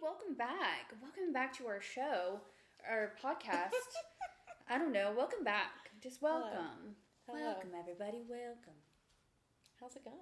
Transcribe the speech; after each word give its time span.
welcome 0.00 0.34
back. 0.36 0.92
Welcome 1.02 1.32
back 1.32 1.56
to 1.58 1.66
our 1.66 1.80
show, 1.80 2.40
our 2.88 3.12
podcast. 3.22 3.72
I 4.68 4.78
don't 4.78 4.92
know. 4.92 5.12
Welcome 5.16 5.44
back. 5.44 5.90
Just 6.02 6.22
welcome. 6.22 6.94
Hello. 7.26 7.40
Welcome 7.44 7.70
everybody. 7.78 8.22
Welcome. 8.28 8.78
How's 9.80 9.96
it 9.96 10.04
going? 10.04 10.16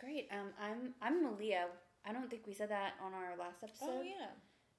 Great. 0.00 0.28
Um, 0.32 0.48
I'm 0.60 0.94
I'm 1.00 1.24
Maleah. 1.24 1.66
I 2.04 2.12
don't 2.12 2.28
think 2.28 2.46
we 2.46 2.54
said 2.54 2.70
that 2.70 2.94
on 3.04 3.14
our 3.14 3.36
last 3.38 3.62
episode. 3.62 3.86
oh 3.90 4.02
yeah, 4.02 4.34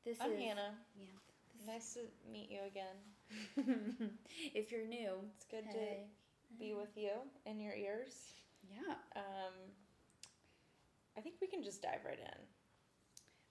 This 0.05 0.17
I'm 0.21 0.31
is 0.33 0.39
Hannah. 0.39 0.73
Yeah. 0.99 1.73
Nice 1.73 1.93
to 1.93 2.01
meet 2.31 2.49
you 2.51 2.59
again. 2.67 4.09
if 4.53 4.71
you're 4.71 4.85
new, 4.85 5.11
It's 5.37 5.45
good 5.49 5.63
hey. 5.65 6.03
to 6.51 6.59
be 6.59 6.73
with 6.73 6.89
you 6.97 7.11
in 7.45 7.59
your 7.61 7.73
ears. 7.73 8.13
Yeah. 8.69 8.95
Um, 9.15 9.53
I 11.17 11.21
think 11.21 11.35
we 11.39 11.47
can 11.47 11.63
just 11.63 11.81
dive 11.81 12.01
right 12.05 12.19
in. 12.19 12.39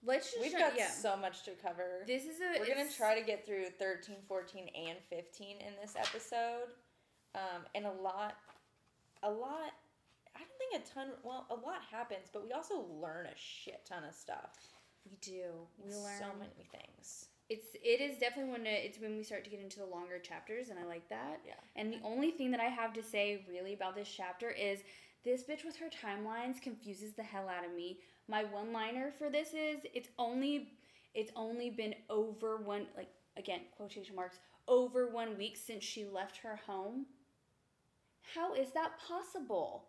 Let's 0.05 0.31
just 0.33 0.43
We've 0.43 0.51
try- 0.53 0.61
got 0.61 0.77
yeah. 0.77 0.91
so 0.91 1.17
much 1.17 1.45
to 1.45 1.53
cover. 1.53 2.03
this 2.07 2.25
is 2.25 2.41
a. 2.41 2.59
We're 2.59 2.67
gonna 2.67 2.91
try 2.91 3.19
to 3.19 3.25
get 3.25 3.47
through 3.47 3.67
13, 3.79 4.17
14, 4.29 4.69
and 4.75 4.99
15 5.09 5.57
in 5.61 5.73
this 5.81 5.95
episode. 5.97 6.69
Um, 7.35 7.63
and 7.75 7.87
a 7.87 7.93
lot, 7.93 8.37
a 9.23 9.31
lot, 9.31 9.73
I 10.37 10.41
don't 10.41 10.59
think 10.59 10.85
a 10.85 10.95
ton, 10.95 11.09
well, 11.23 11.47
a 11.51 11.55
lot 11.55 11.79
happens, 11.91 12.29
but 12.33 12.45
we 12.45 12.53
also 12.53 12.85
learn 13.01 13.27
a 13.27 13.37
shit 13.37 13.87
ton 13.89 14.05
of 14.05 14.15
stuff. 14.15 14.51
We 15.09 15.17
do. 15.21 15.51
We 15.83 15.95
learn 15.95 16.19
so 16.19 16.27
many 16.39 16.67
things. 16.71 17.27
It's 17.49 17.75
it 17.83 18.01
is 18.01 18.19
definitely 18.19 18.53
when 18.53 18.67
it, 18.67 18.83
it's 18.85 18.99
when 19.01 19.17
we 19.17 19.23
start 19.25 19.45
to 19.45 19.51
get 19.51 19.61
into 19.61 19.79
the 19.81 19.87
longer 19.87 20.19
chapters, 20.19 20.69
and 20.69 20.79
I 20.79 20.85
like 20.85 21.09
that. 21.09 21.41
Yeah. 21.47 21.55
And 21.77 21.93
the 21.93 22.01
only 22.05 22.31
thing 22.31 22.51
that 22.53 22.61
I 22.61 22.65
have 22.69 22.93
to 22.95 23.03
say 23.03 23.45
really 23.49 23.73
about 23.75 23.95
this 23.95 24.09
chapter 24.15 24.51
is 24.51 24.81
this 25.25 25.43
bitch 25.45 25.65
with 25.65 25.77
her 25.77 25.87
timelines 25.89 26.61
confuses 26.61 27.15
the 27.15 27.23
hell 27.23 27.49
out 27.49 27.65
of 27.65 27.73
me. 27.75 27.99
My 28.29 28.45
one 28.45 28.73
liner 28.73 29.13
for 29.19 29.31
this 29.31 29.49
is 29.49 29.81
it's 29.95 30.09
only 30.19 30.69
it's 31.15 31.33
only 31.37 31.71
been 31.71 31.95
over 32.09 32.57
one 32.59 32.87
like 32.97 33.09
again 33.37 33.61
quotation 33.77 34.15
marks 34.15 34.39
over 34.69 35.09
one 35.09 35.37
week 35.37 35.57
since 35.57 35.85
she 35.85 36.05
left 36.05 36.39
her 36.39 36.61
home. 36.67 37.07
How 38.35 38.55
is 38.55 38.71
that 38.73 38.93
possible? 39.07 39.89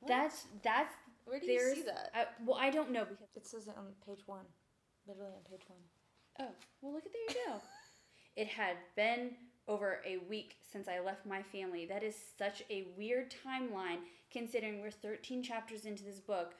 What? 0.00 0.08
That's 0.08 0.46
that's 0.62 0.94
Where 1.24 1.38
do 1.38 1.46
you 1.46 1.74
see 1.74 1.82
that? 1.82 2.10
I, 2.14 2.26
well 2.44 2.58
I 2.58 2.70
don't 2.70 2.90
know 2.90 3.04
because 3.04 3.28
It 3.36 3.46
says 3.46 3.68
it 3.68 3.74
on 3.76 3.86
page 4.06 4.22
one. 4.26 4.46
Literally 5.06 5.32
on 5.32 5.42
page 5.50 5.64
one. 5.68 5.80
Oh, 6.40 6.52
well, 6.80 6.94
look 6.94 7.04
at 7.04 7.12
there 7.12 7.42
you 7.42 7.46
go. 7.46 7.60
it 8.36 8.48
had 8.48 8.76
been 8.96 9.32
over 9.68 10.00
a 10.06 10.18
week 10.28 10.56
since 10.72 10.88
I 10.88 11.00
left 11.00 11.26
my 11.26 11.42
family. 11.42 11.86
That 11.86 12.02
is 12.02 12.16
such 12.38 12.62
a 12.70 12.88
weird 12.96 13.32
timeline 13.46 13.98
considering 14.32 14.80
we're 14.80 14.90
13 14.90 15.42
chapters 15.42 15.84
into 15.84 16.02
this 16.02 16.20
book. 16.20 16.54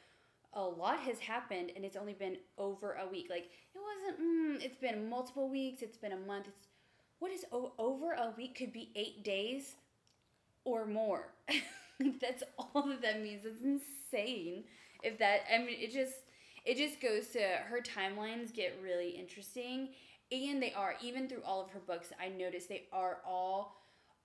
A 0.54 0.62
lot 0.62 0.98
has 1.00 1.18
happened 1.18 1.70
and 1.76 1.84
it's 1.84 1.96
only 1.96 2.12
been 2.14 2.36
over 2.58 2.94
a 2.94 3.08
week. 3.08 3.28
Like, 3.30 3.50
it 3.74 3.78
wasn't, 3.78 4.20
mm, 4.20 4.64
it's 4.64 4.76
been 4.76 5.08
multiple 5.08 5.48
weeks, 5.48 5.82
it's 5.82 5.98
been 5.98 6.12
a 6.12 6.16
month. 6.16 6.48
It's, 6.48 6.66
what 7.18 7.30
is 7.30 7.44
over 7.52 8.12
a 8.12 8.32
week 8.36 8.56
could 8.56 8.72
be 8.72 8.90
eight 8.96 9.22
days 9.22 9.76
or 10.64 10.86
more. 10.86 11.28
That's 12.20 12.42
all 12.58 12.82
that 12.88 13.02
that 13.02 13.22
means. 13.22 13.44
It's 13.44 13.62
insane. 13.62 14.64
If 15.02 15.18
that, 15.18 15.40
I 15.52 15.58
mean, 15.58 15.76
it 15.78 15.92
just, 15.92 16.14
it 16.64 16.76
just 16.76 17.00
goes 17.00 17.28
to 17.28 17.40
her 17.40 17.80
timelines 17.80 18.52
get 18.54 18.78
really 18.82 19.10
interesting, 19.10 19.90
and 20.32 20.62
they 20.62 20.72
are 20.72 20.94
even 21.02 21.28
through 21.28 21.42
all 21.44 21.60
of 21.60 21.70
her 21.70 21.80
books. 21.80 22.08
I 22.20 22.28
noticed 22.28 22.68
they 22.68 22.86
are 22.92 23.18
all 23.26 23.76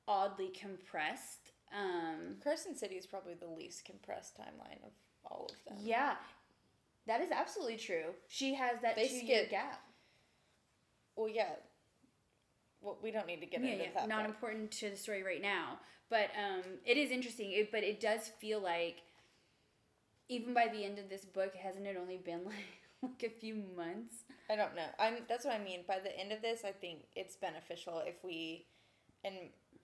oddly 0.08 0.50
compressed. 0.50 1.52
Um, 1.74 2.36
Crescent 2.42 2.78
City 2.78 2.96
is 2.96 3.06
probably 3.06 3.34
the 3.34 3.48
least 3.48 3.86
compressed 3.86 4.38
timeline 4.38 4.84
of 4.86 4.92
all 5.30 5.50
of 5.50 5.64
them. 5.66 5.84
yeah, 5.86 6.16
that 7.08 7.22
is 7.22 7.32
absolutely 7.32 7.78
true. 7.78 8.14
She 8.28 8.54
has 8.56 8.82
that 8.82 8.96
They 8.96 9.08
two 9.08 9.26
year 9.26 9.46
gap. 9.50 9.82
Well, 11.16 11.30
yeah. 11.30 11.50
Well, 12.82 12.98
we 13.02 13.12
don't 13.12 13.28
need 13.28 13.40
to 13.40 13.46
get 13.46 13.64
yeah, 13.64 13.72
into 13.72 13.84
yeah, 13.86 13.90
that. 13.96 14.08
not 14.08 14.26
important 14.26 14.72
to 14.74 14.90
the 14.90 14.98
story 14.98 15.24
right 15.24 15.42
now, 15.42 15.80
but 16.10 16.30
um, 16.38 16.64
it 16.86 16.98
is 16.98 17.12
interesting. 17.12 17.52
It, 17.52 17.72
but 17.72 17.84
it 17.84 18.00
does 18.00 18.30
feel 18.40 18.60
like, 18.60 18.98
even 20.30 20.54
by 20.54 20.68
the 20.68 20.84
end 20.84 21.00
of 21.00 21.10
this 21.10 21.26
book, 21.26 21.56
hasn't 21.56 21.88
it 21.88 21.98
only 22.00 22.18
been 22.18 22.44
like 22.46 22.80
like 23.02 23.24
a 23.24 23.30
few 23.40 23.56
months? 23.76 24.18
I 24.50 24.56
don't 24.56 24.76
know. 24.76 24.88
I'm. 25.00 25.18
That's 25.28 25.46
what 25.46 25.56
I 25.56 25.64
mean. 25.64 25.82
By 25.88 26.00
the 26.00 26.18
end 26.18 26.32
of 26.32 26.42
this, 26.42 26.62
I 26.64 26.72
think 26.72 27.00
it's 27.16 27.36
beneficial 27.36 28.04
if 28.06 28.16
we, 28.24 28.66
and 29.24 29.36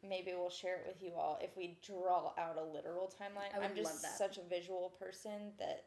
maybe 0.07 0.33
we'll 0.35 0.49
share 0.49 0.75
it 0.77 0.85
with 0.87 1.01
you 1.01 1.13
all. 1.15 1.39
If 1.41 1.55
we 1.55 1.77
draw 1.85 2.33
out 2.37 2.57
a 2.57 2.63
literal 2.63 3.07
timeline, 3.07 3.55
I 3.55 3.59
would 3.59 3.71
I'm 3.71 3.75
just 3.75 3.93
love 3.93 4.01
that. 4.03 4.17
such 4.17 4.37
a 4.37 4.43
visual 4.49 4.93
person 4.99 5.53
that 5.59 5.85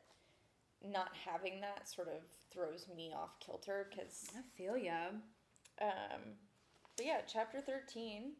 not 0.86 1.10
having 1.25 1.60
that 1.60 1.88
sort 1.88 2.08
of 2.08 2.22
throws 2.52 2.86
me 2.94 3.12
off 3.14 3.38
kilter 3.41 3.86
because 3.91 4.30
I 4.36 4.41
feel 4.56 4.76
ya. 4.76 5.08
um, 5.80 6.20
but 6.97 7.06
yeah, 7.06 7.20
chapter 7.26 7.60
thirteen. 7.60 8.32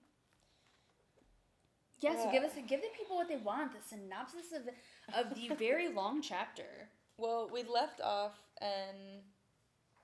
Yeah, 2.01 2.17
so 2.23 2.31
give 2.31 2.43
us 2.43 2.53
give 2.69 2.83
the 2.83 2.89
people 2.99 3.17
what 3.17 3.29
they 3.29 3.37
want. 3.37 3.73
The 3.73 3.97
synopsis 3.97 4.53
of 4.53 4.69
of 5.15 5.35
the 5.35 5.55
very 5.57 5.89
long 5.95 6.21
chapter. 6.21 6.89
Well, 7.17 7.49
we 7.53 7.63
left 7.63 8.01
off, 8.01 8.39
and 8.61 9.23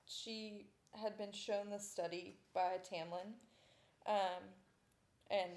she 0.05 0.67
had 0.93 1.17
been 1.17 1.31
shown 1.31 1.69
the 1.69 1.79
study 1.79 2.37
by 2.53 2.77
Tamlin, 2.89 3.33
um, 4.07 4.43
and 5.31 5.51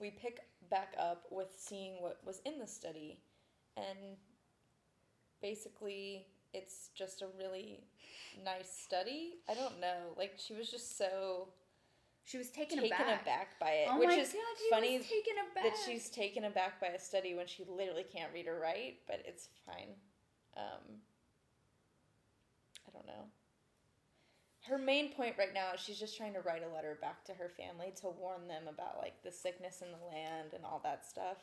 we 0.00 0.10
pick 0.10 0.40
back 0.70 0.94
up 0.98 1.24
with 1.30 1.48
seeing 1.56 2.02
what 2.02 2.18
was 2.26 2.40
in 2.44 2.58
the 2.58 2.66
study, 2.66 3.20
and 3.76 4.16
basically 5.40 6.26
it's 6.52 6.90
just 6.94 7.22
a 7.22 7.26
really 7.38 7.80
nice 8.44 8.70
study. 8.70 9.34
I 9.48 9.54
don't 9.54 9.80
know, 9.80 10.12
like 10.16 10.32
she 10.36 10.54
was 10.54 10.70
just 10.70 10.98
so 10.98 11.48
She 12.24 12.38
was 12.38 12.50
taken, 12.50 12.78
taken 12.80 12.96
aback. 12.96 13.22
aback. 13.22 13.60
by 13.60 13.70
it, 13.70 13.88
Oh 13.90 13.98
which 14.00 14.08
my 14.08 14.14
is 14.16 14.32
God, 14.32 14.40
funny 14.70 14.98
was 14.98 15.06
taken 15.06 15.34
aback. 15.50 15.64
that 15.64 15.76
she's 15.86 16.08
taken 16.10 16.44
aback 16.44 16.80
by 16.80 16.88
a 16.88 16.98
study 16.98 17.34
when 17.34 17.46
she 17.46 17.64
literally 17.68 18.04
can't 18.04 18.32
read 18.34 18.48
or 18.48 18.58
write, 18.58 18.96
but 19.06 19.22
it's 19.24 19.48
fine. 19.64 19.94
Um, 20.56 21.00
I 22.88 22.90
don't 22.92 23.06
know. 23.06 23.26
Her 24.68 24.78
main 24.78 25.12
point 25.12 25.36
right 25.38 25.54
now 25.54 25.72
is 25.74 25.80
she's 25.80 25.98
just 25.98 26.16
trying 26.16 26.32
to 26.34 26.40
write 26.40 26.62
a 26.68 26.74
letter 26.74 26.98
back 27.00 27.24
to 27.26 27.32
her 27.34 27.48
family 27.56 27.92
to 28.00 28.08
warn 28.08 28.48
them 28.48 28.64
about 28.68 28.98
like 28.98 29.22
the 29.22 29.30
sickness 29.30 29.82
in 29.82 29.88
the 29.92 30.04
land 30.06 30.48
and 30.54 30.64
all 30.64 30.80
that 30.84 31.04
stuff. 31.06 31.36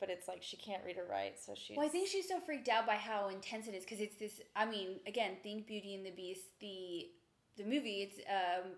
But 0.00 0.10
it's 0.10 0.28
like 0.28 0.42
she 0.42 0.56
can't 0.56 0.82
read 0.86 0.96
or 0.96 1.06
write, 1.10 1.38
so 1.40 1.54
she. 1.56 1.74
Well, 1.76 1.84
I 1.86 1.88
think 1.88 2.06
she's 2.08 2.28
so 2.28 2.38
freaked 2.40 2.68
out 2.68 2.86
by 2.86 2.94
how 2.94 3.28
intense 3.28 3.66
it 3.66 3.74
is 3.74 3.84
because 3.84 4.00
it's 4.00 4.16
this. 4.16 4.40
I 4.54 4.64
mean, 4.64 5.00
again, 5.08 5.32
think 5.42 5.66
Beauty 5.66 5.94
and 5.94 6.06
the 6.06 6.10
Beast, 6.12 6.42
the 6.60 7.08
the 7.56 7.64
movie. 7.64 8.02
It's 8.08 8.18
um, 8.28 8.70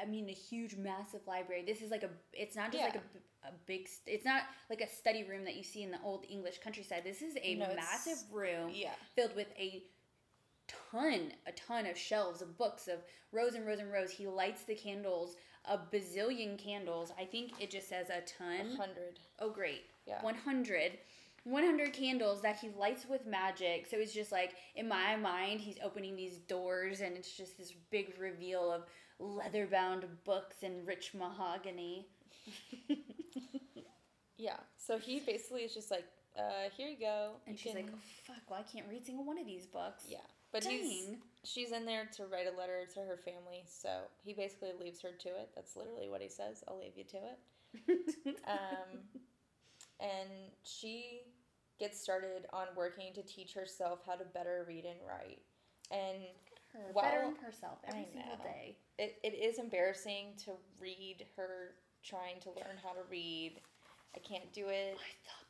I 0.00 0.06
mean, 0.06 0.30
a 0.30 0.32
huge, 0.32 0.76
massive 0.76 1.20
library. 1.26 1.62
This 1.66 1.82
is 1.82 1.90
like 1.90 2.02
a. 2.04 2.08
It's 2.32 2.56
not 2.56 2.72
just 2.72 2.82
like 2.84 2.94
a, 2.94 3.02
Yeah. 3.44 3.50
a 3.50 3.52
big. 3.66 3.86
st- 3.86 4.16
It's 4.16 4.24
not 4.24 4.44
like 4.70 4.80
a 4.80 4.88
study 4.88 5.24
room 5.24 5.44
that 5.44 5.56
you 5.56 5.62
see 5.62 5.82
in 5.82 5.90
the 5.90 5.98
old 6.02 6.24
English 6.30 6.58
countryside. 6.64 7.02
This 7.04 7.20
is 7.20 7.34
a 7.42 7.54
No, 7.56 7.66
massive 7.76 8.22
room. 8.32 8.70
yeah. 8.72 8.92
Filled 9.14 9.36
with 9.36 9.48
a 9.58 9.82
ton, 10.68 11.32
a 11.46 11.52
ton 11.52 11.86
of 11.86 11.96
shelves 11.98 12.42
of 12.42 12.56
books 12.58 12.88
of 12.88 12.98
rows 13.32 13.54
and 13.54 13.66
rows 13.66 13.78
and 13.80 13.92
rows. 13.92 14.10
He 14.10 14.26
lights 14.26 14.62
the 14.64 14.74
candles, 14.74 15.36
a 15.64 15.78
bazillion 15.78 16.58
candles. 16.58 17.12
I 17.18 17.24
think 17.24 17.52
it 17.60 17.70
just 17.70 17.88
says 17.88 18.08
a 18.10 18.20
ton. 18.22 18.76
hundred. 18.76 19.20
Oh, 19.38 19.50
great. 19.50 19.82
Yeah. 20.06 20.22
100. 20.22 20.92
100 21.44 21.92
candles 21.92 22.40
that 22.42 22.56
he 22.60 22.68
lights 22.78 23.04
with 23.08 23.26
magic. 23.26 23.86
So 23.90 23.96
it's 23.96 24.12
just 24.14 24.30
like, 24.30 24.52
in 24.76 24.86
my 24.86 25.16
mind, 25.16 25.60
he's 25.60 25.78
opening 25.82 26.14
these 26.14 26.36
doors 26.38 27.00
and 27.00 27.16
it's 27.16 27.36
just 27.36 27.58
this 27.58 27.72
big 27.90 28.14
reveal 28.20 28.70
of 28.70 28.82
leather 29.18 29.66
bound 29.66 30.04
books 30.24 30.56
and 30.62 30.86
rich 30.86 31.12
mahogany. 31.14 32.06
Yeah. 34.36 34.56
So 34.76 34.98
he 34.98 35.20
basically 35.20 35.60
is 35.62 35.72
just 35.72 35.90
like, 35.90 36.04
uh, 36.36 36.68
here 36.76 36.88
you 36.88 36.98
go. 36.98 37.32
And 37.46 37.54
You 37.56 37.62
she's 37.62 37.72
can- 37.74 37.82
like, 37.86 37.92
oh, 37.94 37.98
fuck, 38.26 38.50
well, 38.50 38.58
I 38.58 38.62
can't 38.72 38.86
read 38.90 39.04
single 39.06 39.24
one 39.24 39.38
of 39.38 39.46
these 39.46 39.66
books. 39.66 40.04
Yeah. 40.08 40.18
But 40.52 40.64
he's 40.64 41.06
Dang. 41.06 41.18
she's 41.44 41.72
in 41.72 41.86
there 41.86 42.08
to 42.16 42.26
write 42.26 42.46
a 42.52 42.56
letter 42.56 42.86
to 42.94 43.00
her 43.00 43.16
family, 43.16 43.64
so 43.66 43.88
he 44.24 44.34
basically 44.34 44.72
leaves 44.78 45.00
her 45.00 45.10
to 45.20 45.28
it. 45.28 45.50
That's 45.54 45.76
literally 45.76 46.08
what 46.08 46.20
he 46.20 46.28
says. 46.28 46.62
I'll 46.68 46.78
leave 46.78 46.96
you 46.96 47.04
to 47.04 47.16
it. 47.16 48.36
um, 48.46 48.98
and 49.98 50.28
she 50.62 51.22
gets 51.80 52.00
started 52.00 52.46
on 52.52 52.66
working 52.76 53.12
to 53.14 53.22
teach 53.22 53.54
herself 53.54 54.00
how 54.06 54.14
to 54.14 54.24
better 54.24 54.64
read 54.68 54.84
and 54.84 54.98
write. 55.08 55.40
And 55.90 56.22
Her 56.74 56.90
while- 56.92 57.04
bettering 57.04 57.36
herself 57.36 57.78
every 57.88 58.06
single 58.12 58.36
day. 58.44 58.76
it, 58.98 59.18
it 59.22 59.34
is 59.34 59.58
embarrassing 59.58 60.34
to 60.44 60.52
read 60.78 61.24
her 61.36 61.74
trying 62.04 62.40
to 62.42 62.50
learn 62.50 62.76
how 62.82 62.90
to 62.92 63.00
read. 63.10 63.60
I 64.14 64.18
can't 64.18 64.52
do 64.52 64.66
it. 64.68 64.96
I 64.98 65.14
thought 65.24 65.41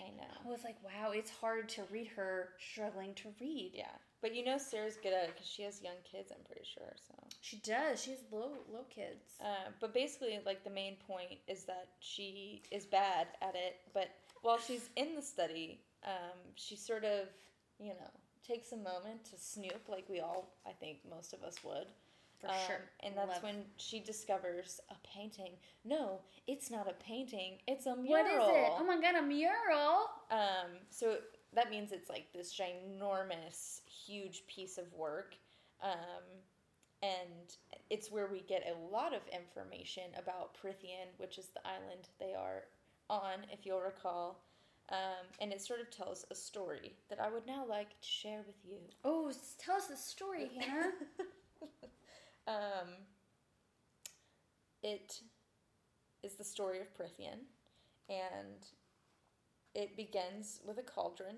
I 0.00 0.10
know. 0.10 0.32
I 0.44 0.48
was 0.48 0.64
like, 0.64 0.76
wow, 0.84 1.10
it's 1.12 1.30
hard 1.30 1.68
to 1.70 1.82
read 1.90 2.08
her 2.16 2.50
struggling 2.58 3.14
to 3.14 3.28
read. 3.40 3.72
Yeah. 3.74 3.86
But 4.20 4.34
you 4.34 4.44
know 4.44 4.58
Sarah's 4.58 4.96
good 4.96 5.12
at 5.12 5.24
it 5.24 5.34
because 5.34 5.46
she 5.48 5.62
has 5.62 5.82
young 5.82 6.00
kids, 6.10 6.32
I'm 6.32 6.44
pretty 6.44 6.66
sure. 6.66 6.92
So. 7.06 7.14
She 7.40 7.58
does. 7.58 8.02
She 8.02 8.10
has 8.10 8.20
low, 8.32 8.52
low 8.72 8.84
kids. 8.90 9.34
Uh, 9.40 9.70
but 9.80 9.94
basically, 9.94 10.38
like 10.44 10.64
the 10.64 10.70
main 10.70 10.96
point 11.06 11.38
is 11.46 11.64
that 11.64 11.88
she 12.00 12.62
is 12.70 12.84
bad 12.84 13.28
at 13.42 13.54
it. 13.54 13.76
But 13.94 14.08
while 14.42 14.58
she's 14.58 14.90
in 14.96 15.14
the 15.14 15.22
study, 15.22 15.80
um, 16.04 16.38
she 16.56 16.76
sort 16.76 17.04
of, 17.04 17.28
you 17.78 17.94
know, 17.94 18.10
takes 18.46 18.72
a 18.72 18.76
moment 18.76 19.24
to 19.30 19.38
snoop, 19.38 19.88
like 19.88 20.08
we 20.08 20.20
all, 20.20 20.56
I 20.66 20.72
think 20.72 20.98
most 21.08 21.32
of 21.32 21.42
us 21.42 21.56
would. 21.64 21.86
For 22.40 22.48
Um, 22.48 22.54
sure. 22.66 22.80
And 23.00 23.16
that's 23.16 23.28
Love- 23.34 23.42
when 23.42 23.64
she 23.78 23.98
discovers 24.00 24.80
a 24.90 24.94
painting. 25.06 25.58
No, 25.84 26.20
it's 26.46 26.70
not 26.70 26.88
a 26.88 26.94
painting. 26.94 27.60
It's 27.66 27.86
a 27.86 27.96
mural. 27.96 28.48
is 28.50 28.56
it? 28.56 28.70
Oh 28.76 28.84
my 28.84 29.00
god, 29.00 29.16
a 29.16 29.22
mural! 29.22 30.10
Um, 30.30 30.78
so 30.90 31.18
that 31.52 31.70
means 31.70 31.90
it's 31.92 32.08
like 32.08 32.32
this 32.32 32.54
ginormous, 32.54 33.80
huge 33.88 34.46
piece 34.46 34.78
of 34.78 34.92
work. 34.94 35.36
Um, 35.82 36.24
and 37.02 37.56
it's 37.90 38.10
where 38.10 38.26
we 38.26 38.40
get 38.40 38.64
a 38.68 38.74
lot 38.94 39.14
of 39.14 39.22
information 39.28 40.04
about 40.16 40.54
Prythian, 40.54 41.08
which 41.18 41.38
is 41.38 41.46
the 41.48 41.66
island 41.66 42.08
they 42.18 42.34
are 42.34 42.64
on, 43.10 43.46
if 43.52 43.64
you'll 43.66 43.80
recall. 43.80 44.40
Um, 44.90 45.26
and 45.40 45.52
it 45.52 45.60
sort 45.60 45.80
of 45.80 45.90
tells 45.90 46.24
a 46.30 46.34
story 46.34 46.96
that 47.08 47.20
I 47.20 47.28
would 47.30 47.46
now 47.46 47.64
like 47.66 47.90
to 48.00 48.06
share 48.08 48.42
with 48.46 48.56
you. 48.64 48.78
Oh, 49.04 49.30
tell 49.58 49.76
us 49.76 49.86
the 49.88 49.96
story, 49.96 50.50
Hannah. 50.58 50.92
um, 52.48 52.88
it 54.82 55.20
is 56.22 56.34
the 56.34 56.44
story 56.44 56.80
of 56.80 56.94
Prythian, 56.94 57.40
and 58.08 58.66
it 59.74 59.96
begins 59.96 60.60
with 60.66 60.78
a 60.78 60.82
cauldron, 60.82 61.36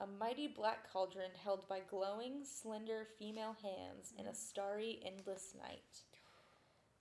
a 0.00 0.06
mighty 0.06 0.46
black 0.46 0.92
cauldron 0.92 1.30
held 1.42 1.68
by 1.68 1.80
glowing, 1.88 2.44
slender 2.44 3.06
female 3.18 3.56
hands 3.62 4.12
in 4.18 4.26
a 4.26 4.34
starry, 4.34 5.00
endless 5.04 5.54
night. 5.58 6.02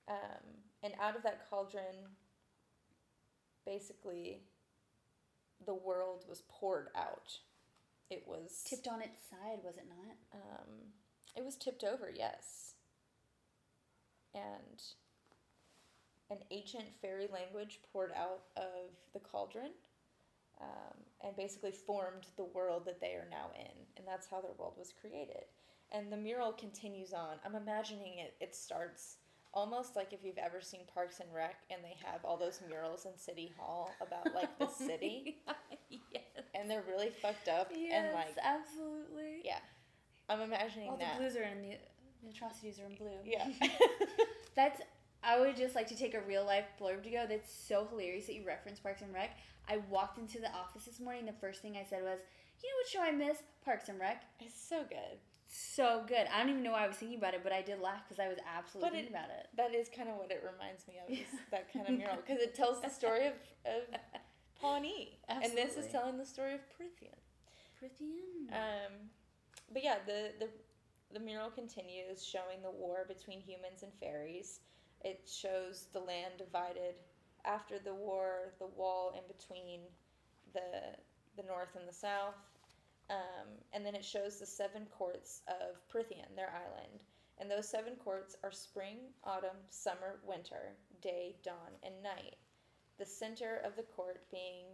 Um, 0.08 0.62
and 0.82 0.94
out 1.00 1.16
of 1.16 1.24
that 1.24 1.50
cauldron, 1.50 2.16
basically, 3.66 4.42
the 5.66 5.74
world 5.74 6.26
was 6.28 6.44
poured 6.50 6.88
out. 6.96 7.38
It 8.10 8.24
was 8.28 8.64
Tipped 8.66 8.88
on 8.88 9.02
its 9.02 9.22
side, 9.30 9.60
was 9.64 9.78
it 9.78 9.86
not? 9.88 10.40
um, 10.42 10.68
it 11.36 11.46
was 11.46 11.56
tipped 11.56 11.84
over, 11.84 12.12
yes. 12.14 12.71
And 14.34 14.82
an 16.30 16.38
ancient 16.52 16.86
fairy 17.02 17.28
language 17.32 17.80
poured 17.92 18.12
out 18.16 18.44
of 18.56 18.92
the 19.14 19.20
cauldron 19.20 19.72
um, 20.62 20.98
and 21.24 21.36
basically 21.36 21.72
formed 21.72 22.28
the 22.38 22.46
world 22.46 22.86
that 22.86 23.02
they 23.02 23.14
are 23.14 23.28
now 23.30 23.52
in. 23.56 23.72
And 23.98 24.08
that's 24.08 24.28
how 24.28 24.40
their 24.42 24.54
world 24.58 24.74
was 24.78 24.94
created. 25.00 25.44
And 25.92 26.12
the 26.12 26.18
mural 26.18 26.54
continues 26.54 27.12
on. 27.14 27.36
I'm 27.46 27.56
imagining 27.56 28.20
it, 28.20 28.36
it 28.40 28.56
starts 28.56 29.18
almost 29.54 29.98
like 29.98 30.14
if 30.14 30.24
you've 30.24 30.38
ever 30.38 30.62
seen 30.62 30.82
Parks 30.94 31.20
and 31.20 31.28
Rec 31.36 31.56
and 31.70 31.84
they 31.84 31.98
have 32.06 32.24
all 32.24 32.38
those 32.38 32.62
murals 32.70 33.06
in 33.06 33.18
City 33.18 33.52
Hall 33.58 33.92
about 34.00 34.34
like 34.34 34.58
the 34.58 34.68
city. 34.86 35.40
yes. 35.90 36.24
And 36.56 36.70
they're 36.72 36.86
really 36.88 37.10
fucked 37.22 37.50
up 37.50 37.70
Yes, 37.76 37.92
and 37.94 38.14
like 38.14 38.36
absolutely. 38.42 39.42
yeah. 39.44 39.60
I'm 40.30 40.40
imagining 40.40 40.90
All 40.92 40.98
that. 40.98 41.16
the 41.18 41.20
blues 41.24 41.36
are 41.36 41.44
in 41.44 41.62
the, 41.62 41.76
the 42.24 42.30
atrocities 42.30 42.80
are 42.80 42.86
in 42.86 42.96
blue. 42.96 43.18
Yeah. 43.26 43.48
That's. 44.56 44.82
I 45.24 45.40
would 45.40 45.56
just 45.56 45.76
like 45.76 45.88
to 45.90 45.96
take 45.96 46.16
a 46.16 46.22
real 46.22 46.44
life 46.46 46.66
blurb 46.80 47.04
to 47.04 47.10
go. 47.12 47.26
That's 47.30 47.54
so 47.54 47.86
hilarious 47.90 48.26
that 48.26 48.34
you 48.36 48.44
reference 48.46 48.80
Parks 48.80 49.02
and 49.04 49.14
Rec. 49.14 49.38
I 49.70 49.78
walked 49.90 50.18
into 50.18 50.40
the 50.40 50.52
office 50.52 50.86
this 50.86 51.00
morning. 51.00 51.26
The 51.28 51.34
first 51.40 51.62
thing 51.62 51.78
I 51.78 51.86
said 51.88 52.02
was, 52.02 52.20
"You 52.64 52.70
know 52.70 52.76
what 52.80 52.88
show 52.90 53.02
I 53.04 53.12
miss? 53.12 53.38
Parks 53.64 53.88
and 53.90 54.00
Rec. 54.00 54.24
it's 54.40 54.60
so 54.60 54.84
good. 54.90 55.20
So 55.54 56.04
good. 56.08 56.26
I 56.34 56.40
don't 56.40 56.50
even 56.50 56.64
know 56.64 56.72
why 56.72 56.86
I 56.86 56.88
was 56.88 56.96
thinking 56.98 57.18
about 57.20 57.34
it, 57.34 57.42
but 57.44 57.52
I 57.52 57.62
did 57.62 57.80
laugh 57.82 58.02
because 58.08 58.20
I 58.24 58.30
was 58.30 58.38
absolutely 58.58 58.90
But 58.90 58.96
it- 58.96 59.02
thinking 59.04 59.16
about 59.16 59.30
it. 59.30 59.48
That 59.58 59.76
is 59.76 59.90
kind 59.96 60.10
of 60.10 60.16
what 60.16 60.32
it 60.32 60.42
reminds 60.50 60.88
me 60.88 60.96
of. 61.06 61.12
Is 61.14 61.28
that 61.52 61.72
kind 61.72 61.88
of 61.88 61.96
mural 61.98 62.16
because 62.16 62.42
it 62.42 62.56
tells 62.56 62.82
the 62.82 62.90
story 62.90 63.28
of 63.28 63.34
of 63.66 63.84
Pawnee, 64.60 65.20
and 65.30 65.44
this 65.56 65.76
is 65.78 65.88
telling 65.92 66.18
the 66.18 66.26
story 66.26 66.54
of 66.54 66.62
Prythian. 66.78 67.18
Prythian. 67.80 68.50
Um, 68.54 68.94
but 69.74 69.84
yeah, 69.84 69.98
the 70.06 70.32
the 70.40 70.50
the 71.14 71.20
mural 71.20 71.50
continues 71.50 72.26
showing 72.26 72.62
the 72.62 72.72
war 72.72 73.06
between 73.08 73.42
humans 73.42 73.84
and 73.84 73.92
fairies. 74.00 74.60
It 75.04 75.30
shows 75.32 75.88
the 75.94 76.00
land 76.00 76.34
divided 76.38 76.96
after 77.46 77.80
the 77.80 77.94
war, 77.94 78.54
the 78.60 78.68
wall 78.68 79.14
in 79.16 79.24
between 79.28 79.82
the 80.54 80.98
the 81.38 81.44
north 81.44 81.76
and 81.78 81.88
the 81.88 81.94
south, 81.94 82.36
um, 83.10 83.48
and 83.74 83.86
then 83.86 83.96
it 83.96 84.04
shows 84.04 84.40
the 84.40 84.46
seven 84.46 84.86
courts 84.86 85.42
of 85.48 85.78
Prythian, 85.90 86.36
their 86.36 86.50
island. 86.50 87.04
And 87.40 87.50
those 87.50 87.68
seven 87.68 87.96
courts 87.96 88.36
are 88.44 88.52
spring, 88.52 88.98
autumn, 89.24 89.58
summer, 89.70 90.20
winter, 90.26 90.76
day, 91.02 91.36
dawn, 91.44 91.74
and 91.84 92.04
night. 92.04 92.36
The 93.00 93.06
center 93.06 93.62
of 93.66 93.76
the 93.76 93.84
court 93.84 94.30
being 94.30 94.66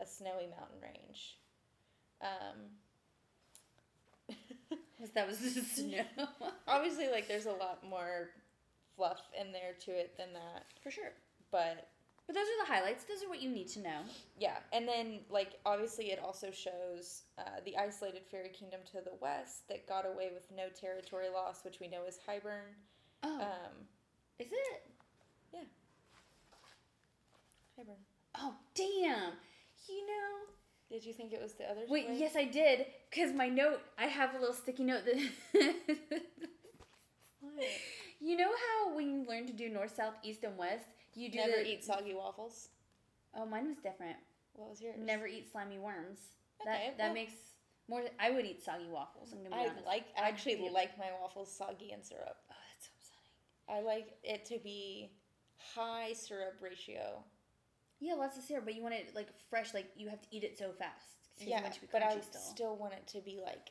a 0.00 0.06
snowy 0.06 0.46
mountain 0.46 0.80
range. 0.80 1.38
Um, 2.22 2.70
Was 5.00 5.10
that 5.10 5.26
was 5.28 5.38
the 5.54 5.60
snow? 5.60 6.04
obviously, 6.66 7.08
like 7.10 7.28
there's 7.28 7.46
a 7.46 7.52
lot 7.52 7.80
more 7.88 8.30
fluff 8.96 9.20
in 9.38 9.52
there 9.52 9.74
to 9.84 9.90
it 9.90 10.16
than 10.16 10.32
that, 10.32 10.64
For 10.82 10.90
sure. 10.90 11.12
but 11.50 11.88
But 12.26 12.34
those 12.34 12.46
are 12.46 12.66
the 12.66 12.72
highlights. 12.72 13.04
Those 13.04 13.22
are 13.22 13.28
what 13.28 13.42
you 13.42 13.50
need 13.50 13.68
to 13.68 13.80
know. 13.80 14.00
yeah. 14.38 14.56
And 14.72 14.88
then, 14.88 15.20
like 15.30 15.58
obviously, 15.66 16.06
it 16.12 16.18
also 16.18 16.50
shows 16.50 17.22
uh, 17.38 17.60
the 17.66 17.76
isolated 17.76 18.22
fairy 18.30 18.48
kingdom 18.48 18.80
to 18.92 19.02
the 19.04 19.12
west 19.20 19.68
that 19.68 19.86
got 19.86 20.06
away 20.06 20.30
with 20.32 20.48
no 20.56 20.68
territory 20.70 21.28
loss, 21.32 21.62
which 21.64 21.78
we 21.80 21.88
know 21.88 22.04
is 22.08 22.18
Hybern. 22.26 22.72
Oh, 23.22 23.40
Um, 23.40 23.86
is 24.38 24.48
it? 24.50 24.82
Yeah. 25.52 25.60
Hybern. 27.78 28.00
Oh, 28.38 28.54
damn. 28.74 29.32
You 29.88 30.06
know. 30.06 30.32
Did 30.90 31.04
you 31.04 31.12
think 31.12 31.32
it 31.32 31.42
was 31.42 31.54
the 31.54 31.64
other? 31.68 31.80
Wait, 31.88 32.08
way? 32.08 32.16
yes, 32.18 32.36
I 32.36 32.44
did. 32.44 32.86
Because 33.10 33.32
my 33.34 33.48
note, 33.48 33.80
I 33.98 34.06
have 34.06 34.34
a 34.34 34.38
little 34.38 34.54
sticky 34.54 34.84
note 34.84 35.02
that. 35.04 35.74
What? 37.40 37.64
you 38.20 38.36
know 38.36 38.50
how 38.50 38.94
when 38.96 39.10
you 39.10 39.24
learn 39.28 39.46
to 39.46 39.52
do 39.52 39.68
north, 39.68 39.94
south, 39.94 40.14
east, 40.22 40.42
and 40.44 40.56
west, 40.56 40.86
you 41.14 41.30
do 41.30 41.38
Never 41.38 41.52
the- 41.62 41.66
eat 41.68 41.84
soggy 41.84 42.14
waffles. 42.14 42.68
Oh, 43.34 43.46
mine 43.46 43.68
was 43.68 43.76
different. 43.78 44.16
What 44.54 44.70
was 44.70 44.80
yours? 44.80 44.96
Never 44.98 45.26
eat 45.26 45.50
slimy 45.52 45.78
worms. 45.78 46.18
Okay, 46.62 46.70
that 46.88 46.98
that 46.98 47.04
well- 47.06 47.14
makes 47.14 47.32
more. 47.88 48.02
I 48.18 48.30
would 48.30 48.44
eat 48.46 48.62
soggy 48.64 48.88
waffles. 48.90 49.32
I'm 49.32 49.38
gonna 49.42 49.50
be 49.50 49.56
I 49.56 49.68
honest. 49.68 49.86
like. 49.86 50.04
I 50.20 50.28
actually 50.28 50.68
like 50.70 50.98
my 50.98 51.10
waffles 51.20 51.52
soggy 51.54 51.92
and 51.92 52.04
syrup. 52.04 52.36
Oh, 52.50 52.54
that's 52.72 52.86
so 52.86 52.90
upsetting. 52.96 53.86
I 53.86 53.94
like 53.94 54.16
it 54.24 54.44
to 54.46 54.58
be 54.58 55.10
high 55.58 56.12
syrup 56.14 56.54
ratio. 56.60 57.22
Yeah, 58.00 58.14
lots 58.14 58.36
of 58.36 58.44
syrup, 58.44 58.64
but 58.64 58.74
you 58.74 58.82
want 58.82 58.94
it 58.94 59.12
like 59.14 59.28
fresh. 59.50 59.72
Like 59.74 59.90
you 59.96 60.08
have 60.08 60.20
to 60.22 60.28
eat 60.30 60.44
it 60.44 60.58
so 60.58 60.72
fast. 60.78 61.06
Yeah, 61.38 61.56
want 61.62 61.66
it 61.66 61.72
to 61.74 61.80
be 61.82 61.88
but 61.92 62.02
I 62.02 62.20
still. 62.20 62.40
still. 62.40 62.76
want 62.76 62.92
it 62.94 63.06
to 63.08 63.20
be 63.20 63.40
like 63.44 63.70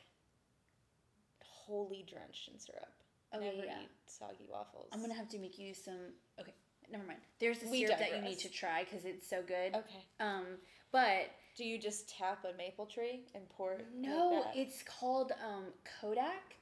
wholly 1.40 2.04
drenched 2.08 2.48
in 2.52 2.58
syrup. 2.58 2.88
Oh, 3.32 3.40
Never 3.40 3.56
yeah. 3.64 3.80
eat 3.82 3.88
soggy 4.06 4.46
waffles. 4.50 4.88
I'm 4.92 5.00
gonna 5.00 5.14
have 5.14 5.28
to 5.30 5.38
make 5.38 5.58
you 5.58 5.74
some. 5.74 6.12
Okay, 6.40 6.54
never 6.90 7.04
mind. 7.04 7.18
There's 7.40 7.62
a 7.62 7.68
We 7.68 7.84
syrup 7.86 7.98
that 7.98 8.14
you 8.16 8.22
need 8.22 8.38
to 8.40 8.48
try 8.50 8.84
because 8.84 9.04
it's 9.04 9.28
so 9.28 9.42
good. 9.46 9.74
Okay. 9.74 10.04
Um, 10.20 10.44
but 10.92 11.30
Do 11.56 11.64
you 11.64 11.78
just 11.78 12.08
tap 12.08 12.44
a 12.44 12.56
maple 12.56 12.86
tree 12.86 13.22
and 13.34 13.48
pour 13.50 13.72
it? 13.72 13.86
like 14.00 14.08
no, 14.08 14.42
that? 14.44 14.56
it's 14.56 14.82
called 14.84 15.32
um 15.44 15.64
Kodak. 16.00 16.54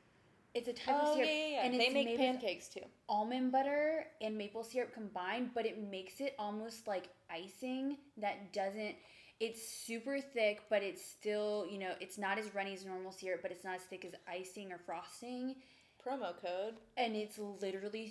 It's 0.55 0.69
a 0.69 0.73
type 0.73 0.95
Oh 0.97 1.11
of 1.11 1.15
syrup, 1.17 1.29
yeah, 1.33 1.47
yeah. 1.49 1.67
and 1.67 1.81
they 1.81 1.91
make 1.91 2.17
pancakes 2.17 2.69
too. 2.69 2.81
almond 3.09 3.51
butter 3.51 4.07
and 4.21 4.39
maple 4.39 4.63
syrup 4.63 4.95
combined, 4.95 5.51
but 5.53 5.67
it 5.67 5.83
makes 5.91 6.21
it 6.21 6.35
almost 6.39 6.87
like 6.87 7.09
icing 7.35 7.97
that 8.19 8.53
doesn't. 8.53 8.95
It's 9.41 9.61
super 9.87 10.21
thick, 10.21 10.63
but 10.71 10.83
it's 10.83 11.05
still 11.05 11.67
you 11.71 11.79
know 11.79 11.93
it's 12.01 12.19
not 12.19 12.39
as 12.39 12.55
runny 12.55 12.73
as 12.75 12.85
normal 12.85 13.13
syrup, 13.13 13.41
but 13.43 13.51
it's 13.51 13.65
not 13.65 13.75
as 13.77 13.83
thick 13.83 14.05
as 14.05 14.13
icing 14.41 14.73
or 14.73 14.79
frosting, 14.79 15.57
Promo 16.05 16.31
code. 16.41 16.75
and 16.97 17.15
it's 17.17 17.39
literally. 17.39 18.07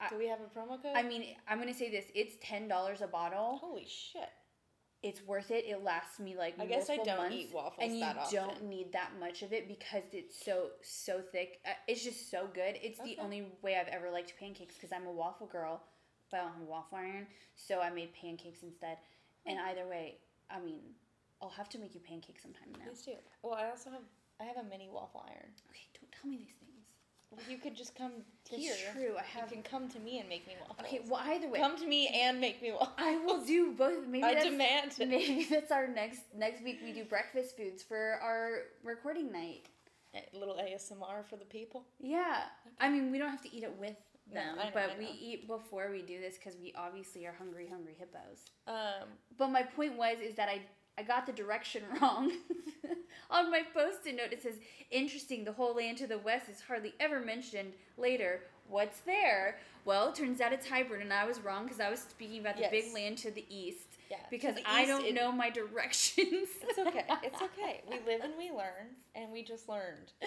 I- 0.00 0.08
Do 0.10 0.18
we 0.18 0.26
have 0.28 0.40
a 0.40 0.58
promo 0.58 0.80
code? 0.82 0.96
I 0.96 1.02
mean, 1.02 1.36
I'm 1.48 1.58
gonna 1.58 1.74
say 1.82 1.90
this: 1.90 2.06
it's 2.14 2.36
ten 2.42 2.66
dollars 2.68 3.00
a 3.02 3.06
bottle. 3.06 3.58
holy 3.58 3.86
shit. 3.86 4.28
It's 5.02 5.22
worth 5.22 5.50
it. 5.50 5.66
It 5.66 5.84
lasts 5.84 6.18
me 6.18 6.34
like 6.34 6.54
I 6.58 6.64
guess 6.64 6.88
I 6.88 6.96
don't 6.96 7.18
months, 7.18 7.36
eat 7.36 7.50
waffles 7.52 7.84
and 7.86 7.98
you 7.98 8.06
don't 8.32 8.64
need 8.64 8.90
that 8.94 9.10
much 9.20 9.42
of 9.42 9.52
it 9.52 9.68
because 9.68 10.02
it's 10.12 10.42
so 10.44 10.70
so 10.82 11.20
thick. 11.20 11.60
Uh, 11.66 11.72
It's 11.86 12.02
just 12.02 12.30
so 12.30 12.48
good. 12.54 12.78
It's 12.82 12.98
Okay. 12.98 13.14
the 13.16 13.22
only 13.22 13.42
way 13.62 13.76
I've 13.76 13.88
ever 13.88 14.10
liked 14.10 14.32
pancakes 14.40 14.74
because 14.76 14.92
I'm 14.92 15.06
a 15.06 15.12
waffle 15.12 15.46
girl, 15.46 15.82
but 16.34 16.40
I 16.40 16.44
don't 16.46 16.52
have 16.54 16.62
a 16.62 16.70
waffle 16.70 16.98
iron, 16.98 17.26
so 17.54 17.80
I 17.80 17.90
made 17.90 18.12
pancakes 18.12 18.64
instead. 18.64 18.98
And 19.46 19.56
hmm. 19.56 19.68
either 19.68 19.86
way, 19.86 20.16
I 20.50 20.58
mean, 20.58 20.80
I'll 21.40 21.48
have 21.50 21.68
to 21.70 21.78
make 21.78 21.94
you 21.94 22.00
pancakes 22.00 22.42
sometime 22.42 22.72
now. 22.72 22.86
Please 22.86 23.02
do. 23.02 23.12
Well, 23.42 23.54
I 23.54 23.70
also 23.70 23.90
have 23.90 24.02
I 24.40 24.44
have 24.44 24.56
a 24.56 24.68
mini 24.68 24.88
waffle 24.92 25.24
iron. 25.28 25.50
Okay, 25.70 25.86
don't 26.00 26.10
tell 26.10 26.28
me 26.28 26.38
these 26.38 26.56
things. 26.58 26.72
Well, 27.30 27.40
you 27.48 27.58
could 27.58 27.76
just 27.76 27.94
come 27.94 28.12
It's 28.50 28.64
here. 28.64 28.74
true. 28.92 29.14
I 29.16 29.22
have. 29.22 29.48
You 29.50 29.62
can 29.62 29.62
come 29.62 29.88
to 29.90 30.00
me 30.00 30.18
and 30.18 30.28
make 30.28 30.46
me 30.48 30.54
waffles. 30.60 30.80
Okay, 30.80 31.00
well 31.08 31.20
either 31.24 31.48
way, 31.48 31.60
Come 31.60 31.76
to 31.78 31.86
me 31.86 32.08
and 32.08 32.40
make 32.40 32.60
me 32.60 32.72
waffles. 32.72 32.98
I 32.98 33.16
will 33.18 33.44
do 33.44 33.72
both. 33.72 34.06
Maybe 34.08 34.24
I 34.24 34.34
that's, 34.34 34.46
demand 34.46 34.92
it. 34.98 35.08
Maybe 35.08 35.46
that's 35.48 35.70
our 35.70 35.86
next 35.86 36.22
next 36.36 36.64
week. 36.64 36.80
We 36.82 36.92
do 36.92 37.04
breakfast 37.04 37.56
foods 37.56 37.84
for 37.84 38.18
our 38.20 38.62
recording 38.82 39.30
night. 39.30 39.66
A 40.14 40.38
little 40.38 40.54
ASMR 40.54 41.24
for 41.28 41.36
the 41.36 41.44
people. 41.44 41.84
Yeah, 42.00 42.42
I 42.80 42.88
mean 42.88 43.12
we 43.12 43.18
don't 43.18 43.30
have 43.30 43.42
to 43.42 43.54
eat 43.54 43.62
it 43.62 43.78
with 43.78 43.96
them, 44.32 44.56
know, 44.56 44.70
but 44.72 44.98
we 44.98 45.06
eat 45.06 45.46
before 45.46 45.90
we 45.90 46.02
do 46.02 46.18
this 46.20 46.36
because 46.36 46.56
we 46.60 46.72
obviously 46.76 47.26
are 47.26 47.34
hungry, 47.38 47.66
hungry 47.68 47.94
hippos. 47.98 48.44
Um, 48.66 49.08
But 49.36 49.48
my 49.48 49.62
point 49.62 49.96
was 49.96 50.16
is 50.22 50.34
that 50.36 50.48
I 50.48 50.62
I 50.96 51.02
got 51.02 51.26
the 51.26 51.32
direction 51.32 51.82
wrong. 52.00 52.30
On 53.30 53.50
my 53.50 53.62
post-it 53.74 54.14
note, 54.14 54.32
it 54.32 54.42
says, 54.42 54.54
"Interesting. 54.90 55.44
The 55.44 55.52
whole 55.52 55.74
land 55.74 55.98
to 55.98 56.06
the 56.06 56.18
west 56.18 56.48
is 56.48 56.60
hardly 56.60 56.94
ever 57.00 57.18
mentioned. 57.20 57.72
Later, 57.98 58.42
what's 58.68 59.00
there? 59.00 59.58
Well, 59.84 60.08
it 60.10 60.14
turns 60.14 60.40
out 60.40 60.52
it's 60.52 60.66
Hybern, 60.68 61.00
and 61.02 61.12
I 61.12 61.24
was 61.26 61.40
wrong 61.40 61.64
because 61.64 61.80
I 61.80 61.90
was 61.90 62.00
speaking 62.00 62.40
about 62.40 62.54
the 62.56 62.62
Yes. 62.62 62.70
big 62.70 62.94
land 62.94 63.18
to 63.18 63.30
the 63.30 63.44
east. 63.50 63.88
Yeah. 64.10 64.18
Because 64.30 64.54
the 64.54 64.62
I 64.66 64.84
don't 64.86 65.04
it- 65.04 65.14
know 65.14 65.32
my 65.32 65.50
directions. 65.60 66.48
It's 66.62 66.78
okay. 66.78 67.04
It's 67.24 67.42
okay. 67.42 67.82
We 67.90 67.96
live 68.06 68.20
and 68.22 68.34
we 68.38 68.50
learn, 68.50 68.94
and 69.16 69.32
we 69.32 69.42
just 69.42 69.68
learned, 69.68 70.12
I 70.22 70.26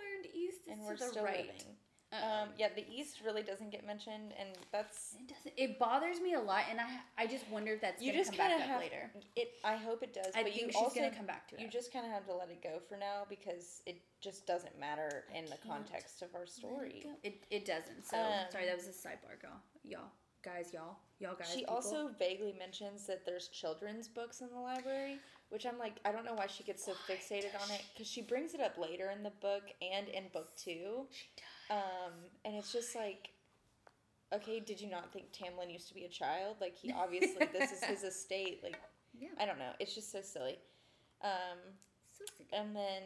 learned 0.00 0.26
east 0.34 0.62
is 0.66 0.72
and 0.72 0.80
we're 0.82 0.96
the 0.96 1.06
still 1.06 1.24
right. 1.24 1.46
living. 1.46 1.76
Um, 2.10 2.48
yeah, 2.56 2.68
the 2.74 2.86
east 2.90 3.18
really 3.22 3.42
doesn't 3.42 3.70
get 3.70 3.86
mentioned, 3.86 4.32
and 4.40 4.48
that's 4.72 5.14
it 5.18 5.28
doesn't. 5.28 5.52
It 5.58 5.78
bothers 5.78 6.20
me 6.20 6.32
a 6.34 6.40
lot, 6.40 6.62
and 6.70 6.80
I 6.80 6.86
I 7.18 7.26
just 7.26 7.46
wonder 7.50 7.74
if 7.74 7.82
that's 7.82 8.02
you 8.02 8.12
gonna 8.12 8.24
just 8.24 8.30
come 8.36 8.46
kind 8.48 8.52
back 8.58 8.64
of 8.64 8.70
have 8.70 8.80
later. 8.80 9.10
it. 9.36 9.48
I 9.62 9.76
hope 9.76 10.02
it 10.02 10.14
does, 10.14 10.32
I 10.34 10.42
but 10.42 10.44
think 10.52 10.56
you 10.56 10.66
she's 10.68 10.76
also 10.76 11.00
gonna 11.00 11.14
come 11.14 11.26
back 11.26 11.48
to 11.48 11.56
it. 11.56 11.60
you 11.60 11.68
just 11.68 11.92
kind 11.92 12.06
of 12.06 12.12
have 12.12 12.24
to 12.26 12.34
let 12.34 12.48
it 12.48 12.62
go 12.62 12.78
for 12.88 12.96
now 12.96 13.24
because 13.28 13.82
it 13.84 14.00
just 14.22 14.46
doesn't 14.46 14.78
matter 14.80 15.24
in 15.34 15.44
the 15.46 15.58
context 15.68 16.22
of 16.22 16.28
our 16.34 16.40
Let 16.40 16.48
it 16.48 16.52
story. 16.54 17.06
It, 17.22 17.44
it 17.50 17.64
doesn't. 17.66 18.06
So 18.06 18.16
Um, 18.16 18.48
sorry, 18.50 18.64
that 18.64 18.76
was 18.76 18.86
a 18.86 18.90
sidebar, 18.96 19.36
y'all. 19.42 19.60
Y'all, 19.84 20.08
guys, 20.42 20.70
y'all, 20.72 20.96
y'all 21.20 21.34
guys. 21.36 21.50
She 21.52 21.60
people. 21.60 21.74
also 21.74 22.08
vaguely 22.18 22.54
mentions 22.58 23.06
that 23.06 23.26
there's 23.26 23.48
children's 23.48 24.08
books 24.08 24.40
in 24.40 24.48
the 24.48 24.58
library, 24.58 25.18
which 25.50 25.66
I'm 25.66 25.78
like, 25.78 25.96
I 26.06 26.12
don't 26.12 26.24
know 26.24 26.34
why 26.34 26.46
she 26.46 26.62
gets 26.64 26.86
so 26.86 26.92
Why 27.06 27.16
fixated 27.16 27.54
on 27.62 27.70
it 27.70 27.82
because 27.92 28.08
she 28.10 28.22
brings 28.22 28.54
it 28.54 28.60
up 28.60 28.78
later 28.78 29.10
in 29.14 29.22
the 29.22 29.32
book 29.42 29.64
and 29.82 30.08
in 30.08 30.28
book 30.32 30.48
two, 30.56 31.06
She 31.12 31.26
does. 31.36 31.44
Um, 31.70 32.12
and 32.44 32.54
it's 32.56 32.72
just 32.72 32.94
like, 32.94 33.30
okay, 34.32 34.60
did 34.60 34.80
you 34.80 34.88
not 34.90 35.12
think 35.12 35.26
Tamlin 35.32 35.72
used 35.72 35.88
to 35.88 35.94
be 35.94 36.04
a 36.04 36.08
child? 36.08 36.56
Like 36.60 36.76
he 36.76 36.92
obviously 36.92 37.46
this 37.52 37.72
is 37.72 37.82
his 37.84 38.02
estate. 38.14 38.60
Like 38.62 38.78
yeah. 39.18 39.28
I 39.40 39.46
don't 39.46 39.58
know, 39.58 39.72
it's 39.80 39.94
just 39.94 40.12
so 40.12 40.20
silly. 40.22 40.58
Um, 41.22 41.58
So 42.16 42.24
sick. 42.36 42.46
and 42.52 42.74
then 42.76 43.02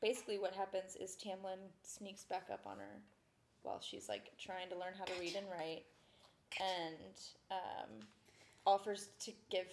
basically 0.00 0.38
what 0.38 0.52
happens 0.54 0.96
is 0.96 1.16
Tamlin 1.16 1.58
sneaks 1.82 2.24
back 2.24 2.48
up 2.52 2.60
on 2.66 2.78
her 2.78 3.00
while 3.62 3.80
she's 3.80 4.08
like 4.08 4.30
trying 4.38 4.68
to 4.68 4.76
learn 4.76 4.92
how 4.96 5.04
to 5.04 5.12
read 5.20 5.34
and 5.34 5.46
write 5.50 5.82
and 6.60 6.96
um, 7.50 8.06
offers 8.66 9.08
to 9.20 9.32
give 9.50 9.66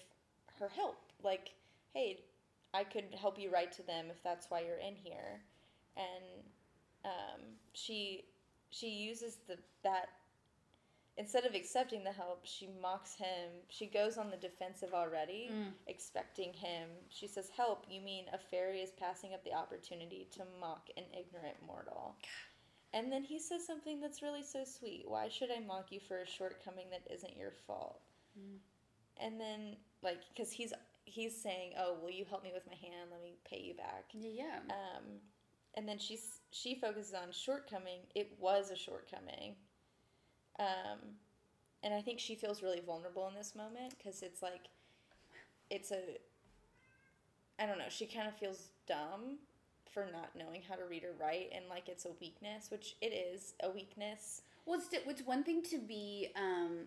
her 0.60 0.70
help. 0.70 0.98
Like, 1.24 1.52
hey, 1.94 2.22
I 2.74 2.84
could 2.84 3.06
help 3.20 3.38
you 3.40 3.52
write 3.52 3.72
to 3.74 3.84
them 3.84 4.08
if 4.10 4.24
that's 4.24 4.48
why 4.50 4.62
you're 4.62 4.78
in 4.78 4.96
here. 4.96 5.42
And 5.96 6.44
um, 7.06 7.42
she 7.74 8.26
she 8.70 8.90
uses 8.90 9.38
the 9.48 9.58
that 9.84 10.10
instead 11.18 11.46
of 11.46 11.54
accepting 11.54 12.04
the 12.04 12.12
help, 12.12 12.42
she 12.44 12.68
mocks 12.82 13.16
him. 13.16 13.52
She 13.70 13.86
goes 13.86 14.18
on 14.18 14.32
the 14.32 14.38
defensive 14.38 14.94
already 14.94 15.50
Mm. 15.52 15.74
expecting 15.88 16.54
him. 16.54 16.90
She 17.10 17.28
says, 17.28 17.50
Help, 17.50 17.86
you 17.88 18.02
mean 18.02 18.26
a 18.34 18.38
fairy 18.40 18.82
is 18.82 18.92
passing 18.92 19.34
up 19.34 19.44
the 19.44 19.54
opportunity 19.54 20.28
to 20.32 20.46
mock 20.60 20.90
an 20.98 21.04
ignorant 21.16 21.62
mortal. 21.66 22.16
And 22.94 23.12
then 23.12 23.24
he 23.24 23.40
says 23.40 23.66
something 23.66 24.00
that's 24.00 24.22
really 24.22 24.44
so 24.44 24.64
sweet. 24.64 25.04
Why 25.08 25.28
should 25.30 25.52
I 25.52 25.60
mock 25.60 25.92
you 25.92 26.00
for 26.00 26.22
a 26.22 26.28
shortcoming 26.28 26.90
that 26.92 27.04
isn't 27.14 27.38
your 27.38 27.52
fault? 27.52 28.02
Mm. 28.40 28.58
And 29.18 29.40
then, 29.40 29.78
like, 30.02 30.22
because 30.30 30.52
he's 30.52 30.74
he's 31.06 31.40
saying, 31.40 31.74
"Oh, 31.78 31.94
will 32.02 32.10
you 32.10 32.26
help 32.26 32.44
me 32.44 32.52
with 32.54 32.66
my 32.66 32.76
hand? 32.76 33.12
Let 33.12 33.22
me 33.22 33.36
pay 33.46 33.60
you 33.60 33.76
back." 33.76 34.06
Yeah, 34.14 34.30
yeah. 34.32 34.60
Um, 34.74 35.04
and 35.76 35.88
then 35.88 35.98
she's 35.98 36.40
she 36.52 36.76
focuses 36.76 37.14
on 37.14 37.32
shortcoming. 37.32 38.00
It 38.16 38.32
was 38.40 38.72
a 38.72 38.76
shortcoming. 38.76 39.56
Um, 40.60 41.00
and 41.84 41.94
I 41.94 42.02
think 42.02 42.20
she 42.20 42.36
feels 42.36 42.62
really 42.62 42.82
vulnerable 42.86 43.28
in 43.28 43.36
this 43.36 43.56
moment 43.56 43.96
because 43.98 44.22
it's 44.22 44.42
like, 44.42 44.68
it's 45.70 45.92
a. 45.92 46.02
I 47.60 47.66
don't 47.66 47.78
know. 47.78 47.90
She 47.90 48.06
kind 48.06 48.28
of 48.28 48.36
feels 48.36 48.70
dumb 48.88 49.38
for 49.92 50.08
not 50.12 50.30
knowing 50.36 50.62
how 50.68 50.76
to 50.76 50.86
read 50.86 51.04
or 51.04 51.14
write, 51.20 51.50
and 51.54 51.66
like 51.70 51.90
it's 51.90 52.06
a 52.06 52.12
weakness, 52.20 52.72
which 52.72 52.96
it 53.02 53.14
is 53.14 53.54
a 53.62 53.70
weakness. 53.70 54.42
Well, 54.66 54.80
it's, 54.80 54.88
it's 54.92 55.22
one 55.26 55.44
thing 55.44 55.62
to 55.64 55.78
be 55.78 56.30
um, 56.36 56.86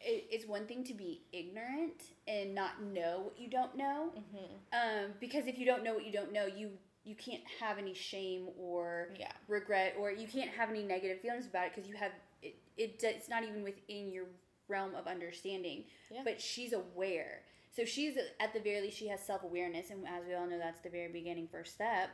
it, 0.00 0.26
it's 0.30 0.46
one 0.46 0.66
thing 0.66 0.84
to 0.84 0.94
be 0.94 1.22
ignorant 1.32 2.02
and 2.28 2.54
not 2.54 2.82
know 2.82 3.22
what 3.24 3.38
you 3.38 3.48
don't 3.48 3.76
know. 3.76 4.10
Mm-hmm. 4.16 4.54
Um, 4.72 5.12
because 5.20 5.46
if 5.46 5.58
you 5.58 5.66
don't 5.66 5.82
know 5.82 5.94
what 5.94 6.04
you 6.04 6.12
don't 6.12 6.32
know, 6.32 6.46
you 6.46 6.70
you 7.06 7.14
can't 7.14 7.42
have 7.60 7.78
any 7.78 7.94
shame 7.94 8.48
or 8.58 9.14
Yeah. 9.18 9.30
regret 9.48 9.94
or 9.98 10.10
you 10.10 10.26
can't 10.26 10.50
have 10.50 10.68
any 10.70 10.82
negative 10.82 11.20
feelings 11.20 11.46
about 11.46 11.66
it 11.68 11.72
because 11.74 11.88
you 11.88 11.96
have 11.96 12.12
it, 12.42 12.56
it. 12.76 13.02
It's 13.02 13.28
not 13.28 13.44
even 13.44 13.62
within 13.62 14.12
your 14.12 14.26
realm 14.68 14.94
of 14.94 15.06
understanding. 15.06 15.84
Yeah. 16.10 16.22
But 16.24 16.40
she's 16.40 16.72
aware. 16.72 17.42
So 17.74 17.84
she's 17.84 18.16
at 18.40 18.52
the 18.52 18.60
very 18.60 18.80
least 18.80 18.98
she 18.98 19.06
has 19.08 19.20
self 19.22 19.42
awareness, 19.44 19.90
and 19.90 20.06
as 20.08 20.24
we 20.26 20.34
all 20.34 20.46
know, 20.46 20.58
that's 20.58 20.80
the 20.80 20.90
very 20.90 21.12
beginning 21.12 21.48
first 21.48 21.74
step 21.74 22.10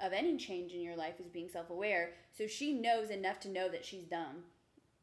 of 0.00 0.12
any 0.12 0.36
change 0.36 0.72
in 0.72 0.80
your 0.80 0.96
life 0.96 1.20
is 1.20 1.28
being 1.28 1.48
self 1.48 1.70
aware. 1.70 2.14
So 2.36 2.46
she 2.46 2.72
knows 2.72 3.10
enough 3.10 3.38
to 3.40 3.48
know 3.48 3.68
that 3.68 3.84
she's 3.84 4.04
dumb. 4.04 4.44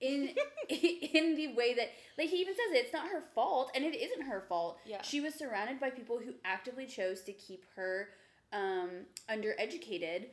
In 0.02 0.30
in 0.70 1.36
the 1.36 1.54
way 1.56 1.74
that 1.76 1.90
like 2.18 2.30
he 2.30 2.38
even 2.38 2.56
says 2.56 2.74
it, 2.76 2.86
it's 2.86 2.94
not 2.94 3.08
her 3.10 3.24
fault, 3.34 3.72
and 3.74 3.86
it 3.86 3.96
isn't 3.96 4.24
her 4.28 4.44
fault. 4.50 4.80
Yeah. 4.86 5.02
She 5.02 5.22
was 5.22 5.34
surrounded 5.36 5.80
by 5.80 5.92
people 5.92 6.20
who 6.20 6.34
actively 6.44 6.88
chose 6.88 7.22
to 7.22 7.32
keep 7.34 7.64
her 7.76 8.10
um, 8.54 8.90
undereducated, 9.30 10.26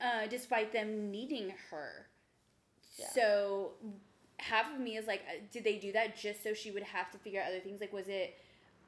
uh, 0.00 0.26
despite 0.28 0.72
them 0.72 1.10
needing 1.10 1.52
her. 1.70 2.06
Yeah. 2.98 3.06
So 3.14 3.72
half 4.38 4.72
of 4.74 4.80
me 4.80 4.96
is 4.96 5.06
like, 5.06 5.20
uh, 5.28 5.40
did 5.52 5.64
they 5.64 5.76
do 5.78 5.92
that 5.92 6.16
just 6.16 6.42
so 6.42 6.54
she 6.54 6.70
would 6.70 6.82
have 6.82 7.10
to 7.12 7.18
figure 7.18 7.40
out 7.40 7.48
other 7.48 7.60
things? 7.60 7.80
Like, 7.80 7.92
was 7.92 8.08
it, 8.08 8.38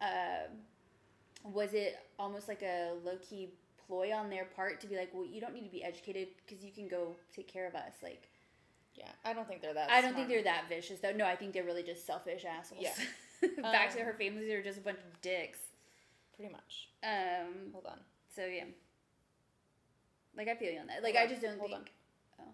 uh, 0.01 0.49
was 1.45 1.75
it 1.75 1.99
almost 2.19 2.49
like 2.49 2.63
a 2.63 2.93
low 3.05 3.17
key 3.29 3.51
ploy 3.87 4.13
on 4.15 4.31
their 4.31 4.45
part 4.45 4.81
to 4.81 4.87
be 4.87 4.97
like, 4.97 5.11
well, 5.13 5.25
you 5.27 5.41
don't 5.41 5.55
need 5.55 5.65
to 5.65 5.71
be 5.71 5.83
educated 5.85 6.29
because 6.47 6.65
you 6.65 6.71
can 6.73 6.89
go 6.89 7.17
take 7.35 7.49
care 7.49 7.67
of 7.67 7.75
us? 7.75 7.93
Like, 8.03 8.29
Yeah. 8.95 9.09
I 9.25 9.33
don't 9.33 9.47
think 9.49 9.61
they're 9.63 9.75
that. 9.75 9.91
I 9.91 10.01
don't 10.01 10.15
think 10.15 10.29
they're 10.29 10.45
that 10.45 10.65
vicious 10.69 11.01
though. 11.01 11.13
No, 11.13 11.25
I 11.27 11.35
think 11.37 11.53
they're 11.53 11.65
really 11.65 11.83
just 11.83 12.07
selfish 12.07 12.45
assholes. 12.45 12.81
Yeah. 12.83 12.95
Back 13.63 13.93
to 13.95 14.01
Um, 14.01 14.07
her 14.07 14.13
families 14.15 14.51
are 14.51 14.63
just 14.63 14.79
a 14.79 14.83
bunch 14.83 14.99
of 14.99 15.21
dicks. 15.21 15.59
pretty 16.37 16.53
much. 16.53 16.89
Um. 17.03 17.73
Hold 17.73 17.87
on. 17.87 17.99
So 18.35 18.45
yeah. 18.47 18.65
Like 20.37 20.49
I 20.49 20.55
feel 20.55 20.73
you 20.73 20.81
on 20.81 20.87
that. 20.87 21.03
Like 21.03 21.15
Hold 21.15 21.29
I 21.29 21.31
just 21.31 21.43
don't 21.43 21.59
hold 21.59 21.71
think. 21.71 21.93
Oh. 22.41 22.53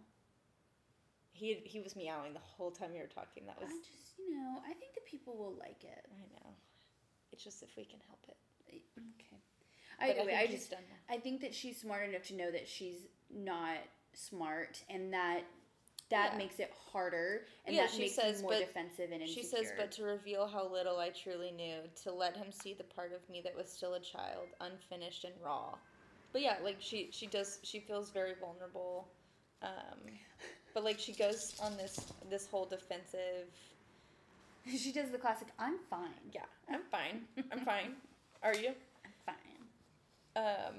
He 1.33 1.63
he 1.65 1.81
was 1.81 1.95
meowing 1.95 2.35
the 2.35 2.41
whole 2.43 2.71
time 2.71 2.91
you 2.95 3.01
were 3.01 3.07
talking. 3.07 3.47
That 3.47 3.61
was. 3.61 3.71
I 3.71 3.79
just 3.79 4.19
you 4.19 4.35
know 4.35 4.59
I 4.65 4.75
think 4.75 4.95
the 4.95 5.07
people 5.07 5.37
will 5.37 5.55
like 5.59 5.85
it. 5.85 6.05
I 6.11 6.27
know. 6.35 6.55
It's 7.33 7.45
just 7.45 7.63
if 7.63 7.77
we 7.77 7.85
can 7.85 8.01
help 8.07 8.25
it. 8.29 8.37
Okay. 8.69 9.41
But 10.01 10.11
Either 10.11 10.21
way, 10.21 10.37
think 10.37 10.51
I 10.51 10.53
just. 10.53 10.75
I 11.11 11.17
think 11.19 11.41
that 11.41 11.55
she's 11.55 11.81
smart 11.81 12.09
enough 12.09 12.23
to 12.29 12.35
know 12.35 12.51
that 12.51 12.69
she's 12.69 13.07
not 13.31 13.79
smart, 14.15 14.83
and 14.89 15.13
that 15.13 15.43
that 16.11 16.33
Yeah. 16.33 16.39
makes 16.39 16.59
it 16.59 16.73
harder, 16.93 17.47
and 17.67 17.75
Yeah, 17.77 17.83
that 17.83 17.91
she 17.93 18.01
makes 18.03 18.15
says, 18.15 18.41
more 18.43 18.53
but- 18.53 18.61
defensive 18.61 19.13
and 19.13 19.23
insecure. 19.23 19.43
She 19.43 19.47
says, 19.49 19.73
but 19.77 19.91
to 19.93 20.05
reveal 20.05 20.47
how 20.47 20.67
little 20.67 20.99
I 20.99 21.11
truly 21.11 21.51
knew, 21.53 21.83
to 22.03 22.13
let 22.13 22.37
him 22.37 22.51
see 22.51 22.73
the 22.75 22.85
part 22.85 23.13
of 23.13 23.29
me 23.29 23.41
that 23.43 23.55
was 23.55 23.71
still 23.71 23.95
a 23.95 24.01
child, 24.01 24.49
unfinished 24.61 25.25
and 25.25 25.35
raw. 25.43 25.77
But 26.33 26.43
yeah, 26.43 26.59
like 26.63 26.77
she 26.81 27.11
she 27.11 27.27
does 27.27 27.59
she 27.63 27.81
feels 27.81 28.11
very 28.11 28.35
vulnerable. 28.35 29.09
Um, 29.63 29.99
but 30.75 30.85
like 30.85 30.99
she 30.99 31.13
goes 31.13 31.59
on 31.61 31.77
this 31.77 32.13
this 32.31 32.47
whole 32.47 32.67
defensive. 32.67 33.49
she 34.67 34.93
does 34.93 35.11
the 35.11 35.19
classic. 35.19 35.49
I'm 35.59 35.79
fine. 35.91 36.11
Yeah, 36.33 36.45
I'm 36.69 36.83
fine. 36.91 37.27
I'm 37.51 37.61
fine. 37.65 37.97
Are 38.43 38.55
you? 38.55 38.69
I'm 39.05 39.13
fine. 39.25 39.57
Um, 40.37 40.75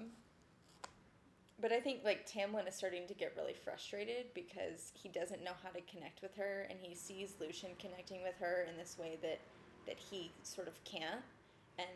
but 1.62 1.72
I 1.72 1.80
think 1.80 2.02
like 2.04 2.30
Tamlin 2.30 2.68
is 2.68 2.76
starting 2.76 3.08
to 3.08 3.14
get 3.14 3.34
really 3.38 3.54
frustrated 3.54 4.28
because 4.34 4.92
he 4.94 5.10
doesn't 5.10 5.44
know 5.44 5.54
how 5.64 5.70
to 5.70 5.82
connect 5.82 6.22
with 6.22 6.36
her, 6.36 6.68
and 6.70 6.80
he 6.82 6.96
sees 6.96 7.36
Lucien 7.40 7.72
connecting 7.80 8.22
with 8.24 8.36
her 8.40 8.66
in 8.70 8.78
this 8.78 8.98
way 8.98 9.18
that 9.22 9.40
that 9.88 9.98
he 9.98 10.32
sort 10.44 10.68
of 10.68 10.84
can't, 10.84 11.22
and 11.78 11.90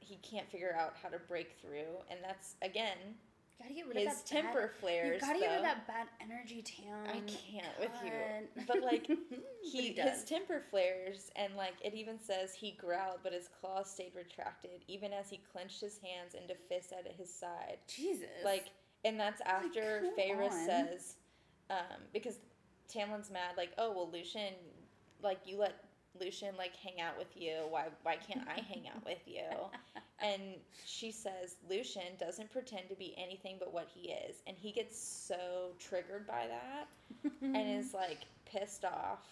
he 0.00 0.16
can't 0.16 0.50
figure 0.50 0.76
out 0.78 0.94
how 1.02 1.08
to 1.08 1.18
break 1.28 1.52
through, 1.60 1.98
and 2.10 2.20
that's 2.22 2.56
again 2.62 3.16
Gotta 3.62 3.74
get 3.74 3.86
rid 3.86 3.96
his 3.96 4.06
of 4.06 4.12
that 4.12 4.26
temper 4.26 4.60
Bad, 4.62 4.80
flares. 4.80 5.14
you 5.14 5.20
gotta 5.28 5.38
get 5.38 5.48
rid 5.50 5.56
of 5.58 5.62
that 5.62 5.86
bad 5.86 6.08
energy, 6.20 6.62
Tam. 6.62 7.04
I 7.06 7.20
can't 7.20 7.78
with 7.78 7.92
you. 8.04 8.64
But, 8.66 8.82
like, 8.82 9.06
But 9.30 9.38
he, 9.62 9.92
he 9.92 10.00
his 10.00 10.24
temper 10.24 10.62
flares 10.70 11.30
and 11.36 11.54
like 11.56 11.74
it 11.84 11.94
even 11.94 12.18
says 12.18 12.52
he 12.54 12.72
growled 12.72 13.20
but 13.22 13.32
his 13.32 13.48
claws 13.60 13.90
stayed 13.90 14.12
retracted 14.16 14.84
even 14.88 15.12
as 15.12 15.30
he 15.30 15.40
clenched 15.52 15.80
his 15.80 15.98
hands 15.98 16.34
into 16.34 16.54
fists 16.68 16.92
at 16.92 17.06
his 17.16 17.32
side 17.32 17.78
Jesus. 17.86 18.26
like 18.44 18.70
and 19.04 19.18
that's 19.18 19.40
after 19.42 20.00
come 20.00 20.10
Feyre 20.18 20.50
says 20.50 21.16
um 21.70 22.00
because 22.12 22.38
Tamlin's 22.88 23.30
mad 23.30 23.56
like 23.56 23.70
oh 23.78 23.92
well 23.92 24.10
Lucien 24.12 24.54
like 25.22 25.38
you 25.46 25.58
let 25.58 25.84
Lucien 26.20 26.54
like 26.58 26.76
hang 26.76 27.00
out 27.00 27.16
with 27.18 27.34
you 27.36 27.54
why 27.68 27.86
why 28.02 28.16
can't 28.16 28.46
I 28.48 28.60
hang 28.60 28.88
out 28.88 29.04
with 29.04 29.20
you 29.26 29.42
and 30.20 30.42
she 30.84 31.10
says 31.10 31.56
Lucien 31.68 32.16
doesn't 32.18 32.50
pretend 32.52 32.88
to 32.88 32.94
be 32.96 33.14
anything 33.16 33.56
but 33.58 33.72
what 33.72 33.88
he 33.92 34.10
is 34.10 34.42
and 34.46 34.56
he 34.56 34.72
gets 34.72 34.98
so 34.98 35.72
triggered 35.78 36.26
by 36.26 36.46
that 36.48 37.32
and 37.42 37.56
is 37.56 37.94
like 37.94 38.26
pissed 38.44 38.84
off 38.84 39.26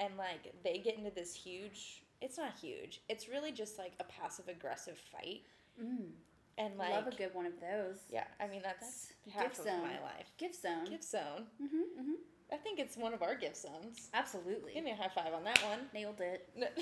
and 0.00 0.16
like 0.16 0.52
they 0.62 0.78
get 0.78 0.98
into 0.98 1.10
this 1.10 1.34
huge 1.34 2.02
it's 2.20 2.38
not 2.38 2.54
huge. 2.60 3.00
It's 3.08 3.28
really 3.28 3.52
just 3.52 3.78
like 3.78 3.92
a 4.00 4.04
passive 4.04 4.48
aggressive 4.48 4.98
fight. 5.12 5.42
Mm. 5.82 6.10
And 6.58 6.76
like 6.76 6.90
Love 6.90 7.06
a 7.06 7.16
good 7.16 7.30
one 7.34 7.46
of 7.46 7.52
those. 7.60 7.96
Yeah, 8.10 8.24
I 8.40 8.48
mean 8.48 8.62
that's, 8.62 9.12
half 9.32 9.44
gift 9.44 9.60
of 9.60 9.64
zone. 9.66 9.80
my 9.80 10.00
life. 10.00 10.26
Gift 10.38 10.60
zone. 10.60 10.84
Gift 10.90 11.04
zone. 11.04 11.46
Mm-hmm, 11.62 12.00
mm-hmm. 12.00 12.12
I 12.52 12.56
think 12.56 12.78
it's 12.80 12.96
one 12.96 13.14
of 13.14 13.22
our 13.22 13.34
gift 13.36 13.56
zones. 13.56 14.10
Absolutely. 14.12 14.74
Give 14.74 14.84
me 14.84 14.90
a 14.90 14.96
high 14.96 15.10
five 15.14 15.32
on 15.32 15.44
that 15.44 15.62
one. 15.64 15.80
Nailed 15.94 16.20
it. 16.20 16.48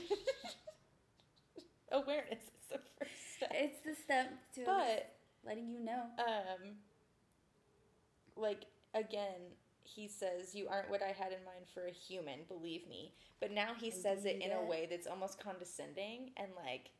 Awareness 1.93 2.39
is 2.41 2.69
the 2.71 2.79
first 2.99 3.37
step. 3.37 3.51
It's 3.53 3.79
the 3.85 3.95
step 4.03 4.33
to 4.55 4.63
But 4.65 5.13
letting 5.47 5.69
you 5.69 5.81
know. 5.85 6.03
um 6.19 6.75
like 8.37 8.65
again 8.95 9.41
he 9.85 10.09
says 10.09 10.55
you 10.55 10.67
aren't 10.69 10.91
what 10.91 11.03
i 11.03 11.07
had 11.13 11.29
in 11.33 11.45
mind 11.45 11.65
for 11.73 11.87
a 11.87 11.91
human 11.93 12.41
believe 12.49 12.87
me 12.89 13.13
but 13.41 13.51
now 13.53 13.69
he 13.81 13.91
says 13.91 14.25
it 14.25 14.43
in 14.43 14.51
a 14.53 14.65
way 14.65 14.87
that's 14.91 15.07
almost 15.07 15.41
condescending 15.43 16.31
and 16.37 16.49
like 16.65 16.91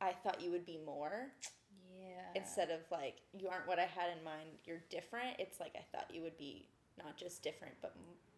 i 0.00 0.12
thought 0.12 0.40
you 0.40 0.50
would 0.50 0.64
be 0.64 0.78
more 0.86 1.32
Yeah. 2.02 2.40
instead 2.40 2.70
of 2.70 2.80
like 2.90 3.16
you 3.32 3.48
aren't 3.48 3.66
what 3.68 3.78
i 3.78 3.84
had 3.86 4.10
in 4.16 4.22
mind 4.24 4.48
you're 4.64 4.82
different 4.90 5.36
it's 5.38 5.60
like 5.60 5.72
i 5.76 5.84
thought 5.96 6.06
you 6.12 6.22
would 6.22 6.36
be 6.38 6.68
not 6.98 7.16
just 7.16 7.42
different 7.42 7.74
but 7.80 7.94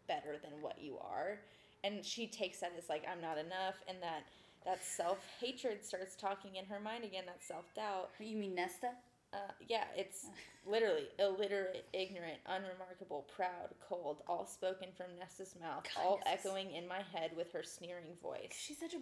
better 0.07 0.37
than 0.43 0.61
what 0.61 0.77
you 0.81 0.99
are 0.99 1.41
and 1.83 2.05
she 2.05 2.27
takes 2.27 2.61
that 2.61 2.73
as 2.77 2.89
like 2.89 3.05
i'm 3.11 3.21
not 3.21 3.39
enough 3.39 3.77
and 3.89 3.99
that 4.03 4.25
that 4.65 4.83
self-hatred 4.85 5.85
starts 5.85 6.17
talking 6.17 6.57
in 6.57 6.65
her 6.67 6.81
mind 6.81 7.05
again 7.05 7.25
that 7.27 7.43
self-doubt 7.43 8.11
You 8.19 8.37
mean 8.37 8.55
Nesta? 8.55 8.91
uh, 9.33 9.37
yeah, 9.69 9.85
it's 9.97 10.27
literally 10.67 11.09
illiterate, 11.19 11.85
ignorant, 11.93 12.39
unremarkable, 12.47 13.27
proud, 13.35 13.71
cold, 13.87 14.23
all 14.29 14.47
spoken 14.47 14.89
from 14.97 15.07
Nesta's 15.19 15.57
mouth, 15.61 15.85
all 16.01 16.19
God, 16.19 16.25
Nesta's- 16.25 16.47
echoing 16.47 16.71
in 16.71 16.87
my 16.87 17.01
head 17.13 17.33
with 17.37 17.51
her 17.53 17.65
sneering 17.65 18.15
voice. 18.23 18.53
She's 18.57 18.79
such 18.79 18.95
a 18.95 18.99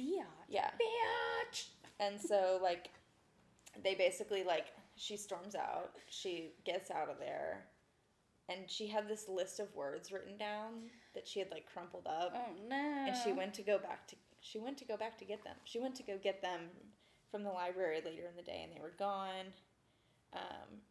biatch. 0.00 0.24
Yeah. 0.48 0.70
Biatch. 0.80 1.64
And 1.98 2.20
so, 2.20 2.60
like, 2.62 2.90
they 3.82 3.94
basically, 3.94 4.44
like, 4.44 4.66
she 4.96 5.16
storms 5.16 5.54
out, 5.54 5.92
she 6.10 6.52
gets 6.64 6.90
out 6.90 7.08
of 7.08 7.18
there, 7.18 7.64
and 8.48 8.68
she 8.68 8.86
had 8.86 9.08
this 9.08 9.28
list 9.28 9.60
of 9.60 9.74
words 9.74 10.12
written 10.12 10.36
down 10.36 10.90
that 11.14 11.26
she 11.26 11.38
had, 11.38 11.50
like, 11.50 11.66
crumpled 11.72 12.06
up. 12.06 12.34
Oh 12.34 12.52
no. 12.68 13.04
and 13.06 13.16
she 13.24 13.32
went 13.32 13.54
to 13.54 13.62
go 13.62 13.78
back 13.78 14.06
to 14.08 14.16
she 14.42 14.58
went 14.58 14.76
to 14.78 14.84
go 14.84 14.96
back 14.96 15.16
to 15.18 15.24
get 15.24 15.44
them. 15.44 15.54
She 15.64 15.78
went 15.78 15.94
to 15.96 16.02
go 16.02 16.18
get 16.20 16.42
them 16.42 16.62
from 17.30 17.44
the 17.44 17.50
library 17.50 18.02
later 18.04 18.24
in 18.28 18.36
the 18.36 18.42
day, 18.42 18.62
and 18.64 18.72
they 18.76 18.80
were 18.80 18.92
gone. 18.98 19.54
Um, 20.34 20.82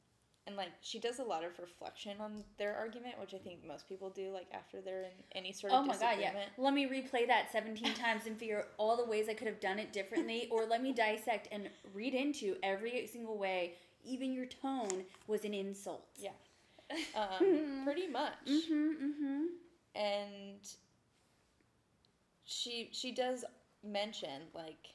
and 0.48 0.56
like 0.56 0.70
she 0.82 1.00
does 1.00 1.20
a 1.20 1.24
lot 1.24 1.44
of 1.44 1.58
reflection 1.60 2.18
on 2.20 2.44
their 2.58 2.76
argument, 2.76 3.16
which 3.20 3.34
I 3.34 3.38
think 3.38 3.66
most 3.66 3.88
people 3.88 4.10
do. 4.10 4.32
Like 4.32 4.48
after 4.54 4.82
they're 4.82 5.04
in 5.04 5.24
any 5.34 5.54
sort 5.54 5.74
of 5.74 5.84
Oh 5.84 5.86
my 5.86 5.96
god, 5.98 6.18
yeah. 6.20 6.34
Let 6.58 6.74
me 6.74 6.88
replay 6.88 7.28
that 7.28 7.52
17 7.52 7.94
times 7.96 8.26
and 8.26 8.38
figure 8.38 8.66
all 8.78 8.98
the 8.98 9.06
ways 9.06 9.28
I 9.30 9.34
could 9.34 9.48
have 9.48 9.60
done 9.60 9.80
it 9.80 9.94
differently, 9.94 10.48
or 10.52 10.66
let 10.66 10.82
me 10.82 10.94
dissect 10.94 11.48
and 11.52 11.70
read 11.94 12.14
into 12.14 12.56
every 12.64 13.08
single 13.08 13.38
way. 13.38 13.74
Even 14.04 14.34
your 14.34 14.48
tone 14.48 15.06
was 15.28 15.46
an 15.46 15.54
insult. 15.54 16.08
Yeah. 16.18 16.32
Um, 17.16 17.82
pretty 17.86 18.08
much. 18.08 18.34
Mm-hmm, 18.48 19.06
mm-hmm. 19.06 19.44
and 19.96 20.60
she 22.46 22.90
she 22.92 23.12
does 23.12 23.46
mention 23.84 24.42
like 24.54 24.88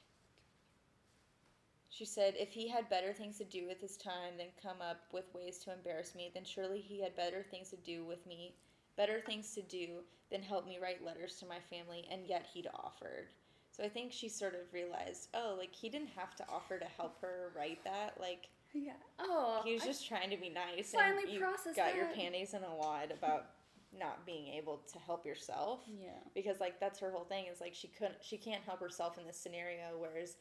she 1.96 2.04
said 2.04 2.34
if 2.36 2.50
he 2.50 2.68
had 2.68 2.88
better 2.90 3.12
things 3.12 3.38
to 3.38 3.44
do 3.44 3.66
with 3.66 3.80
his 3.80 3.96
time 3.96 4.36
than 4.36 4.46
come 4.62 4.82
up 4.82 5.00
with 5.12 5.32
ways 5.34 5.58
to 5.58 5.72
embarrass 5.72 6.14
me 6.14 6.30
then 6.34 6.44
surely 6.44 6.80
he 6.80 7.00
had 7.00 7.16
better 7.16 7.44
things 7.50 7.70
to 7.70 7.76
do 7.76 8.04
with 8.04 8.26
me 8.26 8.54
better 8.96 9.20
things 9.24 9.52
to 9.54 9.62
do 9.62 10.00
than 10.30 10.42
help 10.42 10.66
me 10.66 10.78
write 10.82 11.04
letters 11.04 11.36
to 11.36 11.46
my 11.46 11.58
family 11.70 12.06
and 12.10 12.26
yet 12.26 12.46
he'd 12.52 12.68
offered 12.74 13.28
so 13.70 13.82
i 13.82 13.88
think 13.88 14.12
she 14.12 14.28
sort 14.28 14.54
of 14.54 14.60
realized 14.72 15.28
oh 15.34 15.54
like 15.58 15.74
he 15.74 15.88
didn't 15.88 16.08
have 16.14 16.34
to 16.36 16.44
offer 16.52 16.78
to 16.78 16.86
help 16.96 17.20
her 17.20 17.52
write 17.56 17.82
that 17.84 18.14
like 18.20 18.48
Yeah. 18.74 18.92
Oh. 19.18 19.62
he 19.64 19.72
was 19.74 19.82
I- 19.82 19.86
just 19.86 20.06
trying 20.06 20.30
to 20.30 20.36
be 20.36 20.50
nice 20.50 20.92
finally 20.92 21.22
and 21.24 21.32
you 21.32 21.40
processed 21.40 21.76
got 21.76 21.94
your 21.94 22.08
panties 22.14 22.52
in 22.54 22.62
a 22.62 22.74
wad 22.74 23.10
about 23.10 23.46
not 23.98 24.26
being 24.26 24.48
able 24.48 24.82
to 24.92 24.98
help 24.98 25.24
yourself 25.24 25.80
Yeah. 25.88 26.10
because 26.34 26.60
like 26.60 26.78
that's 26.80 26.98
her 26.98 27.10
whole 27.10 27.24
thing 27.24 27.46
is 27.50 27.60
like 27.60 27.74
she 27.74 27.88
couldn't 27.88 28.16
she 28.20 28.36
can't 28.36 28.62
help 28.64 28.80
herself 28.80 29.16
in 29.18 29.26
this 29.26 29.38
scenario 29.38 29.96
whereas 29.98 30.36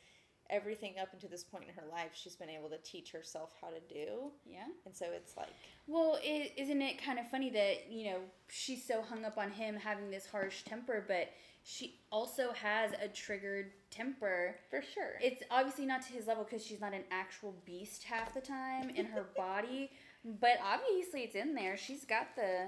everything 0.50 0.94
up 1.02 1.10
until 1.14 1.30
this 1.30 1.44
point 1.44 1.64
in 1.68 1.74
her 1.74 1.90
life 1.92 2.12
she's 2.14 2.36
been 2.36 2.50
able 2.50 2.70
to 2.70 2.78
teach 2.84 3.12
herself 3.12 3.52
how 3.62 3.68
to 3.70 3.80
do 3.94 4.32
Yeah. 4.46 4.66
and 4.86 4.96
so 4.96 5.08
it's 5.12 5.36
like 5.38 5.50
Well, 5.88 6.20
is 6.24 6.50
isn't 6.58 6.82
it 6.82 7.02
kind 7.04 7.18
of 7.20 7.30
funny 7.30 7.50
that, 7.52 7.90
you 7.92 8.12
know, 8.12 8.20
she's 8.50 8.84
so 8.86 9.02
hung 9.02 9.26
up 9.26 9.38
on 9.38 9.52
him 9.52 9.76
having 9.76 10.10
this 10.12 10.26
harsh 10.28 10.64
temper, 10.64 11.04
but 11.08 11.30
she 11.64 12.00
also 12.12 12.52
has 12.54 12.92
a 13.02 13.08
triggered 13.08 13.72
temper. 13.90 14.56
for 14.70 14.82
sure 14.82 15.14
It's 15.22 15.42
obviously 15.50 15.86
not 15.88 16.04
to 16.04 16.14
his 16.14 16.28
level 16.28 16.44
because 16.44 16.64
she's 16.66 16.82
not 16.82 16.94
an 16.94 17.04
actual 17.12 17.56
beast 17.66 18.04
half 18.04 18.34
the 18.34 18.42
time 18.42 18.90
in 18.92 19.06
her 19.08 19.24
body, 19.38 19.92
but 20.24 20.58
obviously 20.64 21.22
it's 21.22 21.36
in 21.36 21.56
there. 21.56 21.76
She's 21.78 22.06
got 22.06 22.36
the 22.36 22.68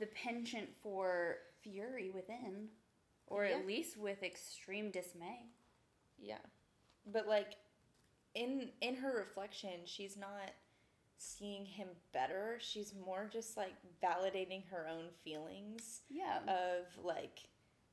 the 0.00 0.06
penchant 0.06 0.68
for 0.82 1.36
fury 1.62 2.10
within, 2.10 2.68
or 3.26 3.46
Yeah. 3.46 3.56
at 3.58 3.66
least 3.66 3.96
with 3.96 4.22
extreme 4.22 4.90
dismay. 4.90 5.46
yeah 6.18 6.38
but 7.12 7.26
like 7.26 7.56
in 8.34 8.70
in 8.80 8.96
her 8.96 9.16
reflection 9.16 9.80
she's 9.84 10.16
not 10.16 10.50
seeing 11.16 11.64
him 11.64 11.88
better 12.12 12.58
she's 12.60 12.92
more 13.04 13.28
just 13.32 13.56
like 13.56 13.74
validating 14.02 14.62
her 14.70 14.86
own 14.90 15.04
feelings 15.22 16.00
Yeah, 16.10 16.38
of 16.48 17.04
like 17.04 17.48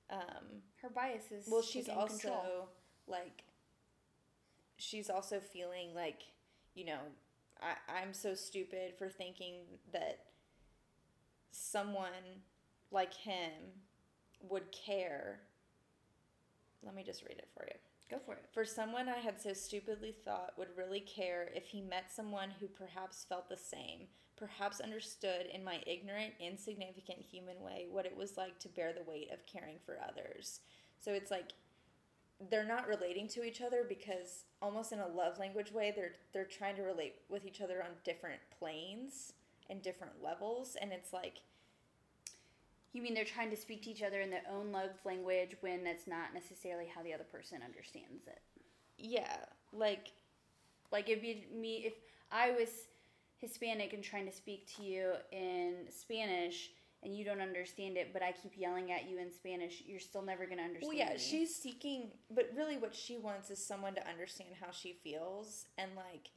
um 0.10 0.62
her 0.82 0.90
biases. 0.90 1.48
well 1.50 1.62
she's 1.62 1.88
also 1.88 2.18
control. 2.18 2.70
like 3.08 3.44
she's 4.78 5.10
also 5.10 5.40
feeling 5.40 5.94
like 5.96 6.24
you 6.74 6.86
know 6.86 7.00
I, 7.62 7.76
i'm 8.02 8.14
so 8.14 8.34
stupid 8.34 8.94
for 8.98 9.08
thinking 9.10 9.56
that 9.94 10.26
someone 11.52 12.42
like 12.92 13.14
him 13.14 13.52
would 14.50 14.72
care 14.72 15.40
let 16.84 16.96
me 16.96 17.04
just 17.04 17.22
read 17.24 17.38
it 17.38 17.48
for 17.56 17.66
you 17.66 17.76
go 18.12 18.20
for 18.26 18.34
it. 18.34 18.46
for 18.54 18.66
someone 18.66 19.08
I 19.10 19.20
had 19.20 19.42
so 19.42 19.54
stupidly 19.54 20.14
thought 20.24 20.54
would 20.58 20.78
really 20.78 21.00
care 21.00 21.50
if 21.56 21.68
he 21.68 21.82
met 21.82 22.12
someone 22.12 22.50
who 22.60 22.68
perhaps 22.68 23.26
felt 23.28 23.50
the 23.50 23.58
same, 23.58 24.08
perhaps 24.38 24.80
understood 24.80 25.48
in 25.54 25.64
my 25.64 25.82
ignorant, 25.88 26.34
insignificant 26.40 27.20
human 27.20 27.62
way 27.62 27.88
what 27.90 28.06
it 28.06 28.16
was 28.16 28.38
like 28.38 28.60
to 28.60 28.70
bear 28.70 28.94
the 28.94 29.10
weight 29.10 29.32
of 29.32 29.46
caring 29.46 29.78
for 29.86 29.98
others. 30.08 30.60
So 31.00 31.12
it's 31.14 31.32
like 31.32 31.54
they're 32.50 32.66
not 32.68 32.88
relating 32.88 33.28
to 33.30 33.44
each 33.44 33.62
other 33.62 33.86
because 33.88 34.46
almost 34.62 34.92
in 34.92 35.00
a 35.00 35.08
love 35.08 35.38
language 35.40 35.72
way 35.72 35.94
they're 35.96 36.14
they're 36.34 36.46
trying 36.46 36.76
to 36.76 36.82
relate 36.82 37.16
with 37.30 37.46
each 37.46 37.62
other 37.62 37.84
on 37.84 37.90
different 38.04 38.42
planes 38.58 39.34
and 39.70 39.82
different 39.82 40.14
levels 40.24 40.76
and 40.82 40.92
it's 40.92 41.14
like 41.14 41.42
You 42.94 43.02
mean 43.02 43.14
they're 43.14 43.24
trying 43.24 43.50
to 43.52 43.56
speak 43.56 43.84
to 43.84 43.90
each 43.90 44.04
other 44.04 44.22
in 44.22 44.30
their 44.30 44.44
own 44.52 44.72
love 44.72 44.92
language 45.06 45.56
when 45.62 45.84
that's 45.84 46.08
not 46.08 46.34
necessarily 46.34 46.86
how 46.94 47.02
the 47.04 47.14
other 47.14 47.24
person 47.24 47.60
understands 47.64 48.28
it? 48.28 48.42
yeah, 48.98 49.38
like 49.74 50.12
Like 50.92 51.10
it'd 51.10 51.22
be 51.22 51.48
me 51.54 51.84
if 51.86 51.94
I 52.32 52.52
was 52.52 52.70
Hispanic 53.38 53.94
and 53.94 54.04
trying 54.04 54.26
to 54.26 54.32
speak 54.32 54.68
to 54.78 54.84
you 54.84 55.14
in 55.32 55.88
Spanish 55.90 56.70
and 57.04 57.16
you 57.16 57.26
don't 57.26 57.42
understand 57.42 57.98
it, 57.98 58.14
but 58.14 58.22
I 58.22 58.32
keep 58.32 58.54
yelling 58.56 58.92
at 58.92 59.10
you 59.10 59.18
in 59.18 59.32
Spanish, 59.34 59.82
you're 59.88 60.00
still 60.00 60.22
never 60.22 60.46
gonna 60.46 60.62
understand. 60.62 60.90
Well, 60.90 60.98
yeah, 60.98 61.14
me. 61.14 61.20
she's 61.20 61.56
seeking, 61.56 62.12
but 62.30 62.50
really 62.56 62.78
what 62.78 62.94
she 62.94 63.18
wants 63.18 63.50
is 63.50 63.66
someone 63.66 63.96
to 63.96 64.08
understand 64.08 64.52
how 64.62 64.72
she 64.72 64.94
feels. 65.04 65.66
And, 65.80 65.92
like, 65.96 66.30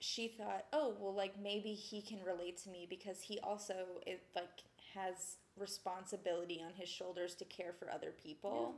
she 0.00 0.28
thought, 0.28 0.66
oh, 0.74 0.94
well, 1.00 1.14
like, 1.14 1.40
maybe 1.42 1.72
he 1.72 2.02
can 2.02 2.18
relate 2.24 2.62
to 2.64 2.68
me 2.68 2.86
because 2.90 3.22
he 3.22 3.38
also, 3.40 3.74
it, 4.06 4.22
like, 4.36 4.64
has 4.94 5.36
responsibility 5.58 6.62
on 6.64 6.72
his 6.74 6.88
shoulders 6.88 7.34
to 7.36 7.44
care 7.44 7.72
for 7.72 7.90
other 7.90 8.10
people. 8.10 8.74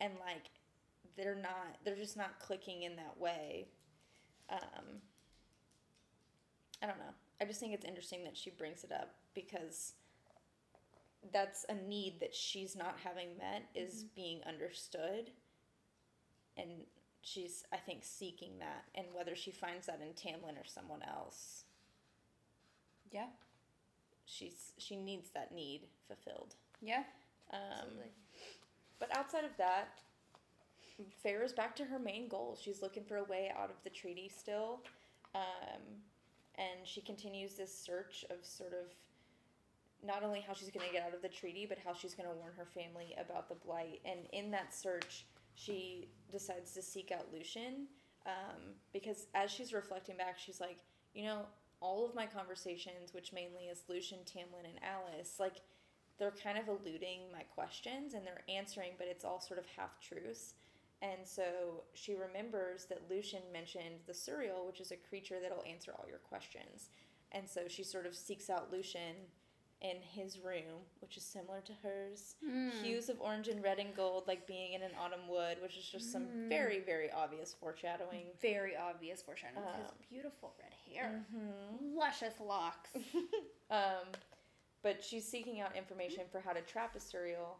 And, 0.00 0.14
like, 0.24 0.50
they're 1.16 1.36
not, 1.36 1.76
they're 1.84 1.96
just 1.96 2.16
not 2.16 2.38
clicking 2.38 2.82
in 2.82 2.96
that 2.96 3.18
way. 3.18 3.68
Um, 4.50 5.00
I 6.82 6.86
don't 6.86 6.98
know. 6.98 7.14
I 7.40 7.44
just 7.44 7.60
think 7.60 7.74
it's 7.74 7.84
interesting 7.84 8.24
that 8.24 8.36
she 8.36 8.50
brings 8.50 8.84
it 8.84 8.92
up 8.92 9.14
because 9.34 9.94
that's 11.32 11.64
a 11.68 11.74
need 11.74 12.20
that 12.20 12.34
she's 12.34 12.76
not 12.76 12.96
having 13.02 13.36
met 13.38 13.64
is 13.74 14.04
being 14.16 14.40
understood 14.44 15.30
and 16.56 16.68
she's 17.20 17.62
i 17.72 17.76
think 17.76 18.00
seeking 18.02 18.58
that 18.58 18.82
and 18.96 19.06
whether 19.14 19.36
she 19.36 19.52
finds 19.52 19.86
that 19.86 20.00
in 20.02 20.08
tamlin 20.14 20.60
or 20.60 20.66
someone 20.66 21.00
else 21.02 21.62
yeah, 23.12 23.26
she's 24.32 24.72
she 24.78 24.96
needs 24.96 25.30
that 25.30 25.52
need 25.52 25.82
fulfilled 26.06 26.54
yeah, 26.80 27.04
um, 27.52 27.60
absolutely. 27.72 28.10
but 28.98 29.16
outside 29.16 29.44
of 29.44 29.56
that 29.58 29.88
Feyre's 31.22 31.52
back 31.52 31.74
to 31.76 31.84
her 31.84 31.98
main 31.98 32.28
goal. 32.28 32.56
She's 32.60 32.82
looking 32.82 33.04
for 33.04 33.16
a 33.16 33.24
way 33.24 33.52
out 33.56 33.70
of 33.70 33.76
the 33.84 33.90
treaty 33.90 34.30
still. 34.34 34.80
Um, 35.34 35.82
and 36.56 36.84
she 36.84 37.00
continues 37.00 37.54
this 37.54 37.76
search 37.76 38.24
of 38.30 38.44
sort 38.44 38.72
of 38.72 38.92
not 40.04 40.22
only 40.22 40.40
how 40.40 40.52
she's 40.52 40.70
going 40.70 40.86
to 40.86 40.92
get 40.92 41.06
out 41.06 41.14
of 41.14 41.22
the 41.22 41.28
treaty, 41.28 41.64
but 41.66 41.78
how 41.84 41.94
she's 41.94 42.14
going 42.14 42.28
to 42.28 42.34
warn 42.34 42.52
her 42.56 42.66
family 42.66 43.14
about 43.18 43.48
the 43.48 43.54
blight. 43.54 44.00
And 44.04 44.20
in 44.32 44.50
that 44.50 44.74
search, 44.74 45.26
she 45.54 46.08
decides 46.30 46.72
to 46.72 46.82
seek 46.82 47.12
out 47.12 47.26
Lucien 47.32 47.86
um, 48.26 48.74
because 48.92 49.26
as 49.34 49.50
she's 49.50 49.72
reflecting 49.72 50.16
back, 50.16 50.38
she's 50.38 50.60
like, 50.60 50.78
you 51.14 51.24
know, 51.24 51.42
all 51.82 52.06
of 52.06 52.14
my 52.14 52.26
conversations, 52.26 53.12
which 53.12 53.32
mainly 53.32 53.64
is 53.64 53.84
Lucien, 53.88 54.20
Tamlin, 54.24 54.64
and 54.64 54.78
Alis, 54.82 55.38
like 55.38 55.60
they're 56.18 56.30
kind 56.30 56.56
of 56.56 56.68
eluding 56.68 57.20
my 57.32 57.42
questions 57.42 58.14
and 58.14 58.24
they're 58.24 58.44
answering, 58.48 58.92
but 58.96 59.08
it's 59.08 59.24
all 59.24 59.40
sort 59.40 59.58
of 59.58 59.66
half 59.76 60.00
truths. 60.00 60.54
And 61.02 61.26
so 61.26 61.82
she 61.94 62.14
remembers 62.14 62.84
that 62.86 63.10
Lucien 63.10 63.42
mentioned 63.52 64.00
the 64.06 64.12
Suriel, 64.12 64.66
which 64.66 64.80
is 64.80 64.92
a 64.92 64.96
creature 64.96 65.38
that'll 65.42 65.64
answer 65.68 65.92
all 65.98 66.06
your 66.08 66.18
questions. 66.18 66.90
And 67.32 67.48
so 67.48 67.62
she 67.66 67.82
sort 67.82 68.06
of 68.06 68.14
seeks 68.14 68.48
out 68.48 68.72
Lucien 68.72 69.16
in 69.82 69.96
his 70.00 70.38
room, 70.38 70.80
which 71.00 71.16
is 71.16 71.24
similar 71.24 71.60
to 71.60 71.72
hers. 71.82 72.36
Mm. 72.48 72.70
Hues 72.82 73.08
of 73.08 73.20
orange 73.20 73.48
and 73.48 73.62
red 73.62 73.78
and 73.80 73.94
gold, 73.96 74.24
like 74.28 74.46
being 74.46 74.74
in 74.74 74.82
an 74.82 74.92
autumn 74.98 75.28
wood, 75.28 75.58
which 75.60 75.76
is 75.76 75.84
just 75.84 76.10
some 76.12 76.22
Mm. 76.26 76.48
very, 76.48 76.78
very 76.80 77.10
obvious 77.10 77.52
foreshadowing. 77.52 78.26
Very 78.40 78.76
obvious 78.76 79.20
foreshadowing. 79.22 79.66
Um, 79.66 79.82
His 79.82 79.92
beautiful 80.08 80.54
red 80.62 80.72
hair, 80.88 81.24
Mm-hmm. 81.36 81.96
luscious 81.98 82.34
locks. 82.40 82.90
um, 83.70 84.06
but 84.82 85.02
she's 85.02 85.26
seeking 85.26 85.60
out 85.60 85.76
information 85.76 86.24
for 86.30 86.40
how 86.40 86.52
to 86.52 86.60
trap 86.62 86.94
a 86.96 86.98
Suriel, 87.00 87.56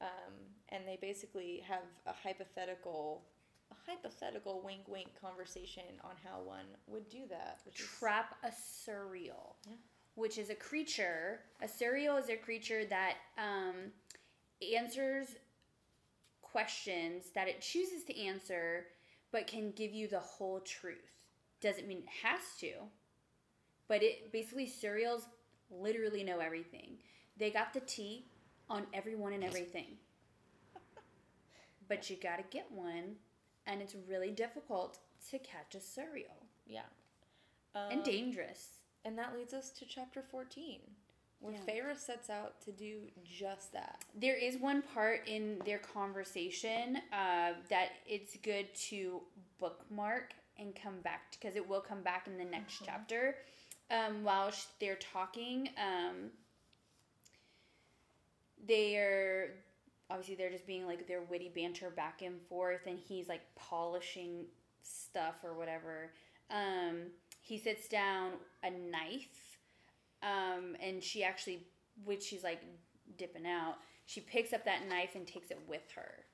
um, 0.00 0.32
and 0.70 0.86
they 0.88 0.96
basically 1.00 1.60
have 1.68 1.82
a 2.06 2.12
hypothetical, 2.12 3.22
a 3.70 3.74
hypothetical 3.90 4.62
wink 4.64 4.86
wink 4.88 5.08
conversation 5.20 5.84
on 6.02 6.12
how 6.24 6.40
one 6.40 6.64
would 6.86 7.08
do 7.10 7.26
that. 7.28 7.60
Which 7.66 7.80
is, 7.80 7.86
Trap 7.98 8.36
a 8.42 8.48
Suriel, 8.48 9.54
Yeah. 9.66 9.74
Which 10.18 10.36
is 10.36 10.50
a 10.50 10.54
creature. 10.54 11.40
A 11.62 11.66
Suriel 11.66 12.18
is 12.18 12.28
a 12.28 12.36
creature 12.36 12.84
that 12.86 13.14
um, 13.38 13.92
answers 14.76 15.28
questions 16.42 17.26
that 17.34 17.46
it 17.46 17.60
chooses 17.60 18.02
to 18.04 18.20
answer, 18.20 18.86
but 19.30 19.46
can 19.46 19.70
give 19.72 19.92
you 19.92 20.08
the 20.08 20.18
whole 20.18 20.58
truth. 20.60 21.12
Doesn't 21.60 21.86
mean 21.86 21.98
it 21.98 22.26
has 22.26 22.40
to, 22.60 22.72
but 23.86 24.02
it 24.02 24.32
basically 24.32 24.66
Suriels 24.66 25.22
literally 25.70 26.24
know 26.24 26.40
everything. 26.40 26.98
They 27.36 27.50
got 27.50 27.72
the 27.72 27.80
tea 27.80 28.24
on 28.68 28.86
everyone 28.92 29.32
and 29.32 29.44
everything. 29.44 29.98
But 31.88 32.10
you 32.10 32.16
gotta 32.20 32.44
get 32.50 32.66
one, 32.70 33.16
and 33.66 33.80
it's 33.80 33.94
really 34.08 34.30
difficult 34.30 34.98
to 35.30 35.38
catch 35.38 35.74
a 35.74 35.78
Suriel 35.78 36.44
yeah, 36.66 36.80
um, 37.74 37.90
and 37.90 38.04
dangerous. 38.04 38.77
And 39.04 39.16
that 39.18 39.34
leads 39.36 39.54
us 39.54 39.70
to 39.70 39.84
chapter 39.86 40.22
fourteen, 40.22 40.80
where 41.40 41.54
Yeah. 41.54 41.60
Feyre 41.60 41.96
sets 41.96 42.30
out 42.30 42.60
to 42.62 42.72
do 42.72 43.10
just 43.24 43.72
that. 43.72 44.04
There 44.14 44.36
is 44.36 44.56
one 44.56 44.82
part 44.82 45.26
in 45.28 45.58
their 45.64 45.78
conversation 45.78 46.96
uh, 47.12 47.54
that 47.68 47.92
it's 48.06 48.36
good 48.36 48.74
to 48.90 49.22
bookmark 49.58 50.34
and 50.58 50.74
come 50.74 51.00
back 51.00 51.30
because 51.32 51.54
it 51.56 51.66
will 51.68 51.80
come 51.80 52.02
back 52.02 52.26
in 52.26 52.36
the 52.36 52.44
next 52.44 52.80
Mhm. 52.82 52.86
chapter. 52.86 53.38
Um, 53.90 54.24
while 54.24 54.50
sh- 54.50 54.66
they're 54.80 54.96
talking, 54.96 55.70
um, 55.78 56.32
they're 58.66 59.54
obviously 60.10 60.34
they're 60.34 60.50
just 60.50 60.66
being 60.66 60.86
like 60.86 61.06
their 61.06 61.22
witty 61.22 61.48
banter 61.50 61.90
back 61.90 62.22
and 62.22 62.40
forth, 62.48 62.86
and 62.86 62.98
he's 62.98 63.28
like 63.28 63.42
polishing 63.54 64.46
stuff 64.82 65.36
or 65.44 65.54
whatever. 65.54 66.12
Um, 66.50 67.12
he 67.48 67.56
sits 67.56 67.88
down 67.88 68.32
a 68.62 68.70
knife, 68.70 69.58
um, 70.22 70.76
and 70.82 71.02
she 71.02 71.24
actually, 71.24 71.66
which 72.04 72.22
she's 72.22 72.44
like 72.44 72.60
dipping 73.16 73.46
out, 73.46 73.76
she 74.04 74.20
picks 74.20 74.52
up 74.52 74.66
that 74.66 74.86
knife 74.86 75.14
and 75.14 75.26
takes 75.26 75.50
it 75.50 75.58
with 75.66 75.90
her. 75.94 76.26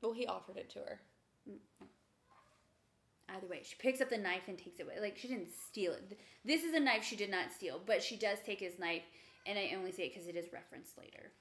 Well, 0.00 0.14
he 0.14 0.26
offered 0.26 0.56
it 0.56 0.70
to 0.70 0.78
her. 0.78 1.00
Either 3.28 3.46
way, 3.46 3.60
she 3.62 3.76
picks 3.78 4.00
up 4.00 4.08
the 4.08 4.16
knife 4.16 4.48
and 4.48 4.56
takes 4.56 4.80
it 4.80 4.86
with. 4.86 4.96
Like 5.02 5.18
she 5.18 5.28
didn't 5.28 5.50
steal 5.68 5.92
it. 5.92 6.18
This 6.42 6.64
is 6.64 6.72
a 6.72 6.80
knife 6.80 7.04
she 7.04 7.16
did 7.16 7.30
not 7.30 7.52
steal, 7.52 7.78
but 7.84 8.02
she 8.02 8.16
does 8.16 8.38
take 8.46 8.60
his 8.60 8.78
knife, 8.78 9.02
and 9.46 9.58
I 9.58 9.74
only 9.76 9.92
say 9.92 10.04
it 10.04 10.14
because 10.14 10.26
it 10.26 10.36
is 10.36 10.52
referenced 10.54 10.96
later. 10.96 11.32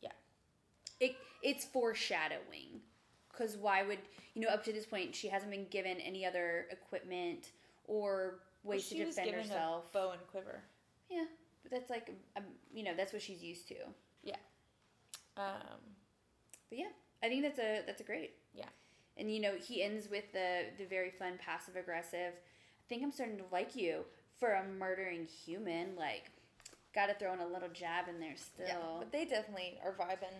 Yeah. 0.00 0.12
It 0.98 1.16
it's 1.42 1.66
foreshadowing, 1.66 2.80
because 3.30 3.58
why 3.58 3.82
would 3.82 3.98
you 4.32 4.40
know 4.40 4.48
up 4.48 4.64
to 4.64 4.72
this 4.72 4.86
point 4.86 5.14
she 5.14 5.28
hasn't 5.28 5.50
been 5.50 5.66
given 5.68 5.98
any 5.98 6.24
other 6.24 6.66
equipment 6.70 7.50
or 7.86 8.40
ways 8.64 8.84
she 8.84 8.98
to 8.98 9.06
was 9.06 9.16
defend 9.16 9.34
herself. 9.36 9.84
a 9.90 9.92
bow 9.92 10.10
and 10.12 10.20
quiver. 10.30 10.62
Yeah, 11.10 11.24
but 11.62 11.70
that's 11.72 11.90
like 11.90 12.10
um, 12.36 12.44
you 12.72 12.82
know 12.84 12.92
that's 12.96 13.12
what 13.12 13.22
she's 13.22 13.42
used 13.42 13.68
to. 13.68 13.76
Yeah. 14.22 14.36
Um, 15.36 15.80
But 16.70 16.78
yeah, 16.78 16.92
I 17.22 17.28
think 17.28 17.42
that's 17.42 17.58
a 17.58 17.82
that's 17.86 18.00
a 18.00 18.04
great. 18.04 18.34
Yeah. 18.54 18.64
And 19.16 19.32
you 19.32 19.40
know, 19.40 19.52
he 19.54 19.82
ends 19.82 20.08
with 20.10 20.32
the 20.32 20.64
the 20.78 20.84
very 20.84 21.10
fun 21.10 21.38
passive 21.38 21.76
aggressive. 21.76 22.32
I 22.34 22.84
think 22.88 23.02
I'm 23.02 23.12
starting 23.12 23.38
to 23.38 23.44
like 23.52 23.74
you 23.76 24.04
for 24.38 24.52
a 24.52 24.64
murdering 24.64 25.26
human. 25.26 25.96
Like, 25.96 26.30
got 26.94 27.06
to 27.06 27.14
throw 27.14 27.32
in 27.32 27.40
a 27.40 27.46
little 27.46 27.68
jab 27.72 28.08
in 28.08 28.20
there 28.20 28.36
still. 28.36 28.66
yeah, 28.66 28.76
but 28.98 29.12
they 29.12 29.24
definitely 29.24 29.78
are 29.84 29.92
vibing. 29.92 30.36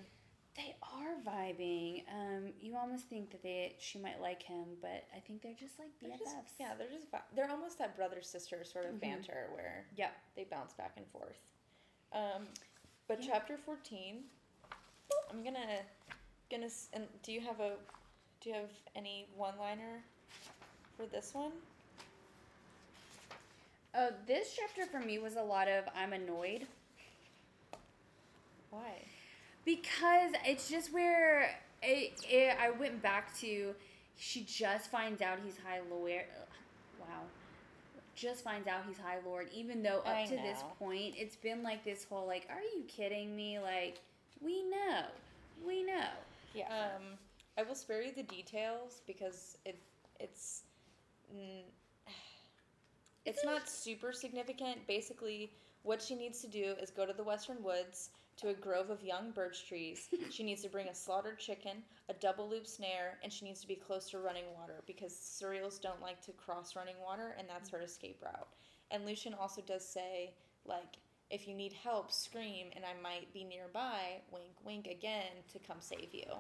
They 0.57 0.75
are 0.83 1.17
vibing. 1.27 2.03
Um, 2.13 2.53
you 2.61 2.77
almost 2.77 3.09
think 3.09 3.31
that 3.31 3.43
they 3.43 3.77
she 3.79 3.99
might 3.99 4.21
like 4.21 4.43
him, 4.43 4.65
but 4.81 5.05
I 5.15 5.21
think 5.27 5.43
they're 5.43 5.53
just 5.59 5.79
like 5.79 5.89
They're 6.01 6.17
just, 6.17 6.35
yeah, 6.59 6.75
they're 6.79 6.89
just 6.89 7.09
they're 7.35 7.51
almost 7.51 7.79
that 7.79 7.97
brother 7.97 8.23
sister 8.23 8.65
sort 8.65 8.87
of 8.87 8.95
Mhm. 8.95 9.01
banter 9.01 9.51
where 9.53 9.87
yeah 9.97 10.11
they 10.35 10.45
bounce 10.45 10.73
back 10.73 10.95
and 10.97 11.07
forth. 11.09 11.39
Um, 12.13 12.49
but 13.07 13.21
Yeah. 13.21 13.33
chapter 13.33 13.59
fourteen, 13.59 14.31
I'm 15.31 15.45
gonna 15.45 15.85
gonna 16.51 16.71
and 16.93 17.09
do 17.23 17.33
you 17.33 17.41
have 17.41 17.61
a 17.61 17.77
do 18.41 18.51
you 18.51 18.55
have 18.55 18.71
any 18.95 19.29
one 19.35 19.59
liner 19.59 20.03
for 20.97 21.07
this 21.07 21.35
one? 21.35 21.53
Uh, 23.95 24.11
this 24.27 24.55
chapter 24.55 24.87
for 24.87 25.01
me 25.01 25.19
was 25.19 25.37
a 25.37 25.43
lot 25.43 25.69
of 25.69 25.85
I'm 25.95 26.13
annoyed. 26.13 26.67
Why? 28.71 29.09
Because 29.67 30.31
it's 30.47 30.71
just 30.71 30.95
where 30.95 31.51
it, 31.83 32.13
it, 32.27 32.57
I 32.59 32.71
went 32.71 33.03
back 33.03 33.37
to. 33.41 33.75
She 34.19 34.45
just 34.45 34.91
finds 34.91 35.21
out 35.21 35.39
he's 35.45 35.59
High 35.59 35.81
Lord. 35.91 36.23
Wow, 36.99 37.25
just 38.15 38.43
finds 38.43 38.67
out 38.67 38.85
he's 38.89 38.97
High 38.97 39.19
Lord, 39.27 39.49
even 39.53 39.83
though 39.83 39.99
up 39.99 40.17
I 40.17 40.25
to 40.25 40.37
this 40.37 40.63
point 40.79 41.15
it's 41.19 41.37
been 41.37 41.63
like 41.63 41.85
this 41.85 42.07
whole 42.09 42.27
like, 42.27 42.47
are 42.49 42.63
you 42.63 42.85
kidding 42.89 43.37
me? 43.37 43.59
Like, 43.59 44.01
we 44.41 44.63
know, 44.63 45.03
we 45.67 45.83
know. 45.83 46.09
Yeah. 46.55 46.69
Um, 46.69 47.03
I 47.59 47.63
will 47.63 47.75
spare 47.75 48.01
you 48.01 48.13
the 48.15 48.23
details 48.23 49.03
because 49.07 49.59
it 49.67 49.79
it's 50.19 50.63
mm, 51.37 51.61
it's 53.27 53.45
not 53.45 53.69
super 53.69 54.13
significant. 54.13 54.87
Basically, 54.87 55.51
what 55.83 56.01
she 56.01 56.15
needs 56.15 56.41
to 56.41 56.49
do 56.49 56.75
is 56.81 56.91
go 56.91 57.05
to 57.05 57.13
the 57.13 57.25
western 57.25 57.63
woods 57.63 58.11
to 58.39 58.49
a 58.49 58.55
grove 58.55 58.91
of 58.91 59.03
young 59.03 59.31
birch 59.31 59.67
trees. 59.67 60.09
she 60.31 60.43
needs 60.43 60.63
to 60.63 60.69
bring 60.69 60.89
a 60.89 60.95
slaughtered 60.95 61.39
chicken, 61.39 61.83
a 62.09 62.15
double 62.15 62.49
loop 62.49 62.67
snare, 62.67 63.19
and 63.23 63.33
she 63.33 63.45
needs 63.45 63.61
to 63.61 63.69
be 63.69 63.75
close 63.75 64.11
to 64.11 64.19
running 64.19 64.45
water 64.59 64.83
because 64.87 65.13
Suriels 65.13 65.81
don't 65.81 66.03
like 66.03 66.21
to 66.23 66.33
cross 66.33 66.77
running 66.77 66.97
water, 67.05 67.35
and 67.39 67.49
that's 67.49 67.71
her 67.71 67.81
escape 67.81 68.21
route. 68.23 68.49
And 68.91 69.05
Lucien 69.07 69.35
also 69.35 69.63
does 69.63 69.87
say, 69.87 70.35
like, 70.67 70.99
if 71.31 71.49
you 71.49 71.55
need 71.55 71.73
help, 71.73 72.13
scream, 72.13 72.67
and 72.77 72.85
I 72.85 72.93
might 73.03 73.33
be 73.33 73.43
nearby, 73.43 74.21
wink, 74.31 74.53
wink 74.65 74.87
again, 74.87 75.33
to 75.53 75.59
come 75.59 75.79
save 75.81 76.09
you. 76.13 76.31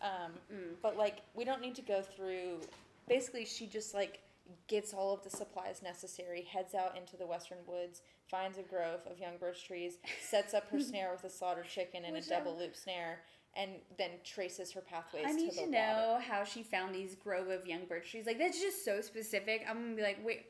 Um, 0.00 0.32
Mm. 0.52 0.76
but, 0.80 0.96
like, 0.96 1.22
we 1.34 1.44
don't 1.44 1.60
need 1.60 1.74
to 1.74 1.82
go 1.82 2.02
through. 2.02 2.60
Basically, 3.08 3.44
she 3.44 3.66
just, 3.66 3.94
like, 3.94 4.20
gets 4.66 4.92
all 4.94 5.12
of 5.12 5.22
the 5.24 5.30
supplies 5.30 5.82
necessary, 5.82 6.42
heads 6.42 6.74
out 6.74 6.96
into 6.96 7.16
the 7.16 7.26
western 7.26 7.58
woods, 7.66 8.02
finds 8.30 8.58
a 8.58 8.62
grove 8.62 9.00
of 9.10 9.18
young 9.18 9.36
birch 9.38 9.66
trees, 9.66 9.98
sets 10.20 10.54
up 10.54 10.68
her 10.70 10.80
snare 10.90 11.10
with 11.12 11.24
a 11.24 11.30
slaughtered 11.30 11.66
chicken 11.68 12.04
and 12.04 12.14
Which 12.14 12.28
a 12.30 12.34
I- 12.34 12.38
double 12.38 12.56
loop 12.58 12.74
snare, 12.76 13.20
and 13.56 13.70
then 13.98 14.10
traces 14.24 14.72
her 14.72 14.80
pathways 14.80 15.24
I 15.26 15.32
need 15.32 15.50
to 15.50 15.56
the 15.56 15.62
to 15.62 15.66
water. 15.66 15.70
know 15.72 16.20
how 16.26 16.44
she 16.44 16.62
found 16.62 16.94
these 16.94 17.14
grove 17.14 17.48
of 17.48 17.66
young 17.66 17.86
birch 17.86 18.10
trees. 18.10 18.26
Like 18.26 18.38
that's 18.38 18.60
just 18.60 18.84
so 18.84 19.00
specific. 19.00 19.64
I'm 19.68 19.82
gonna 19.82 19.96
be 19.96 20.02
like, 20.02 20.18
wait, 20.24 20.46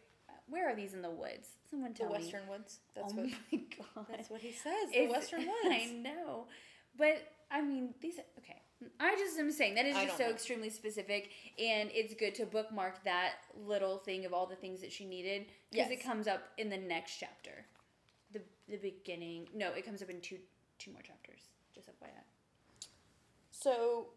where 0.48 0.68
are 0.70 0.74
these 0.74 0.94
in 0.94 1.02
the 1.02 1.10
woods? 1.10 1.48
Someone 1.70 1.92
The 1.92 1.98
tell 1.98 2.08
me. 2.08 2.12
western 2.18 2.48
woods. 2.48 2.80
That's 2.94 3.12
oh 3.12 3.16
what. 3.16 3.26
my 3.52 3.58
god. 3.94 4.06
That's 4.10 4.30
what 4.30 4.40
he 4.40 4.52
says. 4.52 4.90
The 4.92 4.96
It's- 5.04 5.10
western 5.10 5.40
woods. 5.46 5.50
I 5.64 5.92
know, 6.02 6.46
but 6.96 7.22
I 7.50 7.60
mean 7.62 7.94
these. 8.00 8.18
Okay, 8.38 8.60
I 9.00 9.16
just 9.16 9.38
am 9.38 9.50
saying 9.50 9.74
that 9.74 9.86
is 9.86 9.96
just 9.96 10.16
so 10.18 10.24
know. 10.26 10.30
extremely 10.30 10.70
specific, 10.70 11.30
and 11.58 11.90
it's 11.92 12.14
good 12.14 12.34
to 12.36 12.46
bookmark 12.46 13.02
that 13.04 13.32
little 13.66 13.98
thing 13.98 14.24
of 14.24 14.32
all 14.32 14.46
the 14.46 14.54
things 14.56 14.80
that 14.80 14.92
she 14.92 15.04
needed 15.04 15.46
because 15.70 15.90
Yes. 15.90 16.00
it 16.00 16.02
comes 16.04 16.28
up 16.28 16.42
in 16.58 16.68
the 16.70 16.76
next 16.76 17.16
chapter, 17.18 17.66
the 18.32 18.42
the 18.68 18.76
beginning. 18.76 19.48
No, 19.54 19.72
it 19.72 19.84
comes 19.84 20.00
up 20.02 20.10
in 20.10 20.20
two 20.20 20.38
two 20.78 20.92
more 20.92 21.02
chapters. 21.02 21.40
Just 21.74 21.88
FYI. 21.88 22.22
So, 23.50 24.08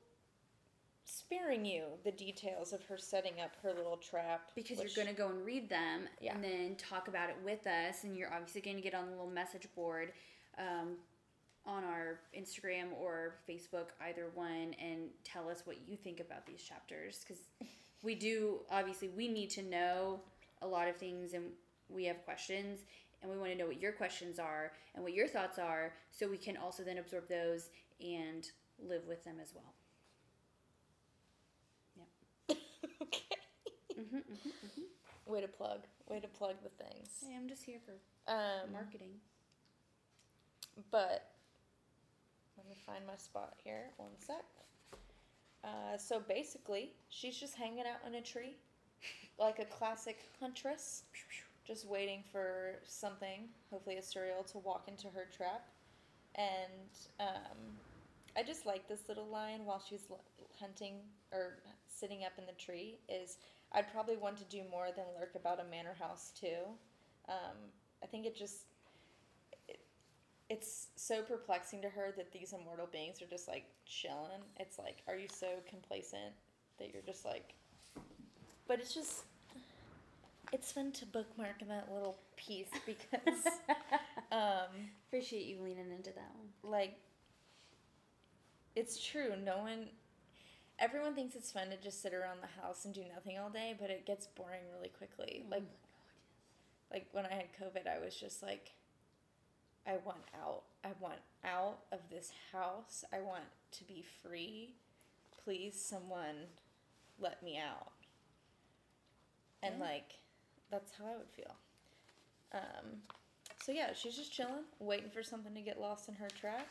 sparing 1.06 1.65
you 1.65 1.84
the 2.04 2.12
details 2.12 2.71
of 2.74 2.84
her 2.86 2.97
setting 2.97 3.41
up 3.41 3.52
her 3.63 3.74
little 3.74 3.97
trap 3.97 4.52
because 4.56 4.78
which- 4.80 4.95
you're 4.95 5.04
going 5.04 5.13
to 5.15 5.19
go 5.19 5.30
and 5.30 5.43
read 5.45 5.69
them 5.69 6.08
Yeah. 6.19 6.36
and 6.36 6.43
then 6.43 6.76
talk 6.76 7.08
about 7.08 7.30
it 7.30 7.36
with 7.43 7.65
us 7.67 8.04
and 8.04 8.15
you're 8.15 8.32
obviously 8.34 8.62
going 8.62 8.76
to 8.78 8.82
get 8.82 8.93
on 8.93 9.06
the 9.06 9.12
little 9.12 9.28
message 9.32 9.67
board 9.76 10.13
um, 10.58 10.97
on 11.65 11.84
our 11.84 12.19
instagram 12.38 12.86
or 13.00 13.36
facebook 13.47 13.89
either 14.08 14.28
one 14.34 14.74
and 14.82 15.10
tell 15.24 15.47
us 15.50 15.62
what 15.65 15.78
you 15.88 15.95
think 15.95 16.19
about 16.19 16.45
these 16.45 16.62
chapters 16.62 17.24
because 17.24 17.43
we 18.04 18.15
do 18.15 18.60
obviously 18.71 19.10
we 19.10 19.28
need 19.28 19.50
to 19.50 19.62
know 19.62 20.19
a 20.62 20.67
lot 20.67 20.88
of 20.88 20.95
things 20.95 21.34
and 21.34 21.45
we 21.89 22.06
have 22.06 22.24
questions 22.26 22.80
and 23.21 23.32
we 23.32 23.38
want 23.38 23.52
to 23.52 23.58
know 23.58 23.67
what 23.67 23.80
your 23.80 23.91
questions 23.91 24.39
are 24.39 24.71
and 24.95 25.04
what 25.04 25.13
your 25.13 25.28
thoughts 25.28 25.60
are 25.60 25.93
so 26.10 26.28
we 26.28 26.38
can 26.38 26.58
also 26.58 26.84
then 26.84 26.97
absorb 26.97 27.28
those 27.28 27.69
and 28.02 28.50
live 28.80 29.04
with 29.08 29.24
them 29.24 29.36
as 29.41 29.54
well. 29.54 29.74
Yep. 32.50 32.58
okay. 33.04 33.36
Hmm 33.95 34.17
hmm 34.17 34.82
way 35.28 35.39
to 35.41 35.47
plug 35.47 35.82
way 36.10 36.19
to 36.19 36.28
plug 36.28 36.56
the 36.63 36.84
things. 36.84 37.10
Hey, 37.26 37.36
i'm 37.38 37.47
just 37.47 37.63
here 37.63 37.78
for 37.86 37.93
um 38.32 38.71
marketing. 38.74 39.12
but 40.91 41.31
let 42.62 42.69
me 42.69 42.78
find 42.86 43.06
my 43.08 43.15
spot 43.15 43.54
here. 43.63 43.89
One 43.97 44.12
sec. 44.19 44.43
Uh, 45.63 45.97
so 45.97 46.21
basically 46.28 46.91
she's 47.10 47.38
just 47.38 47.56
hanging 47.56 47.82
out 47.82 48.08
in 48.08 48.15
a 48.15 48.21
tree 48.21 48.56
like 49.39 49.60
a 49.60 49.65
classic 49.65 50.17
huntress 50.39 51.04
just 51.65 51.88
waiting 51.88 52.24
for 52.32 52.76
something 52.84 53.47
hopefully 53.69 53.97
a 53.97 54.02
Suriel 54.02 54.45
to 54.52 54.58
walk 54.60 54.88
into 54.88 55.08
her 55.08 55.28
trap. 55.36 55.67
And 56.36 56.89
um, 57.19 57.58
i 58.38 58.43
just 58.43 58.65
like 58.65 58.88
this 58.88 59.02
little 59.08 59.28
line 59.28 59.65
while 59.65 59.82
she's 59.88 60.06
hunting 60.60 60.95
or 61.32 61.58
sitting 61.88 62.24
up 62.24 62.32
in 62.38 62.45
the 62.45 62.54
tree 62.54 62.97
is 63.10 63.38
i'd 63.74 63.91
probably 63.91 64.15
want 64.15 64.38
to 64.38 64.45
do 64.45 64.62
more 64.71 64.88
than 64.95 65.04
lurk 65.19 65.36
about 65.36 65.60
a 65.60 65.69
manor 65.69 65.95
house 66.00 66.32
too. 66.39 66.62
Um, 67.28 67.58
i 68.04 68.06
think 68.06 68.26
it 68.26 68.36
just 68.36 68.65
it's 70.52 70.88
so 70.98 71.22
perplexing 71.22 71.82
to 71.82 71.88
her 71.88 72.12
that 72.18 72.34
these 72.34 72.52
immortal 72.52 72.90
beings 72.92 73.22
are 73.22 73.26
just 73.26 73.48
like 73.48 73.64
chilling. 73.86 74.44
It's 74.60 74.78
like, 74.78 74.98
are 75.08 75.16
you 75.16 75.28
so 75.32 75.48
complacent 75.66 76.34
that 76.78 76.92
you're 76.92 77.04
just 77.04 77.24
like. 77.24 77.54
But 78.68 78.80
it's 78.80 78.94
just. 78.94 79.24
It's 80.52 80.70
fun 80.74 80.92
to 80.92 81.06
bookmark 81.06 81.60
that 81.70 81.88
little 81.94 82.18
piece 82.36 82.68
because, 82.86 83.46
um, 84.34 84.90
Appreciate 85.08 85.46
you 85.46 85.62
leaning 85.64 85.90
into 85.96 86.10
that 86.10 86.30
one. 86.36 86.70
like, 86.70 86.96
it's 88.76 89.02
true. 89.02 89.32
No 89.42 89.60
one. 89.60 89.86
Everyone 90.80 91.16
thinks 91.16 91.36
it's 91.36 91.50
fun 91.54 91.70
to 91.70 91.78
just 91.78 92.02
sit 92.02 92.14
around 92.14 92.40
the 92.42 92.62
house 92.62 92.84
and 92.84 92.94
do 92.94 93.04
nothing 93.16 93.40
all 93.40 93.50
day, 93.50 93.74
but 93.80 93.90
it 93.90 94.06
gets 94.06 94.28
boring 94.28 94.64
really 94.76 94.90
quickly. 94.90 95.46
Like, 95.50 95.64
like 96.92 97.08
when 97.14 97.26
I 97.26 97.30
had 97.34 97.46
COVID, 97.58 97.88
I 97.88 98.04
was 98.04 98.14
just 98.14 98.44
like, 98.44 98.74
I 99.88 99.98
want 100.06 100.24
out. 100.41 100.63
I 100.84 100.89
want 101.00 101.20
out 101.44 101.80
of 101.91 102.00
this 102.10 102.32
house. 102.52 103.04
I 103.13 103.20
want 103.20 103.44
to 103.74 103.84
be 103.86 104.04
free. 104.22 104.76
Please, 105.44 105.80
someone, 105.80 106.48
let 107.20 107.41
me 107.44 107.58
out. 107.58 107.91
And 109.63 109.76
Yeah. 109.78 109.86
like, 109.86 110.20
that's 110.70 110.91
how 110.94 111.06
I 111.06 111.17
would 111.17 111.30
feel. 111.30 111.56
Um, 112.54 113.02
so 113.63 113.72
yeah, 113.72 113.94
she's 113.94 114.15
just 114.15 114.32
chilling, 114.32 114.65
waiting 114.80 115.10
for 115.10 115.24
something 115.24 115.54
to 115.54 115.62
get 115.62 115.80
lost 115.80 116.10
in 116.10 116.15
her 116.15 116.30
trap. 116.30 116.67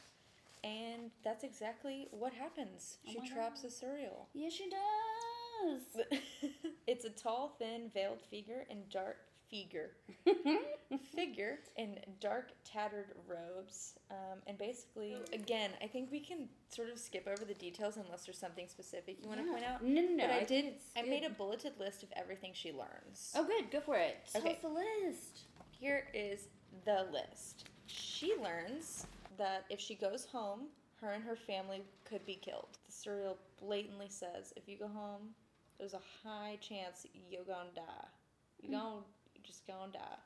And 0.63 1.11
that's 1.25 1.43
exactly 1.43 2.09
what 2.11 2.33
happens. 2.35 2.99
Oh 3.09 3.13
She 3.13 3.29
traps 3.29 3.63
God. 3.63 3.71
a 3.71 3.73
Suriel. 3.73 4.27
Yes, 4.35 4.53
she 4.53 4.69
does. 4.69 6.05
it's 6.87 7.05
a 7.05 7.11
tall, 7.11 7.55
thin, 7.59 7.91
veiled 7.95 8.21
figure 8.21 8.67
in 8.69 8.83
dark 8.91 9.17
figure 9.51 9.91
figure 11.15 11.59
in 11.77 11.99
dark, 12.21 12.51
tattered 12.65 13.13
robes, 13.29 13.95
um, 14.11 14.39
and 14.47 14.59
basically, 14.59 15.17
again, 15.33 15.71
I 15.83 15.87
think 15.87 16.11
we 16.11 16.21
can 16.21 16.49
sort 16.69 16.89
of 16.91 16.99
skip 16.99 17.29
over 17.31 17.45
the 17.45 17.55
details 17.55 17.97
unless 17.97 18.25
there's 18.27 18.39
something 18.39 18.67
specific 18.69 19.19
you 19.23 19.29
want 19.29 19.41
to 19.41 19.47
Yeah. 19.47 19.53
point 19.53 19.65
out. 19.65 19.85
No, 19.85 20.01
no, 20.03 20.09
no. 20.09 20.27
But 20.27 20.31
I 20.31 20.45
think 20.45 20.49
did. 20.49 20.75
I 20.97 21.03
made 21.03 21.25
a 21.25 21.31
bulleted 21.31 21.79
list 21.79 22.03
of 22.03 22.13
everything 22.17 22.53
she 22.55 22.73
learns. 22.73 23.33
Oh, 23.37 23.45
good. 23.45 23.71
Go 23.71 23.81
for 23.81 23.97
it. 23.97 24.17
Tell 24.33 24.43
Okay. 24.43 24.53
us 24.55 24.59
the 24.63 24.69
list. 24.69 25.41
Here 25.71 26.09
is 26.15 26.49
the 26.85 27.07
list. 27.13 27.69
She 27.87 28.35
learns 28.37 29.07
that 29.39 29.65
if 29.71 29.81
she 29.81 29.95
goes 29.95 30.27
home, 30.27 30.69
her 31.01 31.11
and 31.13 31.25
her 31.25 31.37
family 31.37 31.83
could 32.05 32.25
be 32.27 32.35
killed. 32.37 32.79
The 32.87 32.93
Suriel 32.93 33.37
blatantly 33.61 34.09
says, 34.09 34.53
if 34.57 34.69
you 34.69 34.77
go 34.79 34.89
home, 34.89 35.35
there's 35.79 35.95
a 35.95 36.01
high 36.23 36.59
chance 36.61 37.07
you're 37.31 37.45
gonna 37.45 37.71
die. 37.75 38.07
You're 38.61 38.73
Hmm. 38.73 38.79
gonna, 38.79 39.05
just 39.43 39.67
gonna 39.67 39.93
die. 39.93 40.19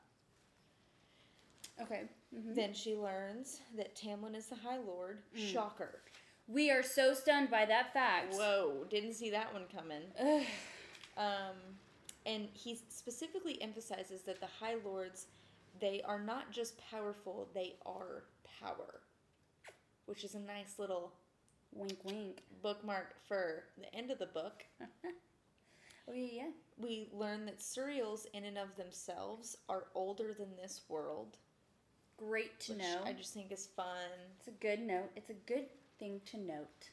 Okay. 1.81 2.07
Mhm. 2.33 2.55
Then 2.55 2.73
she 2.73 2.95
learns 2.95 3.61
that 3.75 3.95
Tamlin 3.95 4.35
is 4.35 4.47
the 4.47 4.55
High 4.55 4.77
Lord. 4.77 5.23
Mm. 5.35 5.51
Shocker. 5.51 6.01
We 6.47 6.69
are 6.71 6.83
so 6.83 7.13
stunned 7.13 7.49
by 7.49 7.65
that 7.65 7.91
fact. 7.91 8.35
Whoa, 8.35 8.85
didn't 8.89 9.13
see 9.15 9.29
that 9.31 9.53
one 9.53 9.67
coming. 9.67 10.11
Um, 11.17 11.55
and 12.25 12.49
he 12.51 12.75
specifically 12.89 13.61
emphasizes 13.61 14.23
that 14.23 14.41
the 14.41 14.47
High 14.47 14.75
Lords, 14.83 15.27
they 15.79 16.01
are 16.01 16.19
not 16.19 16.51
just 16.51 16.77
powerful, 16.77 17.47
they 17.53 17.75
are 17.85 18.25
power. 18.59 18.99
Which 20.07 20.25
is 20.25 20.35
a 20.35 20.39
nice 20.39 20.77
little 20.77 21.13
wink, 21.71 21.99
wink. 22.03 22.43
bookmark 22.61 23.15
for 23.29 23.63
the 23.77 23.93
end 23.95 24.11
of 24.11 24.19
the 24.19 24.25
book. 24.25 24.65
Oh 26.07 26.13
yeah, 26.13 26.43
yeah. 26.43 26.49
We 26.77 27.09
learn 27.11 27.45
that 27.45 27.59
Suriels, 27.59 28.25
in 28.33 28.43
and 28.43 28.57
of 28.57 28.75
themselves, 28.75 29.57
are 29.69 29.85
older 29.95 30.33
than 30.37 30.55
this 30.55 30.81
world. 30.89 31.37
Great 32.17 32.59
to 32.61 32.75
know. 32.75 33.01
I 33.05 33.13
just 33.13 33.33
think 33.33 33.51
is 33.51 33.67
fun. 33.75 34.09
It's 34.39 34.47
a 34.47 34.51
good 34.51 34.79
note. 34.79 35.09
It's 35.15 35.29
a 35.29 35.33
good 35.33 35.65
thing 35.99 36.21
to 36.31 36.37
note. 36.37 36.89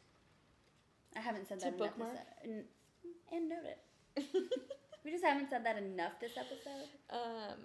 I 1.17 1.21
haven't 1.21 1.49
said 1.49 1.61
To 1.61 1.65
that 1.67 1.75
enough. 1.75 1.97
This, 1.99 2.09
and, 2.45 2.65
and 3.33 3.49
note 3.49 3.65
it. 3.65 4.25
We 5.05 5.11
just 5.11 5.25
haven't 5.25 5.51
said 5.51 5.65
that 5.67 5.77
enough 5.79 6.13
this 6.21 6.37
episode. 6.37 6.89
Um, 7.11 7.59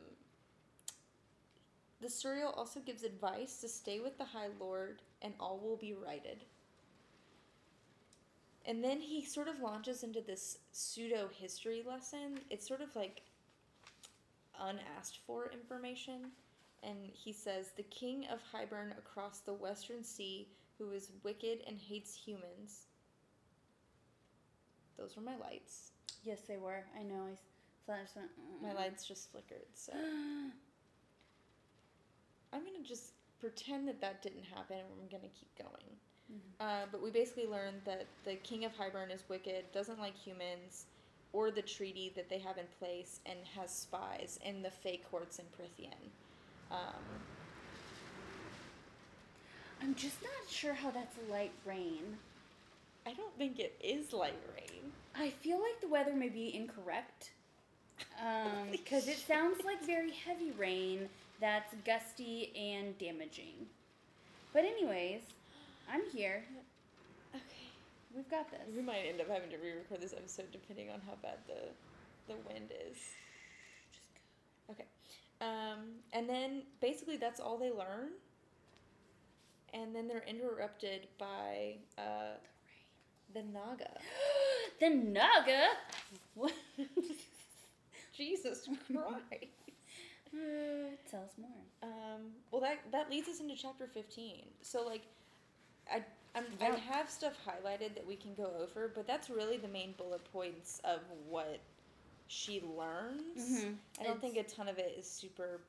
the 2.01 2.07
Suriel 2.07 2.55
also 2.57 2.79
gives 2.79 3.03
advice 3.03 3.57
to 3.61 3.67
stay 3.67 3.99
with 3.99 4.17
the 4.17 4.25
High 4.25 4.49
Lord 4.59 5.01
and 5.21 5.33
all 5.39 5.59
will 5.59 5.77
be 5.77 5.93
righted. 5.93 6.45
And 8.67 8.83
then 8.83 8.99
he 8.99 9.23
sort 9.23 9.47
of 9.47 9.61
launches 9.61 10.03
into 10.03 10.21
this 10.21 10.57
pseudo 10.73 11.29
history 11.33 11.83
lesson. 11.87 12.41
It's 12.49 12.67
sort 12.67 12.81
of 12.81 12.93
like 12.95 13.21
unasked 14.59 15.19
for 15.25 15.49
information. 15.53 16.31
And 16.83 16.97
he 17.13 17.31
says 17.31 17.71
the 17.77 17.83
king 17.83 18.25
of 18.31 18.39
Hybern 18.53 18.91
across 18.97 19.39
the 19.39 19.53
western 19.53 20.03
sea, 20.03 20.49
who 20.77 20.91
is 20.91 21.11
wicked 21.23 21.59
and 21.65 21.77
hates 21.79 22.13
humans. 22.13 22.87
Those 24.97 25.15
were 25.15 25.23
my 25.23 25.37
lights. 25.37 25.91
Yes, 26.23 26.41
they 26.47 26.57
were. 26.57 26.83
I 26.99 27.03
know. 27.03 27.23
I 27.27 27.93
I 27.93 28.01
just 28.01 28.15
went. 28.17 28.29
My 28.61 28.69
"Mm." 28.69 28.75
lights 28.75 29.05
just 29.05 29.31
flickered, 29.31 29.65
so. 29.73 29.93
I'm 32.53 32.63
gonna 32.65 32.83
just 32.83 33.13
pretend 33.39 33.87
that 33.87 34.01
that 34.01 34.21
didn't 34.21 34.43
happen, 34.43 34.77
and 34.77 34.87
I'm 35.01 35.07
gonna 35.07 35.31
keep 35.33 35.55
going. 35.57 35.97
Mhm. 36.31 36.39
Uh, 36.59 36.85
but 36.91 37.01
we 37.01 37.11
basically 37.11 37.47
learned 37.47 37.81
that 37.85 38.05
the 38.25 38.35
king 38.37 38.65
of 38.65 38.73
Hybern 38.73 39.11
is 39.11 39.27
wicked, 39.29 39.71
doesn't 39.71 39.99
like 39.99 40.15
humans, 40.15 40.85
or 41.33 41.51
the 41.51 41.61
treaty 41.61 42.09
that 42.15 42.29
they 42.29 42.39
have 42.39 42.57
in 42.57 42.67
place, 42.79 43.19
and 43.25 43.45
has 43.47 43.71
spies 43.71 44.39
in 44.43 44.61
the 44.61 44.71
fake 44.71 45.09
courts 45.09 45.39
in 45.39 45.45
Prythian. 45.47 46.11
Um, 46.71 47.03
I'm 49.81 49.95
just 49.95 50.21
not 50.21 50.49
sure 50.49 50.73
how 50.73 50.91
that's 50.91 51.15
light 51.29 51.53
rain. 51.65 52.17
I 53.05 53.13
don't 53.13 53.35
think 53.37 53.59
it 53.59 53.77
is 53.79 54.11
light 54.11 54.39
rain. 54.55 54.91
I 55.15 55.29
feel 55.29 55.61
like 55.61 55.79
the 55.81 55.87
weather 55.87 56.13
may 56.13 56.29
be 56.29 56.53
incorrect. 56.55 57.31
Um, 58.23 58.69
because 58.71 59.07
it 59.07 59.17
sounds 59.17 59.63
like 59.65 59.83
very 59.83 60.11
heavy 60.11 60.51
rain 60.51 61.09
that's 61.39 61.73
gusty 61.85 62.51
and 62.55 62.97
damaging. 62.97 63.67
But 64.53 64.65
anyways, 64.65 65.21
I'm 65.91 66.01
here. 66.11 66.43
Okay. 67.35 67.43
We've 68.15 68.29
got 68.29 68.49
this. 68.49 68.61
We 68.75 68.81
might 68.81 69.03
end 69.07 69.21
up 69.21 69.29
having 69.29 69.49
to 69.51 69.57
re-record 69.57 70.01
this 70.01 70.13
episode 70.13 70.51
depending 70.51 70.89
on 70.89 71.01
how 71.05 71.13
bad 71.21 71.37
the 71.45 71.69
the 72.27 72.33
wind 72.49 72.71
is. 72.89 72.97
Just 73.91 74.09
go. 74.13 74.73
Okay. 74.73 74.85
Um, 75.39 75.99
and 76.13 76.27
then 76.27 76.63
basically 76.81 77.17
that's 77.17 77.39
all 77.39 77.57
they 77.57 77.71
learn. 77.71 78.09
And 79.73 79.95
then 79.95 80.07
they're 80.07 80.25
interrupted 80.27 81.07
by 81.17 81.75
uh, 81.97 82.37
the 83.33 83.43
Naga. 83.43 83.91
the 84.79 84.89
Naga. 84.89 85.67
What? 86.35 86.53
Jesus 88.17 88.67
Christ. 88.87 89.56
Uh, 90.37 90.89
tell 91.09 91.23
us 91.23 91.31
more. 91.39 91.49
Um, 91.83 92.21
well, 92.51 92.61
that 92.61 92.79
that 92.91 93.09
leads 93.09 93.27
us 93.27 93.39
into 93.39 93.55
chapter 93.55 93.87
fifteen. 93.87 94.43
So 94.61 94.85
like, 94.85 95.01
I 95.91 96.03
I'm, 96.35 96.45
Yeah. 96.59 96.73
I 96.73 96.75
have 96.77 97.09
stuff 97.09 97.33
highlighted 97.45 97.95
that 97.95 98.05
we 98.05 98.15
can 98.15 98.35
go 98.35 98.51
over, 98.61 98.87
but 98.93 99.07
that's 99.07 99.29
really 99.29 99.57
the 99.57 99.67
main 99.67 99.93
bullet 99.97 100.23
points 100.31 100.79
of 100.83 100.99
what 101.27 101.59
she 102.27 102.61
learns. 102.61 103.63
Mhm. 103.63 103.77
I 103.99 104.03
don't 104.03 104.17
It's- 104.17 104.21
think 104.33 104.37
a 104.37 104.43
ton 104.49 104.67
of 104.67 104.77
it 104.77 104.95
is 104.97 105.09
super 105.09 105.61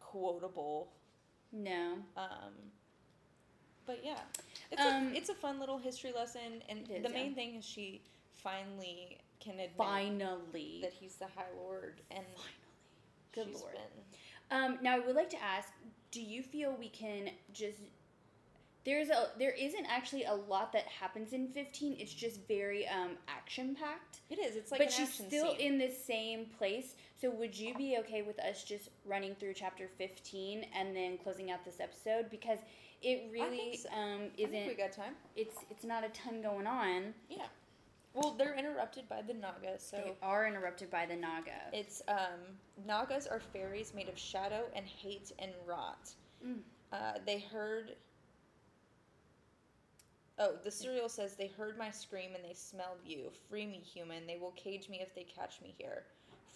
quotable. 0.00 0.88
No. 1.50 1.98
Um, 2.16 2.52
but 3.86 4.04
yeah, 4.04 4.20
it's 4.70 4.80
Um, 4.80 5.08
a 5.12 5.16
it's 5.16 5.28
a 5.30 5.34
fun 5.34 5.58
little 5.58 5.78
history 5.78 6.12
lesson, 6.12 6.62
and 6.68 6.82
is, 6.82 6.88
the 6.88 7.08
yeah. 7.08 7.08
main 7.08 7.34
thing 7.34 7.54
is 7.56 7.64
she 7.64 8.00
finally 8.42 9.18
can 9.40 9.54
admit 9.54 9.72
Finally. 9.76 10.80
that 10.82 10.92
he's 10.92 11.16
the 11.16 11.26
High 11.26 11.50
Lord, 11.56 12.00
and 12.10 12.24
Good 13.34 13.48
she's 13.48 13.60
Lord. 13.60 13.74
been 13.74 13.82
Um, 14.50 14.78
now 14.82 14.96
I 14.96 14.98
would 14.98 15.16
like 15.16 15.30
to 15.30 15.42
ask, 15.42 15.68
do 16.10 16.20
you 16.20 16.42
feel 16.42 16.76
we 16.78 16.90
can 16.90 17.30
just 17.52 17.78
there's 18.84 19.10
a 19.10 19.28
there 19.38 19.52
isn't 19.52 19.86
actually 19.88 20.24
a 20.24 20.34
lot 20.34 20.72
that 20.72 20.84
happens 20.86 21.32
in 21.32 21.48
15. 21.48 21.96
It's 21.98 22.12
just 22.12 22.40
very 22.48 22.86
um 22.88 23.12
action 23.28 23.76
packed. 23.76 24.20
It 24.28 24.38
is. 24.38 24.56
It's 24.56 24.70
like 24.72 24.80
but 24.80 24.92
she's 24.92 25.12
still 25.12 25.56
scene. 25.56 25.60
in 25.60 25.78
the 25.78 25.90
same 25.90 26.46
place. 26.58 26.94
So 27.20 27.30
would 27.30 27.56
you 27.56 27.74
be 27.76 27.96
okay 28.00 28.22
with 28.22 28.40
us 28.40 28.64
just 28.64 28.88
running 29.04 29.36
through 29.36 29.54
chapter 29.54 29.88
15 29.98 30.66
and 30.76 30.96
then 30.96 31.18
closing 31.18 31.50
out 31.50 31.64
this 31.64 31.78
episode 31.80 32.28
because 32.30 32.58
it 33.02 33.30
really 33.32 33.76
so. 33.76 33.88
um 33.90 34.22
I 34.34 34.36
think 34.36 34.52
we 34.52 34.58
isn't 34.58 34.78
got 34.78 34.92
time. 34.92 35.14
it's 35.36 35.56
it's 35.70 35.84
not 35.84 36.04
a 36.04 36.08
ton 36.08 36.42
going 36.42 36.66
on. 36.66 37.14
Yeah. 37.28 37.46
Well, 38.14 38.34
they're 38.36 38.54
interrupted 38.54 39.08
by 39.08 39.22
the 39.22 39.32
Naga, 39.32 39.78
so 39.78 39.96
they 39.96 40.14
are 40.22 40.46
interrupted 40.46 40.90
by 40.90 41.06
the 41.06 41.16
Naga. 41.16 41.70
it's 41.72 42.02
um, 42.08 42.40
Nagas 42.86 43.26
are 43.26 43.40
fairies 43.40 43.92
made 43.94 44.08
of 44.08 44.18
shadow 44.18 44.64
and 44.74 44.84
hate 44.86 45.32
and 45.38 45.52
rot. 45.66 46.10
Mm. 46.46 46.58
Uh, 46.92 47.12
they 47.24 47.38
heard. 47.38 47.92
Oh, 50.38 50.54
the 50.62 50.70
Suriel 50.70 51.10
says 51.10 51.36
they 51.36 51.46
heard 51.46 51.78
my 51.78 51.90
scream 51.90 52.30
and 52.34 52.44
they 52.44 52.54
smelled 52.54 52.98
you. 53.04 53.30
Free 53.48 53.66
me, 53.66 53.80
human. 53.84 54.26
They 54.26 54.38
will 54.38 54.52
cage 54.52 54.88
me 54.88 55.00
if 55.00 55.14
they 55.14 55.24
catch 55.24 55.60
me 55.62 55.74
here. 55.78 56.04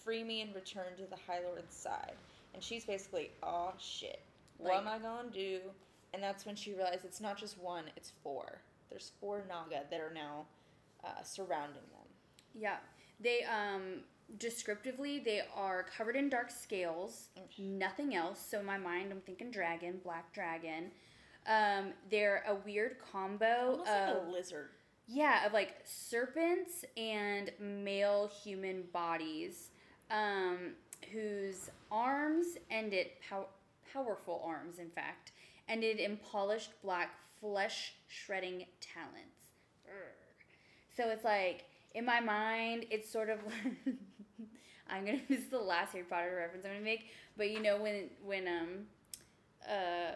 Free 0.03 0.25
me 0.25 0.43
and 0.43 0.55
return 0.55 0.97
to 0.97 1.05
the 1.09 1.17
High 1.27 1.43
Lord's 1.43 1.75
side. 1.75 2.15
And 2.55 2.63
she's 2.63 2.85
basically, 2.85 3.31
oh 3.43 3.73
shit. 3.79 4.21
What 4.59 4.77
am 4.77 4.89
I 4.89 4.99
gonna 4.99 5.31
do? 5.31 5.61
And 6.15 6.23
that's 6.23 6.47
when 6.47 6.57
she 6.57 6.73
realized 6.73 7.05
it's 7.05 7.21
not 7.21 7.37
just 7.37 7.59
one, 7.59 7.85
it's 7.97 8.13
four. 8.23 8.61
There's 8.91 9.13
four 9.21 9.45
Naga 9.49 9.83
that 9.91 10.01
are 10.01 10.13
now 10.13 10.47
uh, 11.07 11.23
surrounding 11.23 11.83
them. 11.93 12.09
Yeah. 12.55 12.77
They 13.21 13.45
um 13.45 14.01
descriptively 14.39 15.21
they 15.21 15.43
are 15.55 15.85
covered 15.97 16.17
in 16.17 16.29
dark 16.29 16.51
scales, 16.51 17.29
nothing 17.59 18.15
else. 18.15 18.41
So 18.51 18.61
in 18.61 18.67
my 18.67 18.79
mind 18.79 19.13
I'm 19.13 19.21
thinking 19.21 19.51
dragon, 19.51 20.01
black 20.03 20.33
dragon. 20.33 20.91
Um 21.47 21.93
they're 22.11 22.45
a 22.49 22.55
weird 22.55 22.97
combo 23.13 23.73
Almost 23.87 23.91
of 23.91 24.17
like 24.17 24.27
a 24.27 24.31
lizard. 24.31 24.69
yeah, 25.07 25.47
of 25.47 25.53
like 25.53 25.77
serpents 25.85 26.85
and 26.97 27.51
male 27.61 28.31
human 28.43 28.85
bodies 28.93 29.71
um 30.11 30.75
whose 31.13 31.71
arms 31.91 32.57
ended 32.71 33.09
pow- 33.29 33.49
powerful 33.93 34.43
arms 34.45 34.79
in 34.79 34.91
fact 34.91 35.33
ended 35.69 35.99
in 35.99 36.17
polished 36.33 36.71
black 36.83 37.11
flesh 37.41 37.95
shredding 38.09 38.65
talons. 38.81 39.53
Urgh. 39.89 40.26
So 40.97 41.09
it's 41.11 41.25
like 41.25 41.65
in 41.95 42.05
my 42.05 42.21
mind, 42.21 42.87
it's 42.91 43.11
sort 43.11 43.29
of. 43.31 43.39
I'm 44.89 45.05
gonna. 45.05 45.19
This 45.29 45.41
is 45.41 45.49
the 45.51 45.59
last 45.59 45.93
Harry 45.93 46.05
Potter 46.05 46.35
reference 46.37 46.65
I'm 46.65 46.73
gonna 46.73 46.85
make, 46.85 47.07
but 47.37 47.51
you 47.51 47.61
know 47.61 47.77
when 47.81 48.09
when 48.25 48.47
um, 48.47 48.69
uh, 49.69 50.13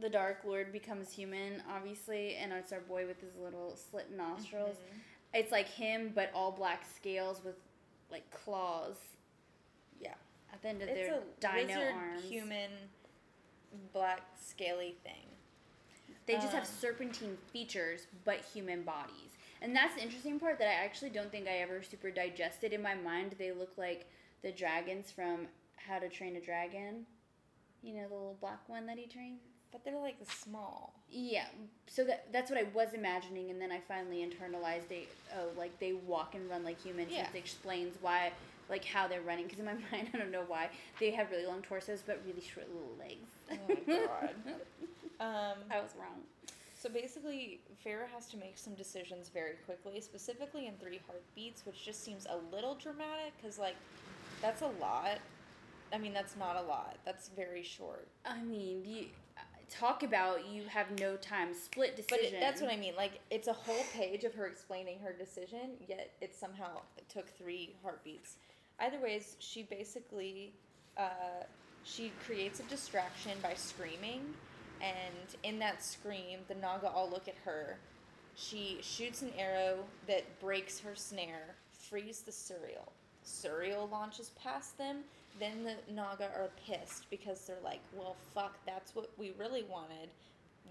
the 0.00 0.08
Dark 0.10 0.38
Lord 0.44 0.72
becomes 0.72 1.10
human, 1.12 1.62
obviously, 1.74 2.34
and 2.36 2.52
it's 2.52 2.72
our 2.72 2.80
boy 2.80 3.06
with 3.06 3.20
his 3.20 3.34
little 3.42 3.76
slit 3.76 4.10
nostrils. 4.14 4.76
Mhm. 4.76 4.98
It's 5.34 5.50
like 5.52 5.68
him, 5.68 6.12
but 6.14 6.30
all 6.34 6.52
black 6.52 6.84
scales 6.96 7.42
with 7.44 7.56
like 8.10 8.30
claws 8.30 8.96
Yeah. 10.00 10.14
at 10.52 10.60
the 10.62 10.68
end 10.68 10.82
of 10.82 10.88
It's 10.88 11.08
their 11.08 11.18
a 11.18 11.22
dino 11.40 11.66
lizard 11.80 11.94
arms. 11.94 12.24
human 12.24 12.70
black 13.92 14.20
scaly 14.36 14.96
thing. 15.02 15.26
They 16.26 16.34
just 16.34 16.52
have 16.52 16.62
Um, 16.64 16.68
serpentine 16.80 17.36
features, 17.52 18.06
but 18.24 18.40
human 18.52 18.82
bodies. 18.82 19.33
And 19.64 19.74
that's 19.74 19.94
the 19.94 20.02
interesting 20.02 20.38
part 20.38 20.58
that 20.58 20.68
I 20.68 20.84
actually 20.84 21.08
don't 21.08 21.32
think 21.32 21.48
I 21.48 21.56
ever 21.62 21.82
super 21.82 22.10
digested. 22.10 22.74
In 22.74 22.82
my 22.82 22.94
mind, 22.94 23.34
they 23.38 23.50
look 23.50 23.72
like 23.78 24.06
the 24.42 24.52
dragons 24.52 25.10
from 25.10 25.46
How 25.76 25.98
to 25.98 26.08
Train 26.10 26.36
a 26.36 26.40
Dragon. 26.40 27.06
You 27.82 27.94
know, 27.94 28.08
the 28.08 28.14
little 28.14 28.36
black 28.42 28.60
one 28.68 28.84
that 28.84 28.98
he 28.98 29.06
trains? 29.06 29.40
But 29.72 29.82
they're 29.82 29.98
like 29.98 30.16
small. 30.42 30.92
Yeah. 31.10 31.46
So 31.86 32.04
that 32.04 32.26
that's 32.30 32.50
what 32.50 32.60
I 32.60 32.64
was 32.74 32.92
imagining, 32.92 33.50
and 33.50 33.60
then 33.60 33.72
I 33.72 33.80
finally 33.88 34.18
internalized 34.18 34.88
they, 34.88 35.06
oh, 35.34 35.48
like 35.58 35.76
they 35.80 35.94
walk 35.94 36.34
and 36.34 36.48
run 36.50 36.62
like 36.62 36.80
humans. 36.80 37.08
Yeah. 37.10 37.26
Which 37.32 37.42
explains 37.42 37.96
why, 38.02 38.32
like 38.68 38.84
how 38.84 39.08
they're 39.08 39.22
running. 39.22 39.44
Because 39.44 39.60
in 39.60 39.64
my 39.64 39.72
mind, 39.90 40.08
I 40.12 40.18
don't 40.18 40.30
know 40.30 40.44
why. 40.46 40.68
They 41.00 41.10
have 41.12 41.30
really 41.30 41.46
long 41.46 41.62
torsos, 41.62 42.02
but 42.06 42.20
really 42.26 42.42
short 42.42 42.66
little 42.68 42.96
legs. 42.98 43.30
Oh 43.50 43.74
my 43.88 44.06
god. 44.06 44.34
Um, 45.20 45.58
I 45.70 45.80
was 45.80 45.92
wrong. 45.96 46.20
So 46.84 46.90
basically, 46.90 47.60
Feyre 47.82 48.06
has 48.14 48.26
to 48.26 48.36
make 48.36 48.58
some 48.58 48.74
decisions 48.74 49.30
very 49.30 49.54
quickly, 49.64 50.02
specifically 50.02 50.66
in 50.66 50.74
three 50.74 51.00
heartbeats, 51.06 51.64
which 51.64 51.82
just 51.82 52.04
seems 52.04 52.26
a 52.26 52.36
little 52.54 52.74
dramatic 52.74 53.32
because, 53.40 53.58
like, 53.58 53.76
that's 54.42 54.60
a 54.60 54.70
lot. 54.78 55.18
I 55.94 55.96
mean, 55.96 56.12
that's 56.12 56.36
not 56.36 56.56
a 56.56 56.60
lot. 56.60 56.98
That's 57.06 57.30
very 57.30 57.62
short. 57.62 58.06
I 58.26 58.42
mean, 58.42 58.84
you 58.84 59.06
talk 59.70 60.02
about 60.02 60.46
you 60.46 60.64
have 60.68 60.88
no 61.00 61.16
time. 61.16 61.54
Split 61.54 61.96
But 61.96 62.18
decision. 62.18 62.34
it, 62.34 62.40
that's 62.40 62.60
what 62.60 62.70
I 62.70 62.76
mean. 62.76 62.92
Like, 62.98 63.12
it's 63.30 63.48
a 63.48 63.54
whole 63.54 63.84
page 63.94 64.24
of 64.24 64.34
her 64.34 64.44
explaining 64.44 64.98
her 64.98 65.14
decision, 65.14 65.78
yet 65.88 66.10
it 66.20 66.34
somehow 66.34 66.82
took 67.08 67.30
three 67.30 67.76
heartbeats. 67.82 68.36
Either 68.78 69.00
ways, 69.00 69.36
she 69.38 69.62
basically 69.62 70.52
uh, 70.98 71.44
she 71.82 72.12
creates 72.26 72.60
a 72.60 72.64
distraction 72.64 73.32
by 73.42 73.54
screaming, 73.54 74.34
and 74.84 75.36
in 75.42 75.58
that 75.60 75.82
scream, 75.82 76.40
the 76.48 76.54
Naga 76.54 76.90
all 76.90 77.08
look 77.08 77.28
at 77.28 77.36
her. 77.44 77.78
She 78.34 78.78
shoots 78.82 79.22
an 79.22 79.32
arrow 79.38 79.78
that 80.06 80.40
breaks 80.40 80.80
her 80.80 80.94
snare, 80.94 81.54
frees 81.70 82.20
the 82.20 82.32
Suriel. 82.32 82.90
Suriel 83.24 83.90
launches 83.90 84.30
past 84.30 84.76
them. 84.76 84.98
Then 85.40 85.64
the 85.64 85.76
Naga 85.92 86.26
are 86.36 86.50
pissed 86.66 87.08
because 87.10 87.46
they're 87.46 87.56
like, 87.64 87.80
"Well, 87.92 88.16
fuck, 88.34 88.58
that's 88.66 88.94
what 88.94 89.10
we 89.18 89.32
really 89.38 89.62
wanted." 89.62 90.10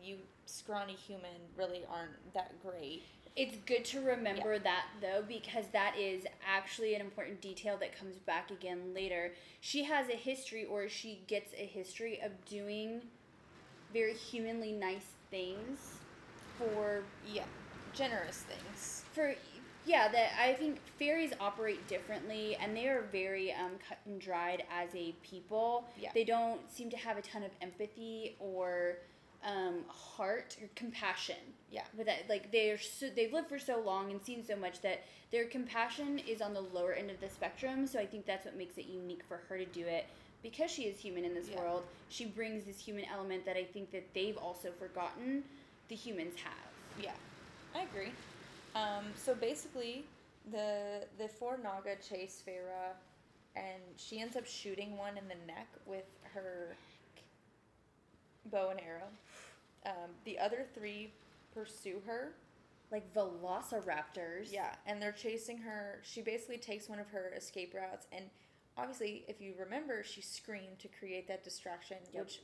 you 0.04 0.17
scrawny 0.45 0.93
human 0.93 1.32
really 1.58 1.84
aren't 1.89 2.34
that 2.34 2.52
great. 2.62 3.04
It's 3.36 3.56
good 3.65 3.84
to 3.86 4.02
remember 4.02 4.60
that 4.60 4.86
though, 5.02 5.23
because 5.28 5.65
that 5.71 5.95
is 5.97 6.26
actually 6.47 6.93
an 6.93 7.02
important 7.02 7.41
detail 7.41 7.78
that 7.78 7.97
comes 7.97 8.17
back 8.17 8.52
again 8.52 8.93
later. 8.93 9.34
She 9.60 9.84
has 9.86 10.10
a 10.10 10.15
history, 10.15 10.65
or 10.65 10.88
she 10.88 11.21
gets 11.28 11.54
a 11.54 11.65
history 11.65 12.19
of 12.21 12.45
doing 12.45 13.02
very 13.93 14.13
humanly 14.13 14.71
nice 14.71 15.06
things 15.29 15.97
for 16.58 17.03
Yeah, 17.32 17.43
generous 17.93 18.38
things. 18.47 19.03
for 19.13 19.36
yeah 19.86 20.08
that 20.08 20.29
i 20.39 20.53
think 20.53 20.79
fairies 20.97 21.32
operate 21.41 21.86
differently 21.88 22.56
and 22.62 22.75
they 22.75 22.88
are 22.88 23.01
very 23.12 23.51
um, 23.53 23.71
cut 23.88 23.97
and 24.06 24.19
dried 24.21 24.63
as 24.71 24.89
a 24.95 25.13
people 25.23 25.86
Yeah. 25.99 26.10
they 26.13 26.23
don't 26.23 26.60
seem 26.71 26.89
to 26.89 26.97
have 26.97 27.17
a 27.17 27.21
ton 27.21 27.43
of 27.43 27.51
empathy 27.62 28.36
or 28.39 28.97
um, 29.45 29.84
heart 29.89 30.56
or 30.62 30.69
compassion 30.75 31.36
Yeah. 31.69 31.84
but 31.97 32.06
that 32.06 32.29
like 32.29 32.49
they're 32.51 32.77
so, 32.79 33.10
they've 33.13 33.34
lived 33.34 33.49
for 33.49 33.60
so 33.60 33.79
long 33.79 34.10
and 34.12 34.21
seen 34.21 34.43
so 34.45 34.56
much 34.56 34.79
that 34.82 35.01
their 35.32 35.45
compassion 35.45 36.17
is 36.19 36.41
on 36.41 36.53
the 36.53 36.62
lower 36.62 36.93
end 36.93 37.12
of 37.12 37.19
the 37.19 37.27
spectrum 37.29 37.86
so 37.86 37.99
i 37.99 38.06
think 38.06 38.25
that's 38.25 38.45
what 38.45 38.56
makes 38.58 38.77
it 38.77 38.86
unique 38.86 39.21
for 39.27 39.41
her 39.49 39.58
to 39.58 39.65
do 39.65 39.86
it 39.86 40.06
because 40.43 40.69
she 40.69 40.84
is 40.84 40.99
human 40.99 41.23
in 41.25 41.34
this 41.34 41.47
Yeah. 41.49 41.60
world 41.62 41.84
she 42.10 42.25
brings 42.25 42.65
this 42.65 42.79
human 42.79 43.06
element 43.06 43.43
that 43.45 43.58
i 43.58 43.63
think 43.63 43.91
that 43.91 44.13
they've 44.13 44.38
also 44.38 44.71
forgotten 44.71 45.43
the 45.89 45.95
humans 45.95 46.36
have 46.43 46.71
Yeah, 47.01 47.15
I 47.73 47.82
agree. 47.84 48.12
Um, 48.75 49.06
so 49.15 49.34
basically, 49.36 50.03
the 50.51 51.06
the 51.17 51.27
four 51.27 51.58
Naga 51.58 51.95
chase 52.08 52.41
Feyre, 52.45 52.93
and 53.56 53.82
she 53.97 54.19
ends 54.19 54.36
up 54.36 54.45
shooting 54.45 54.95
one 54.97 55.17
in 55.17 55.27
the 55.27 55.39
neck 55.47 55.67
with 55.88 56.06
her 56.34 56.75
bow 58.51 58.69
and 58.69 58.79
arrow. 58.82 59.10
Um, 59.86 60.12
the 60.25 60.38
other 60.39 60.65
three 60.75 61.12
pursue 61.53 62.01
her. 62.06 62.34
like 62.91 63.12
velociraptors 63.15 64.52
Yeah, 64.52 64.75
and 64.85 65.02
they're 65.02 65.12
chasing 65.12 65.58
her. 65.60 66.00
She 66.04 66.21
basically 66.21 66.58
takes 66.60 66.87
one 66.89 67.00
of 67.00 67.08
her 67.10 67.31
escape 67.35 67.73
routes, 67.73 68.06
and 68.12 68.25
obviously, 68.78 69.26
if 69.28 69.42
you 69.42 69.54
remember, 69.60 70.04
she 70.04 70.21
screamed 70.21 70.80
to 70.80 70.88
create 70.88 71.28
that 71.28 71.44
distraction, 71.44 71.98
Yep. 72.12 72.24
which 72.26 72.42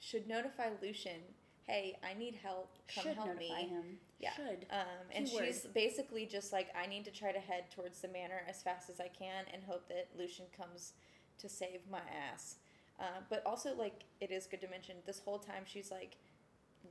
should 0.00 0.26
notify 0.28 0.70
Lucien, 0.80 1.34
"Hey, 1.66 1.98
I 2.02 2.14
need 2.14 2.36
help. 2.36 2.70
Come 2.88 3.02
should 3.04 3.16
help 3.16 3.36
me." 3.36 3.48
him. 3.48 4.00
Yeah. 4.18 4.32
Should. 4.34 4.66
Um, 4.70 4.86
and 5.12 5.26
Keyword. 5.26 5.46
she's 5.46 5.62
basically 5.66 6.26
just 6.26 6.52
like, 6.52 6.74
I 6.74 6.86
need 6.86 7.04
to 7.04 7.10
try 7.10 7.30
to 7.32 7.38
head 7.40 7.70
towards 7.70 8.00
the 8.00 8.08
manor 8.08 8.42
as 8.48 8.62
fast 8.62 8.90
as 8.90 8.98
I 9.00 9.08
can 9.08 9.44
and 9.52 9.62
hope 9.64 9.86
that 9.88 10.08
Lucien 10.16 10.46
comes 10.56 10.92
to 11.38 11.48
save 11.48 11.86
my 11.88 12.00
ass. 12.32 12.56
Uh, 12.98 13.20
but 13.28 13.44
also, 13.46 13.74
like, 13.76 14.04
it 14.20 14.32
is 14.32 14.46
good 14.48 14.60
to 14.60 14.68
mention 14.68 14.96
this 15.06 15.20
whole 15.20 15.38
time 15.38 15.64
she's 15.64 15.90
like, 15.92 16.16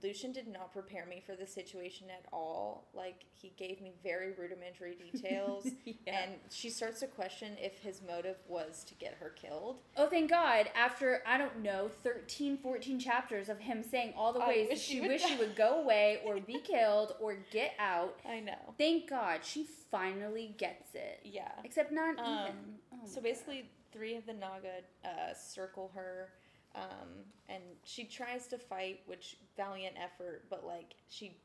Lucien 0.04 0.32
did 0.32 0.48
not 0.48 0.72
prepare 0.72 1.06
me 1.08 1.24
for 1.26 1.36
the 1.36 1.48
situation 1.48 2.08
at 2.12 2.26
all. 2.32 2.88
Like 2.94 3.26
he 3.34 3.52
gave 3.58 3.82
me 3.82 3.94
very 4.04 4.32
rudimentary 4.34 4.96
details, 5.12 5.68
Yeah. 5.86 5.94
and 6.08 6.32
she 6.52 6.70
starts 6.70 7.00
to 7.00 7.08
question 7.08 7.54
if 7.60 7.80
his 7.80 8.02
motive 8.08 8.38
was 8.48 8.84
to 8.86 8.94
get 8.96 9.16
her 9.20 9.30
killed. 9.30 9.78
Oh, 9.96 10.08
thank 10.08 10.30
God. 10.30 10.70
After, 10.76 11.22
I 11.26 11.38
don't 11.40 11.62
know, 11.64 11.90
13, 12.04 12.58
14 12.58 13.00
chapters 13.00 13.50
of 13.50 13.60
him 13.60 13.82
saying 13.84 14.14
all 14.16 14.34
the 14.34 14.40
ways 14.40 14.68
wish 14.70 14.82
she 14.82 15.00
he 15.02 15.08
wished 15.08 15.28
she 15.28 15.36
would 15.38 15.56
go 15.56 15.82
away 15.82 16.20
or 16.26 16.40
be 16.40 16.60
killed 16.64 17.14
or 17.20 17.38
get 17.52 17.74
out, 17.80 18.20
I 18.28 18.40
know. 18.40 18.76
thank 18.78 19.10
God 19.10 19.40
she 19.44 19.66
finally 19.90 20.54
gets 20.58 20.94
it. 20.94 21.22
Yeah. 21.24 21.50
Except 21.64 21.92
not 21.92 22.20
Um, 22.20 22.44
even. 22.44 22.56
Oh 22.94 22.98
So 23.08 23.20
basically, 23.22 23.70
three 23.92 24.16
of 24.16 24.26
the 24.28 24.34
Naga 24.34 24.82
uh, 25.04 25.34
circle 25.34 25.92
her, 25.96 26.30
um, 26.78 27.10
and 27.50 27.64
she 27.84 28.04
tries 28.04 28.48
to 28.48 28.58
fight, 28.58 29.00
which 29.06 29.38
valiant 29.56 29.96
effort, 30.02 30.44
but 30.50 30.66
like 30.66 30.96
she 31.10 31.36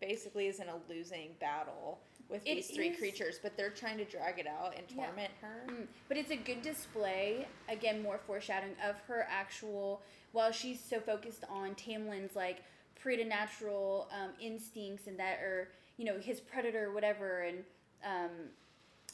basically 0.00 0.46
is 0.46 0.60
in 0.60 0.68
a 0.68 0.76
losing 0.90 1.30
battle 1.40 2.00
with 2.28 2.42
It 2.44 2.56
these 2.56 2.70
three 2.70 2.88
is- 2.88 2.98
creatures, 2.98 3.38
but 3.42 3.56
they're 3.56 3.70
trying 3.70 3.96
to 3.98 4.04
drag 4.04 4.38
it 4.38 4.46
out 4.46 4.76
and 4.76 4.84
Yeah. 4.90 5.06
torment 5.06 5.32
her. 5.40 5.64
Mm, 5.68 5.86
But 6.08 6.16
it's 6.18 6.30
a 6.30 6.36
good 6.36 6.60
display, 6.62 7.46
again, 7.68 8.02
more 8.02 8.18
foreshadowing 8.18 8.76
of 8.84 8.98
her 9.06 9.26
actual, 9.30 10.02
while 10.32 10.52
she's 10.52 10.80
so 10.82 11.00
focused 11.00 11.44
on 11.48 11.74
Tamlin's 11.76 12.36
like 12.36 12.58
preternatural 12.96 14.08
um, 14.12 14.32
instincts 14.40 15.06
and 15.06 15.18
that 15.18 15.38
or, 15.40 15.68
you 15.96 16.04
know, 16.04 16.18
his 16.18 16.40
predator, 16.40 16.92
whatever. 16.92 17.40
And 17.42 17.64
um, 18.04 18.30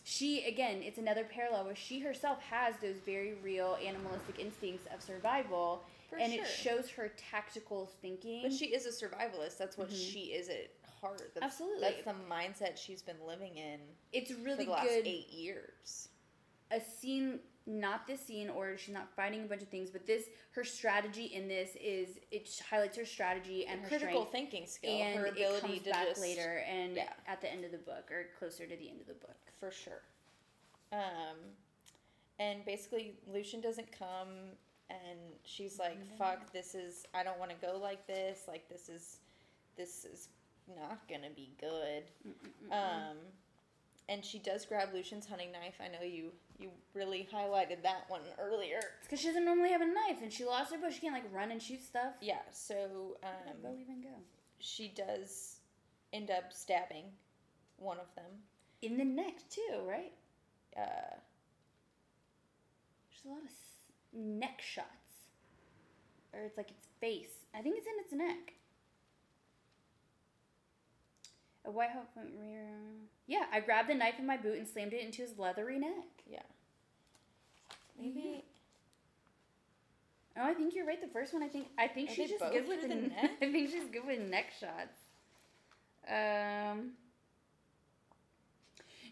she, 0.05 0.44
again, 0.44 0.82
it's 0.82 0.98
another 0.98 1.24
parallel 1.24 1.64
where 1.66 1.76
she 1.76 2.00
herself 2.00 2.40
has 2.42 2.74
those 2.82 2.96
very 3.07 3.34
real 3.42 3.76
animalistic 3.84 4.38
instincts 4.38 4.86
of 4.92 5.03
survival. 5.03 5.84
For 6.11 6.18
and 6.18 6.32
sure. 6.32 6.42
it 6.42 6.48
shows 6.48 6.90
her 6.90 7.11
tactical 7.30 7.90
thinking. 8.03 8.42
But 8.42 8.53
she 8.53 8.66
is 8.66 8.84
a 8.84 8.90
survivalist. 8.90 9.57
That's 9.59 9.78
what 9.78 9.88
Mhm. 9.88 10.12
she 10.12 10.20
is 10.32 10.48
at 10.50 10.68
heart. 11.00 11.22
That's, 11.34 11.42
Absolutely. 11.42 11.80
That's 11.80 12.05
the 12.05 12.14
mindset 12.30 12.76
she's 12.76 13.00
been 13.00 13.24
living 13.26 13.57
in 13.57 13.80
it's 14.12 14.30
for 14.30 14.38
really 14.42 14.64
the 14.66 14.72
last 14.72 14.88
good. 14.88 15.07
eight 15.07 15.30
years. 15.30 16.09
a 16.70 16.80
scene 16.80 17.38
not 17.67 18.07
this 18.07 18.21
scene 18.21 18.49
or 18.51 18.77
she's 18.77 18.95
not 18.95 19.09
fighting 19.15 19.43
a 19.43 19.47
bunch 19.47 19.63
of 19.63 19.69
things 19.69 19.91
but 19.91 20.07
this 20.07 20.25
her 20.51 20.65
strategy 20.65 21.27
in 21.27 21.47
this 21.47 21.71
is 21.81 22.19
it 22.31 22.49
highlights 22.69 22.97
her 22.97 23.05
strategy 23.05 23.67
and 23.67 23.81
her 23.81 23.89
critical 23.89 24.27
strength 24.27 24.33
thinking 24.33 24.67
skill, 24.67 24.91
and 24.91 25.19
her 25.21 25.27
it 25.27 25.61
comes 25.61 25.79
to 25.81 25.91
back 25.91 26.09
just 26.09 26.21
later 26.21 26.65
and 26.69 26.97
yeah. 26.97 27.11
at 27.27 27.41
the 27.41 27.51
end 27.51 27.65
of 27.65 27.71
the 27.71 27.79
book 27.79 28.11
or 28.11 28.27
closer 28.39 28.67
to 28.67 28.77
the 28.77 28.89
end 28.89 29.01
of 29.01 29.07
the 29.07 29.15
book 29.15 29.37
for 29.61 29.71
sure. 29.71 30.03
Um, 30.93 31.39
and 32.39 32.65
basically, 32.65 33.15
Lucien 33.33 33.61
doesn't 33.61 33.97
come, 33.97 34.29
and 34.91 35.19
she's 35.45 35.79
like, 35.79 35.99
Mm-hmm. 35.99 36.17
"Fuck, 36.19 36.53
this 36.53 36.75
is. 36.75 37.07
I 37.15 37.23
don't 37.23 37.39
want 37.39 37.51
to 37.51 37.67
go 37.67 37.79
like 37.79 38.07
this. 38.07 38.45
Like 38.49 38.69
this 38.69 38.89
is, 38.89 39.19
this 39.77 40.05
is 40.05 40.29
not 40.77 41.09
gonna 41.09 41.31
be 41.35 41.51
good." 41.61 42.05
Um, 42.71 43.17
and 44.09 44.25
she 44.25 44.39
does 44.39 44.67
grab 44.67 44.89
Lucien's 44.93 45.27
hunting 45.27 45.53
knife. 45.53 45.81
I 45.81 45.89
know 45.89 46.03
you 46.05 46.33
you 46.63 46.71
really 46.95 47.29
highlighted 47.33 47.83
that 47.83 48.05
one 48.09 48.21
earlier. 48.39 48.79
it's 48.79 49.07
because 49.07 49.21
she 49.21 49.27
doesn't 49.29 49.45
normally 49.45 49.71
have 49.71 49.81
a 49.83 49.87
knife 49.87 50.23
and 50.23 50.33
she 50.33 50.45
lost 50.45 50.73
her 50.73 50.79
but 50.81 50.93
she 50.93 51.01
can't 51.01 51.15
like 51.15 51.25
run 51.33 51.51
and 51.51 51.61
shoot 51.61 51.83
stuff 51.83 52.15
Yeah. 52.21 52.39
So 52.53 52.75
Where 53.21 53.33
did 53.45 53.47
that 53.47 53.63
bow 53.63 53.69
um, 53.71 53.79
even 53.81 54.01
go 54.03 54.15
she 54.59 54.89
does 54.89 55.57
end 56.13 56.31
up 56.31 56.53
stabbing 56.53 57.05
one 57.79 57.99
of 57.99 58.15
them. 58.15 58.31
in 58.83 58.97
the 58.97 59.05
neck 59.05 59.35
too 59.51 59.81
right 59.87 60.13
Uh, 60.77 61.17
there's 63.09 63.25
a 63.25 63.29
lot 63.29 63.39
of 63.43 63.49
s- 63.49 63.93
neck 64.13 64.61
shots 64.63 64.87
or 66.33 66.41
it's 66.41 66.57
like 66.57 66.71
its 66.71 66.87
face 67.01 67.47
i 67.55 67.61
think 67.63 67.77
it's 67.79 67.87
in 67.87 67.99
its 68.05 68.13
neck 68.29 68.55
a 71.65 71.71
white 71.71 71.91
hot 71.91 72.09
rear. 72.17 72.69
Yeah, 73.27 73.45
I 73.53 73.61
grabbed 73.61 73.89
the 73.89 73.95
knife 73.95 74.15
in 74.19 74.27
my 74.27 74.37
boot 74.37 74.59
and 74.59 74.67
slammed 74.67 74.93
it 74.93 75.03
into 75.05 75.23
his 75.23 75.39
leathery 75.39 75.79
neck. 75.79 76.09
yeah. 76.27 76.43
Maybe. 78.01 78.45
Oh, 80.37 80.45
I 80.45 80.55
think 80.55 80.75
you're 80.75 80.87
right. 80.87 81.01
The 81.01 81.09
first 81.13 81.33
one, 81.35 81.43
I 81.43 81.49
think, 81.49 81.69
I 81.79 81.87
think 81.87 82.11
Are 82.11 82.15
she's 82.15 82.31
just 82.31 82.41
good 82.51 82.67
with 82.67 82.81
the, 82.83 82.89
the 82.89 82.95
neck. 82.95 83.23
neck? 83.23 83.31
I 83.43 83.53
think 83.53 83.71
she's 83.71 83.85
good 83.85 84.07
with 84.07 84.19
neck 84.21 84.47
shots. 84.59 84.99
Um. 86.09 86.93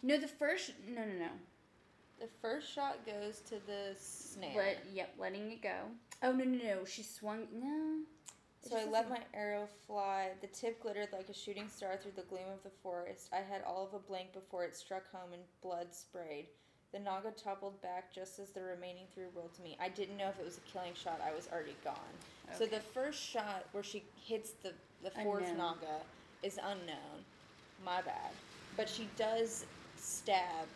No, 0.02 0.18
the 0.18 0.26
first. 0.28 0.72
No, 0.88 1.02
no, 1.02 1.12
no. 1.18 1.28
The 2.20 2.28
first 2.40 2.72
shot 2.74 3.04
goes 3.06 3.40
to 3.48 3.56
the 3.66 3.94
snare. 3.98 4.54
Let 4.56 4.78
yep, 4.92 5.14
letting 5.18 5.52
it 5.52 5.62
go. 5.62 5.74
Oh 6.22 6.32
no, 6.32 6.44
no, 6.44 6.58
no. 6.64 6.84
She 6.84 7.02
swung. 7.02 7.46
No. 7.52 7.98
So 8.62 8.76
I 8.76 8.84
let 8.84 9.08
my 9.08 9.20
arrow 9.32 9.68
fly. 9.86 10.28
The 10.40 10.46
tip 10.46 10.82
glittered 10.82 11.08
like 11.12 11.28
a 11.28 11.34
shooting 11.34 11.68
star 11.68 11.96
through 11.96 12.12
the 12.16 12.28
gloom 12.28 12.48
of 12.52 12.62
the 12.62 12.70
forest. 12.82 13.30
I 13.32 13.36
had 13.36 13.62
all 13.66 13.86
of 13.86 13.94
a 13.94 13.98
blink 13.98 14.32
before 14.32 14.64
it 14.64 14.76
struck 14.76 15.10
home 15.10 15.32
and 15.32 15.42
blood 15.62 15.88
sprayed. 15.94 16.46
The 16.92 16.98
Naga 16.98 17.30
toppled 17.30 17.80
back 17.82 18.12
just 18.12 18.38
as 18.38 18.50
the 18.50 18.62
remaining 18.62 19.04
three 19.14 19.24
rolled 19.34 19.54
to 19.54 19.62
me. 19.62 19.76
I 19.80 19.88
didn't 19.88 20.16
know 20.16 20.28
if 20.28 20.38
it 20.38 20.44
was 20.44 20.58
a 20.58 20.72
killing 20.72 20.92
shot. 20.94 21.20
I 21.24 21.34
was 21.34 21.48
already 21.52 21.76
gone. 21.84 21.94
So 22.58 22.66
the 22.66 22.80
first 22.80 23.22
shot 23.22 23.66
where 23.72 23.84
she 23.84 24.02
hits 24.16 24.52
the, 24.62 24.72
the 25.02 25.10
fourth 25.22 25.48
Unknown. 25.48 25.58
Naga 25.58 26.00
is 26.42 26.58
unknown. 26.58 27.24
My 27.84 28.02
bad. 28.02 28.32
But 28.76 28.88
she 28.88 29.08
does 29.16 29.66
stab 29.96 30.66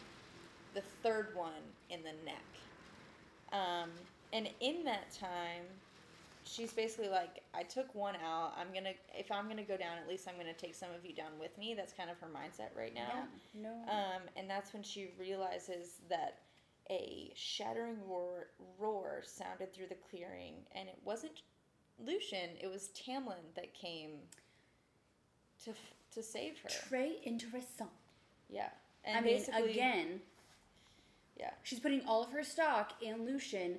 the 0.75 0.83
third 1.03 1.29
one 1.35 1.53
in 1.91 2.01
the 2.03 2.13
neck. 2.25 2.45
Um, 3.53 3.91
and 4.33 4.49
in 4.61 4.85
that 4.85 5.13
time, 5.13 5.65
she's 6.45 6.73
basically 6.73 7.09
like, 7.09 7.43
I 7.55 7.63
took 7.63 7.95
one 7.95 8.15
out. 8.17 8.53
I'm 8.59 8.73
gonna, 8.73 8.95
if 9.17 9.31
I'm 9.31 9.49
gonna 9.49 9.63
go 9.63 9.77
down, 9.77 9.99
at 9.99 10.09
least 10.09 10.29
I'm 10.29 10.37
gonna 10.37 10.53
take 10.53 10.75
some 10.75 10.91
of 10.97 11.05
you 11.05 11.15
down 11.15 11.33
with 11.39 11.57
me. 11.59 11.75
That's 11.75 11.93
kind 11.93 12.11
of 12.11 12.19
her 12.19 12.27
mindset 12.29 12.77
right 12.77 12.95
now. 12.95 13.27
Yeah. 13.55 13.63
No. 13.63 13.93
Um, 13.93 14.23
and 14.37 14.49
that's 14.49 14.73
when 14.73 14.83
she 14.83 15.11
realizes 15.19 16.01
that 16.09 16.39
a 16.91 17.33
shattering 17.35 17.97
roar, 18.07 18.49
roar 18.79 19.23
sounded 19.25 19.73
through 19.75 19.87
the 19.89 19.97
clearing, 20.11 20.55
and 20.75 20.89
it 20.89 20.99
wasn't 21.05 21.43
Lucien. 22.05 22.51
It 22.61 22.71
was 22.71 22.91
Tamlin 22.95 23.55
that 23.57 23.73
came 23.75 24.11
to 25.65 25.71
f- 25.71 25.95
to 26.15 26.23
save 26.23 26.59
her. 26.63 26.69
Très 26.69 27.13
intéressant. 27.27 27.89
Yeah, 28.51 28.69
and 29.05 29.17
I 29.17 29.21
mean, 29.23 29.43
again, 29.55 30.21
yeah, 31.39 31.51
she's 31.63 31.81
putting 31.81 32.03
all 32.07 32.23
of 32.23 32.31
her 32.33 32.45
stock 32.45 32.93
in 33.03 33.25
Lucien 33.25 33.79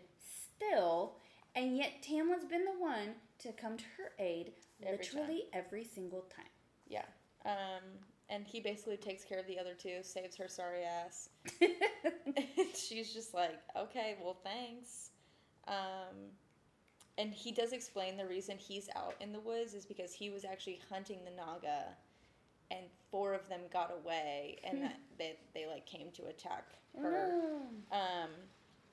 still, 0.57 1.13
and 1.55 1.77
yet 1.77 2.01
Tamlin's 2.01 2.45
been 2.45 2.65
the 2.65 2.79
one 2.79 3.15
to 3.39 3.51
come 3.53 3.77
to 3.77 3.83
her 3.97 4.11
aid 4.19 4.53
Every 4.83 4.97
literally 4.97 5.43
every 5.53 5.83
single 5.83 6.21
time. 6.35 6.45
yeah. 6.87 7.05
Um, 7.45 7.83
and 8.29 8.43
he 8.43 8.59
basically 8.59 8.97
takes 8.97 9.23
care 9.23 9.39
of 9.39 9.45
the 9.45 9.59
other 9.59 9.73
two, 9.77 9.97
saves 10.01 10.35
her 10.37 10.47
sorry 10.47 10.83
ass. 10.83 11.29
She's 12.75 13.13
just 13.13 13.33
like, 13.33 13.59
okay, 13.77 14.15
well, 14.21 14.37
thanks. 14.43 15.11
Um, 15.67 16.31
and 17.17 17.33
he 17.33 17.51
does 17.51 17.71
explain 17.71 18.17
the 18.17 18.25
reason 18.25 18.57
he's 18.57 18.89
out 18.95 19.15
in 19.21 19.31
the 19.31 19.39
woods 19.39 19.73
is 19.73 19.85
because 19.85 20.11
he 20.13 20.29
was 20.29 20.43
actually 20.43 20.79
hunting 20.89 21.19
the 21.23 21.31
Naga, 21.31 21.85
and 22.71 22.85
four 23.11 23.33
of 23.33 23.47
them 23.47 23.61
got 23.71 23.93
away, 24.03 24.57
and 24.63 24.81
that 24.81 24.99
they 25.17 25.37
they 25.53 25.65
like 25.67 25.85
came 25.85 26.11
to 26.15 26.25
attack 26.25 26.65
her. 26.99 27.31
Oh. 27.31 27.61
Um, 27.91 28.29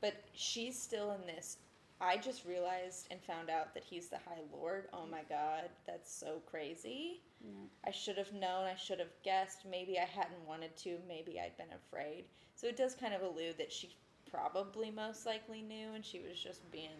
but 0.00 0.14
she's 0.34 0.80
still 0.80 1.12
in 1.12 1.26
this. 1.26 1.56
I 2.02 2.16
just 2.16 2.44
realized 2.44 3.06
and 3.12 3.20
found 3.22 3.48
out 3.48 3.72
that 3.74 3.84
he's 3.84 4.08
the 4.08 4.16
High 4.16 4.42
Lord. 4.52 4.88
Oh 4.92 5.06
my 5.08 5.22
God, 5.28 5.70
that's 5.86 6.12
so 6.12 6.42
crazy. 6.50 7.20
Yeah. 7.40 7.50
I 7.86 7.92
should 7.92 8.18
have 8.18 8.32
known. 8.32 8.64
I 8.64 8.74
should 8.74 8.98
have 8.98 9.12
guessed. 9.22 9.60
Maybe 9.70 9.98
I 9.98 10.04
hadn't 10.04 10.46
wanted 10.46 10.76
to. 10.78 10.98
Maybe 11.06 11.38
I'd 11.38 11.56
been 11.56 11.74
afraid. 11.86 12.24
So 12.56 12.66
it 12.66 12.76
does 12.76 12.94
kind 12.96 13.14
of 13.14 13.22
allude 13.22 13.56
that 13.58 13.72
she 13.72 13.90
probably 14.28 14.90
most 14.90 15.26
likely 15.26 15.62
knew, 15.62 15.92
and 15.94 16.04
she 16.04 16.20
was 16.28 16.36
just 16.36 16.68
being 16.72 16.90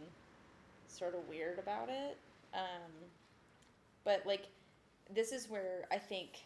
sort 0.86 1.14
of 1.16 1.28
weird 1.28 1.58
about 1.58 1.88
it. 1.88 2.16
Um, 2.54 2.92
but 4.04 4.22
like, 4.24 4.46
this 5.12 5.32
is 5.32 5.50
where 5.50 5.84
I 5.90 5.98
think, 5.98 6.44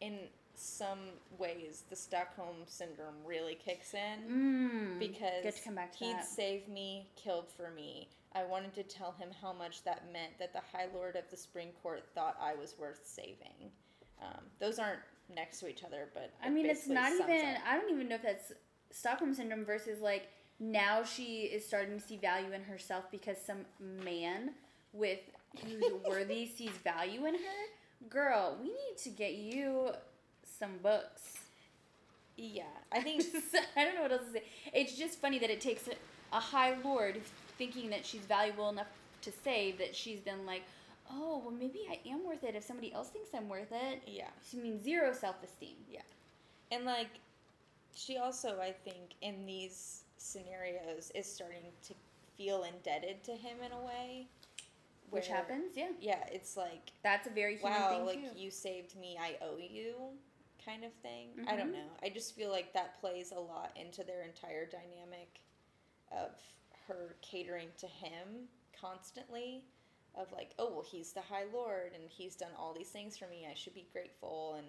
in 0.00 0.18
some 0.58 0.98
ways, 1.38 1.84
the 1.90 1.96
Stockholm 1.96 2.56
syndrome 2.66 3.14
really 3.24 3.54
kicks 3.54 3.94
in 3.94 4.18
Mm, 4.30 4.98
because 4.98 5.54
to 5.54 5.62
come 5.62 5.74
back 5.74 5.92
to 5.92 5.98
he'd 6.04 6.14
that. 6.16 6.26
saved 6.26 6.68
me, 6.68 7.08
killed 7.16 7.46
for 7.56 7.70
me. 7.70 8.08
I 8.34 8.44
wanted 8.44 8.74
to 8.74 8.82
tell 8.82 9.12
him 9.12 9.28
how 9.40 9.52
much 9.52 9.82
that 9.84 10.12
meant 10.12 10.38
that 10.38 10.52
the 10.52 10.60
High 10.72 10.86
Lord 10.94 11.16
of 11.16 11.24
the 11.30 11.36
Spring 11.36 11.68
Court 11.82 12.04
thought 12.14 12.36
I 12.40 12.54
was 12.54 12.74
worth 12.78 13.00
saving. 13.04 13.70
Um, 14.20 14.40
those 14.58 14.78
aren't 14.78 15.00
next 15.34 15.60
to 15.60 15.68
each 15.68 15.84
other, 15.84 16.08
but 16.14 16.32
I 16.44 16.50
mean, 16.50 16.66
it's 16.66 16.86
not 16.86 17.12
even. 17.12 17.30
up. 17.30 17.62
I 17.66 17.76
don't 17.78 17.90
even 17.90 18.08
know 18.08 18.16
if 18.16 18.22
that's 18.22 18.52
Stockholm 18.90 19.34
syndrome 19.34 19.64
versus 19.64 20.00
like 20.00 20.28
now 20.58 21.02
she 21.02 21.42
is 21.42 21.66
starting 21.66 21.98
to 22.00 22.06
see 22.06 22.16
value 22.16 22.52
in 22.52 22.62
herself 22.62 23.04
because 23.10 23.36
some 23.44 23.58
man 24.04 24.50
with 24.92 25.20
who's 25.64 25.84
worthy 26.08 26.46
sees 26.46 26.70
value 26.84 27.26
in 27.26 27.34
her. 27.34 28.08
Girl, 28.08 28.56
we 28.60 28.68
need 28.68 28.96
to 29.04 29.08
get 29.10 29.34
you 29.34 29.90
some 30.58 30.78
books. 30.82 31.22
Yeah, 32.36 32.64
I 32.92 33.00
think 33.02 33.24
I 33.76 33.84
don't 33.84 33.94
know 33.94 34.02
what 34.02 34.12
else 34.12 34.26
to 34.26 34.32
say. 34.32 34.42
It's 34.72 34.96
just 34.96 35.20
funny 35.20 35.38
that 35.38 35.50
it 35.50 35.60
takes 35.60 35.88
a, 35.88 35.92
a 36.36 36.40
high 36.40 36.76
lord 36.84 37.20
thinking 37.58 37.90
that 37.90 38.04
she's 38.04 38.22
valuable 38.22 38.68
enough 38.68 38.88
to 39.22 39.32
save 39.44 39.78
that 39.78 39.96
she's 39.96 40.20
then 40.22 40.44
like, 40.46 40.62
oh, 41.10 41.38
well, 41.44 41.54
maybe 41.54 41.80
I 41.90 41.98
am 42.08 42.24
worth 42.26 42.44
it 42.44 42.54
if 42.54 42.64
somebody 42.64 42.92
else 42.92 43.08
thinks 43.08 43.30
I'm 43.34 43.48
worth 43.48 43.72
it. 43.72 44.02
Yeah. 44.06 44.28
she 44.48 44.58
means 44.58 44.82
zero 44.82 45.12
self 45.12 45.36
esteem. 45.42 45.76
Yeah, 45.90 46.02
and 46.70 46.84
like 46.84 47.10
she 47.94 48.18
also 48.18 48.60
I 48.60 48.72
think 48.72 49.14
in 49.22 49.46
these 49.46 50.02
scenarios 50.18 51.10
is 51.14 51.26
starting 51.30 51.72
to 51.84 51.94
feel 52.36 52.64
indebted 52.64 53.22
to 53.24 53.32
him 53.32 53.58
in 53.64 53.72
a 53.72 53.80
way. 53.86 54.26
Which 55.10 55.28
happens, 55.28 55.76
yeah. 55.76 55.90
Yeah, 56.00 56.24
it's 56.32 56.56
like 56.56 56.90
That's 57.04 57.26
a 57.28 57.30
very 57.30 57.56
human 57.56 57.80
wow, 57.80 57.90
thing, 57.90 58.06
like 58.06 58.20
too. 58.34 58.38
you 58.38 58.50
saved 58.50 58.96
me, 58.96 59.16
I 59.20 59.36
owe 59.42 59.56
you 59.56 59.94
kind 60.66 60.84
of 60.84 60.92
thing. 60.94 61.30
I 61.48 61.56
don't 61.56 61.70
Mhm. 61.70 61.74
know. 61.74 61.90
I 62.02 62.10
just 62.10 62.34
feel 62.34 62.50
like 62.50 62.72
that 62.72 62.98
plays 63.00 63.30
a 63.32 63.38
lot 63.40 63.76
into 63.76 64.02
their 64.04 64.22
entire 64.22 64.66
dynamic 64.66 65.40
of 66.10 66.32
her 66.88 67.16
catering 67.22 67.72
to 67.78 67.86
him 67.86 68.48
constantly 68.72 69.64
of 70.14 70.32
like, 70.32 70.54
oh, 70.58 70.70
well, 70.72 70.82
he's 70.82 71.12
the 71.12 71.20
High 71.22 71.44
Lord 71.44 71.92
and 71.94 72.10
he's 72.10 72.36
done 72.36 72.52
all 72.58 72.72
these 72.74 72.90
things 72.90 73.16
for 73.16 73.26
me. 73.28 73.46
I 73.46 73.54
should 73.54 73.74
be 73.74 73.88
grateful 73.92 74.54
and 74.54 74.66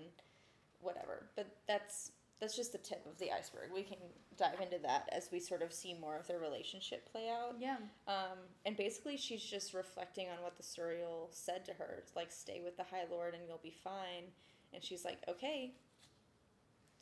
whatever. 0.81 1.29
But 1.35 1.47
that's 1.67 2.11
that's 2.39 2.55
just 2.55 2.71
the 2.71 2.77
tip 2.77 3.03
of 3.07 3.17
the 3.17 3.31
iceberg. 3.31 3.71
We 3.73 3.81
can 3.81 3.97
dive 4.35 4.61
into 4.61 4.77
that 4.83 5.09
as 5.11 5.31
we 5.31 5.39
sort 5.39 5.63
of 5.63 5.73
see 5.73 5.95
more 5.95 6.15
of 6.15 6.27
their 6.27 6.37
relationship 6.37 7.11
play 7.11 7.29
out. 7.29 7.55
Yeah. 7.57 7.77
Um, 8.07 8.37
and 8.63 8.77
basically, 8.77 9.17
she's 9.17 9.41
just 9.43 9.73
reflecting 9.73 10.29
on 10.29 10.43
what 10.43 10.55
the 10.55 10.61
Suriel 10.61 11.33
said 11.33 11.65
to 11.65 11.73
her. 11.73 11.95
It's 11.97 12.15
like, 12.15 12.31
stay 12.31 12.61
with 12.63 12.77
the 12.77 12.83
High 12.83 13.05
Lord 13.09 13.33
and 13.33 13.47
you'll 13.47 13.57
be 13.57 13.71
fine. 13.83 14.31
And 14.71 14.83
she's 14.83 15.03
like, 15.03 15.17
okay, 15.27 15.73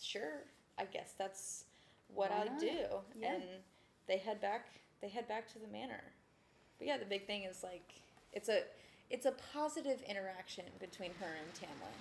sure. 0.02 0.44
I 0.78 0.86
guess 0.86 1.14
that's 1.18 1.66
what 2.14 2.32
Why 2.32 2.46
not? 2.46 2.60
do. 2.60 2.68
Yeah. 3.20 3.34
And 3.34 3.44
they 4.08 4.18
head 4.18 4.42
back. 4.42 4.68
They 5.02 5.10
head 5.10 5.28
back 5.28 5.52
to 5.54 5.60
the 5.60 5.68
manor. 5.68 6.04
But 6.78 6.88
yeah, 6.88 6.98
the 6.98 7.06
big 7.06 7.26
thing 7.28 7.44
is 7.44 7.64
like, 7.64 7.94
it's 8.34 8.50
a 8.50 8.62
it's 9.10 9.26
a 9.26 9.34
positive 9.54 10.02
interaction 10.10 10.66
between 10.80 11.12
her 11.20 11.28
and 11.28 11.54
Tamlin. 11.54 11.94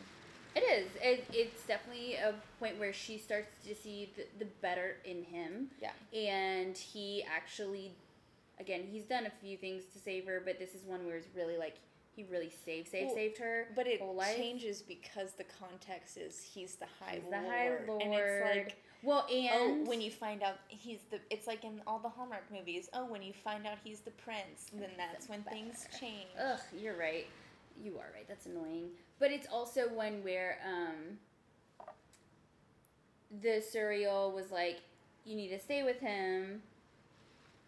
It 0.56 0.60
is. 0.60 0.88
It, 1.02 1.24
it's 1.32 1.64
definitely 1.64 2.14
a 2.14 2.34
point 2.60 2.78
where 2.78 2.92
she 2.92 3.18
starts 3.18 3.48
to 3.66 3.74
see 3.74 4.10
the, 4.16 4.24
the 4.38 4.50
better 4.62 4.96
in 5.04 5.24
him. 5.24 5.68
Yeah. 5.82 5.90
And 6.16 6.78
he 6.78 7.24
actually, 7.24 7.92
again, 8.60 8.82
he's 8.90 9.04
done 9.04 9.26
a 9.26 9.32
few 9.42 9.56
things 9.56 9.82
to 9.92 9.98
save 9.98 10.26
her, 10.26 10.40
but 10.44 10.58
this 10.60 10.74
is 10.74 10.84
one 10.86 11.04
where 11.06 11.16
it's 11.16 11.26
really 11.36 11.56
like, 11.56 11.76
he 12.14 12.24
really 12.24 12.52
saved, 12.64 12.88
saved, 12.90 13.06
Well, 13.06 13.14
saved 13.14 13.38
her. 13.38 13.68
But 13.74 13.86
it 13.86 14.00
changes 14.36 14.82
because 14.82 15.32
the 15.32 15.44
context 15.44 16.16
is 16.16 16.40
he's 16.40 16.76
the 16.76 16.86
High 17.00 17.16
He's 17.16 17.24
Lord. 17.24 17.32
the 17.44 17.48
High 17.48 17.78
Lord. 17.86 18.02
And 18.02 18.14
it's 18.14 18.56
like, 18.56 18.76
well, 19.02 19.26
and 19.30 19.50
oh, 19.52 19.88
when 19.88 20.00
you 20.00 20.10
find 20.10 20.42
out 20.42 20.56
he's 20.68 21.00
the, 21.10 21.20
it's 21.30 21.46
like 21.46 21.64
in 21.64 21.80
all 21.86 21.98
the 21.98 22.08
Hallmark 22.08 22.44
movies. 22.52 22.88
Oh, 22.94 23.04
when 23.04 23.22
you 23.22 23.32
find 23.32 23.66
out 23.66 23.78
he's 23.82 24.00
the 24.00 24.12
prince, 24.12 24.70
then 24.72 24.90
that's 24.96 25.28
when 25.28 25.42
things 25.42 25.86
change. 26.00 26.28
Ugh, 26.42 26.60
you're 26.78 26.96
right. 26.96 27.26
You 27.82 27.98
are 27.98 28.10
right. 28.14 28.26
That's 28.28 28.46
annoying. 28.46 28.90
But 29.18 29.30
it's 29.30 29.46
also 29.52 29.88
one 29.88 30.22
where 30.22 30.58
um, 30.64 31.18
the 33.42 33.62
Suriel 33.62 34.32
was 34.32 34.50
like, 34.50 34.80
you 35.24 35.36
need 35.36 35.48
to 35.48 35.58
stay 35.58 35.82
with 35.82 36.00
him. 36.00 36.62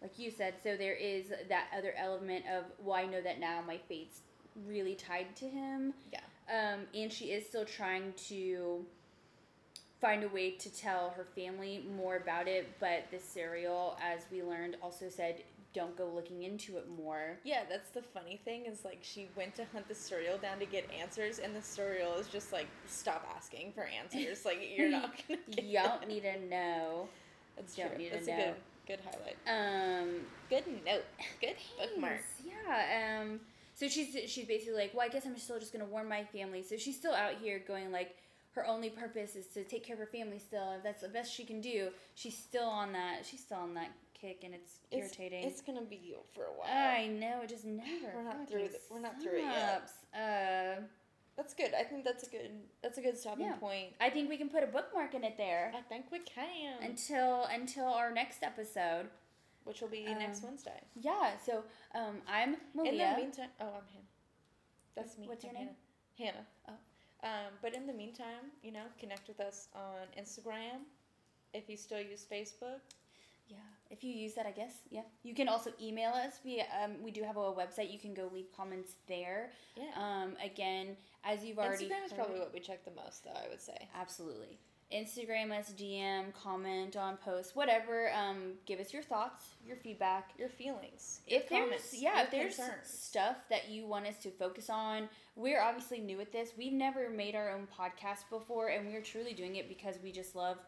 Like 0.01 0.19
you 0.19 0.31
said, 0.31 0.55
so 0.63 0.77
there 0.77 0.95
is 0.95 1.33
that 1.49 1.67
other 1.77 1.95
element 1.99 2.45
of, 2.55 2.65
well, 2.79 2.97
I 2.97 3.07
know 3.07 3.21
that 3.23 3.41
now 3.41 3.61
my 3.67 3.79
fate's 3.89 4.21
really 4.67 4.95
tied 4.95 5.35
to 5.37 5.49
him. 5.49 5.95
Yeah. 6.13 6.21
Um, 6.49 6.81
and 6.95 7.13
she 7.13 7.27
is 7.27 7.47
still 7.47 7.65
trying 7.65 8.13
to 8.29 8.85
find 10.01 10.23
a 10.23 10.29
way 10.29 10.51
to 10.53 10.73
tell 10.75 11.11
her 11.17 11.25
family 11.25 11.85
more 11.97 12.17
about 12.17 12.47
it, 12.49 12.69
but 12.79 13.05
the 13.11 13.17
Suriel, 13.17 13.97
as 14.01 14.27
we 14.31 14.43
learned, 14.43 14.77
also 14.83 15.09
said, 15.09 15.43
don't 15.75 15.97
go 15.97 16.07
looking 16.15 16.43
into 16.45 16.77
it 16.79 16.87
more. 16.89 17.39
Yeah, 17.45 17.63
that's 17.69 17.91
the 17.91 18.01
funny 18.03 18.41
thing 18.45 18.65
is 18.67 18.85
like 18.85 18.99
she 19.03 19.29
went 19.37 19.55
to 19.57 19.65
hunt 19.73 19.89
the 19.89 19.95
Suriel 19.95 20.41
down 20.41 20.59
to 20.61 20.67
get 20.67 20.89
answers, 20.99 21.39
and 21.39 21.55
the 21.55 21.61
Suriel 21.61 22.19
is 22.19 22.29
just 22.29 22.53
like, 22.53 22.67
stop 22.87 23.27
asking 23.37 23.73
for 23.73 23.83
answers. 23.85 24.45
Like 24.47 24.59
you're 24.75 24.89
not 24.89 25.15
gonna. 25.29 25.41
Get 25.51 25.65
you 25.65 25.79
don't 25.79 26.01
them." 26.01 26.09
need 26.09 26.23
to 26.23 26.41
know. 26.49 27.09
That's 27.57 27.75
don't 27.77 27.89
true. 27.91 27.99
need 27.99 28.09
to 28.11 28.15
That's 28.15 28.27
know. 28.27 28.35
a 28.35 28.37
good, 28.37 28.55
good 28.87 29.01
highlight. 29.05 30.03
Um, 30.03 30.11
Good 30.49 30.65
note. 30.87 31.05
Good 31.41 31.57
bookmark. 31.79 32.21
Yeah. 32.47 33.21
Um. 33.23 33.41
So 33.77 33.87
she's 33.89 34.09
she's 34.31 34.47
basically 34.47 34.75
like, 34.75 34.93
well, 34.95 35.05
I 35.07 35.09
guess 35.09 35.25
I'm 35.27 35.37
still 35.39 35.59
just 35.61 35.73
gonna 35.73 35.85
warn 35.87 36.09
my 36.09 36.25
family. 36.25 36.63
So 36.63 36.77
she's 36.77 36.97
still 36.97 37.15
out 37.15 37.35
here 37.43 37.61
going 37.69 37.93
like, 37.93 38.17
her 38.53 38.67
only 38.67 38.89
purpose 38.89 39.37
is 39.37 39.47
to 39.49 39.63
take 39.65 39.85
care 39.85 39.95
of 39.95 40.01
her 40.01 40.07
family. 40.07 40.39
Still, 40.39 40.73
if 40.79 40.83
that's 40.83 41.03
the 41.03 41.09
best 41.09 41.33
she 41.33 41.45
can 41.45 41.61
do, 41.61 41.91
she's 42.15 42.37
still 42.37 42.65
on 42.69 42.93
that. 42.95 43.25
She's 43.25 43.41
still 43.41 43.59
on 43.59 43.75
that 43.75 43.91
kick, 44.19 44.45
and 44.45 44.55
it's, 44.55 44.79
It's, 44.91 44.99
irritating. 45.19 45.45
it's 45.47 45.61
gonna 45.61 45.83
be 45.83 45.97
you 46.03 46.17
for 46.35 46.45
a 46.45 46.53
while. 46.59 46.71
I 46.71 47.07
know 47.07 47.43
it 47.43 47.51
just 47.51 47.67
never. 47.67 48.13
We're 48.17 48.23
not 48.23 48.49
through 48.49 48.69
the- 48.69 48.81
we're 48.91 49.01
not 49.01 49.21
through 49.23 49.37
it 49.41 49.45
yet. 49.45 49.91
Uh, 50.15 50.81
That's 51.37 51.53
good. 51.53 51.75
I 51.75 51.83
think 51.85 52.03
that's 52.07 52.27
a 52.27 52.31
good. 52.31 52.51
That's 52.83 52.97
a 52.97 53.03
good 53.03 53.19
stopping 53.19 53.45
Yeah. 53.45 53.57
point. 53.57 53.93
I 54.01 54.09
think 54.09 54.31
we 54.31 54.39
can 54.39 54.49
put 54.49 54.65
a 54.65 54.67
bookmark 54.67 55.13
in 55.13 55.23
it 55.23 55.37
there 55.37 55.71
I 55.77 55.83
think 55.83 56.07
we 56.11 56.21
can. 56.21 56.83
until 56.83 57.45
until 57.45 57.85
our 57.89 58.11
next 58.11 58.43
episode. 58.43 59.11
Which 59.67 59.81
will 59.81 59.89
be 59.89 60.07
Um, 60.07 60.19
next 60.19 60.43
Wednesday. 60.43 60.81
Yeah. 60.95 61.33
So 61.45 61.63
um, 61.95 62.17
I'm 62.29 62.57
Maleah. 62.77 62.89
In 62.93 62.99
the 62.99 63.17
meantime, 63.23 63.51
oh, 63.61 63.67
I'm 63.67 63.87
Hannah. 63.93 64.13
That's 64.95 65.19
me. 65.19 65.27
What's 65.29 65.45
your 65.45 65.53
I'm 65.55 65.59
name? 65.67 65.69
Hannah. 66.19 66.33
Hannah. 66.33 66.47
Oh. 66.69 67.29
Um, 67.29 67.53
but 67.63 67.75
in 67.75 67.87
the 67.87 67.93
meantime, 67.93 68.53
you 68.63 68.73
know, 68.73 68.85
connect 69.01 69.27
with 69.29 69.41
us 69.41 69.69
on 69.75 70.07
Instagram. 70.23 70.87
If 71.53 71.69
you 71.69 71.77
still 71.77 72.01
use 72.01 72.25
Facebook, 72.31 72.81
Yeah, 73.49 73.57
if 73.91 74.03
you 74.05 74.13
use 74.13 74.35
that, 74.35 74.47
I 74.47 74.51
guess. 74.51 74.75
Yeah, 74.91 75.07
you 75.23 75.35
can 75.35 75.49
also 75.49 75.71
email 75.81 76.11
us. 76.11 76.41
We 76.45 76.61
um 76.83 76.93
we 77.03 77.11
do 77.11 77.23
have 77.23 77.37
a 77.37 77.53
website. 77.63 77.93
You 77.93 77.99
can 77.99 78.15
go 78.15 78.29
leave 78.33 78.51
comments 78.57 78.93
there. 79.09 79.51
yeah. 79.77 79.93
Um, 79.97 80.37
again, 80.45 80.97
as 81.25 81.45
you've 81.45 81.59
already 81.59 81.87
Instagram 81.87 82.05
is 82.07 82.13
probably 82.13 82.39
what 82.41 82.53
we 82.53 82.61
check 82.61 82.85
the 82.85 82.91
most, 83.03 83.25
though. 83.25 83.39
I 83.45 83.49
would 83.49 83.63
say. 83.63 83.89
absolutely. 84.03 84.59
Instagram 84.93 85.51
us, 85.51 85.73
DM, 85.77 86.33
comment 86.33 86.97
on 86.97 87.17
posts, 87.17 87.57
whatever. 87.57 88.11
Um, 88.13 88.53
give 88.67 88.79
us 88.79 88.93
your 88.93 89.03
thoughts, 89.03 89.43
your 89.67 89.77
feedback. 89.77 90.31
Your 90.39 90.49
feelings. 90.49 91.21
your 91.27 91.41
If 91.41 91.49
there's 91.49 92.01
yeah, 92.01 92.23
if 92.23 92.31
there's 92.31 92.57
concerns. 92.57 92.89
stuff 92.89 93.37
that 93.51 93.69
you 93.69 93.87
want 93.87 94.07
us 94.07 94.17
to 94.23 94.31
focus 94.31 94.71
on, 94.71 95.09
we're 95.35 95.61
obviously 95.61 95.99
new 95.99 96.21
at 96.21 96.33
this. 96.33 96.51
We've 96.57 96.73
never 96.73 97.11
made 97.11 97.35
our 97.35 97.51
own 97.51 97.67
podcast 97.67 98.31
before, 98.31 98.69
and 98.69 98.87
we're 98.87 99.03
truly 99.03 99.33
doing 99.33 99.57
it 99.57 99.69
because 99.69 99.97
we 100.03 100.13
just 100.13 100.37
love 100.37 100.59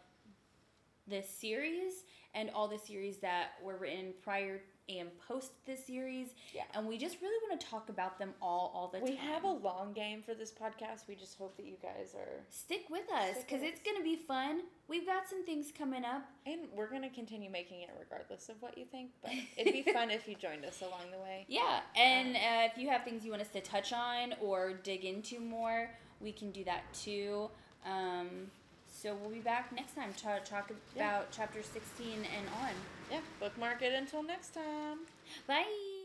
this 1.06 1.28
series 1.28 2.04
and 2.34 2.50
all 2.50 2.68
the 2.68 2.78
series 2.78 3.18
that 3.18 3.52
were 3.62 3.76
written 3.76 4.12
prior 4.22 4.60
and 4.88 5.08
post 5.26 5.52
this 5.66 5.86
series. 5.86 6.28
Yeah. 6.54 6.62
And 6.74 6.86
we 6.86 6.96
just 6.98 7.20
really 7.20 7.36
want 7.48 7.60
to 7.60 7.66
talk 7.66 7.88
about 7.88 8.18
them 8.18 8.34
all 8.40 8.72
all 8.74 8.88
the 8.88 8.98
we 9.00 9.16
time. 9.16 9.26
We 9.26 9.32
have 9.32 9.44
a 9.44 9.50
long 9.52 9.92
game 9.92 10.22
for 10.22 10.34
this 10.34 10.50
podcast. 10.50 11.08
We 11.08 11.14
just 11.14 11.36
hope 11.38 11.56
that 11.56 11.66
you 11.66 11.76
guys 11.82 12.14
are, 12.14 12.40
stick 12.50 12.84
with 12.90 13.10
us 13.12 13.36
because 13.46 13.62
it's 13.62 13.80
gonna 13.84 14.02
be 14.04 14.16
fun. 14.16 14.60
We've 14.88 15.04
got 15.06 15.28
some 15.28 15.44
things 15.44 15.72
coming 15.76 16.04
up. 16.04 16.24
and 16.46 16.62
we're 16.74 16.90
gonna 16.90 17.10
continue 17.10 17.50
making 17.50 17.82
it 17.82 17.90
regardless 17.98 18.48
of 18.48 18.56
what 18.60 18.78
you 18.78 18.84
think. 18.86 19.10
But 19.22 19.32
it'd 19.56 19.72
be 19.72 19.82
fun 19.92 20.10
if 20.10 20.26
you 20.26 20.34
joined 20.34 20.64
us 20.64 20.80
along 20.80 21.10
the 21.12 21.18
way. 21.18 21.44
Yeah, 21.48 21.80
and 21.96 22.36
uh, 22.36 22.70
if 22.72 22.78
you 22.78 22.88
have 22.88 23.04
things 23.04 23.24
you 23.24 23.30
want 23.30 23.42
us 23.42 23.48
to 23.48 23.60
touch 23.60 23.92
on 23.92 24.34
or 24.40 24.72
dig 24.72 25.04
into 25.04 25.40
more, 25.40 25.90
we 26.20 26.32
can 26.32 26.50
do 26.50 26.64
that 26.64 26.82
too. 26.94 27.50
Um, 27.84 28.50
so 28.90 29.14
we'll 29.14 29.30
be 29.30 29.40
back 29.40 29.70
next 29.72 29.94
time 29.94 30.12
to 30.14 30.18
talk 30.24 30.70
about 30.70 30.80
Yeah. 30.96 31.22
chapter 31.30 31.62
16 31.62 32.08
and 32.14 32.48
on. 32.62 32.70
Yeah. 33.10 33.20
Bookmark 33.40 33.82
it 33.82 33.92
until 33.94 34.22
next 34.22 34.54
time. 34.54 34.98
Bye! 35.46 35.97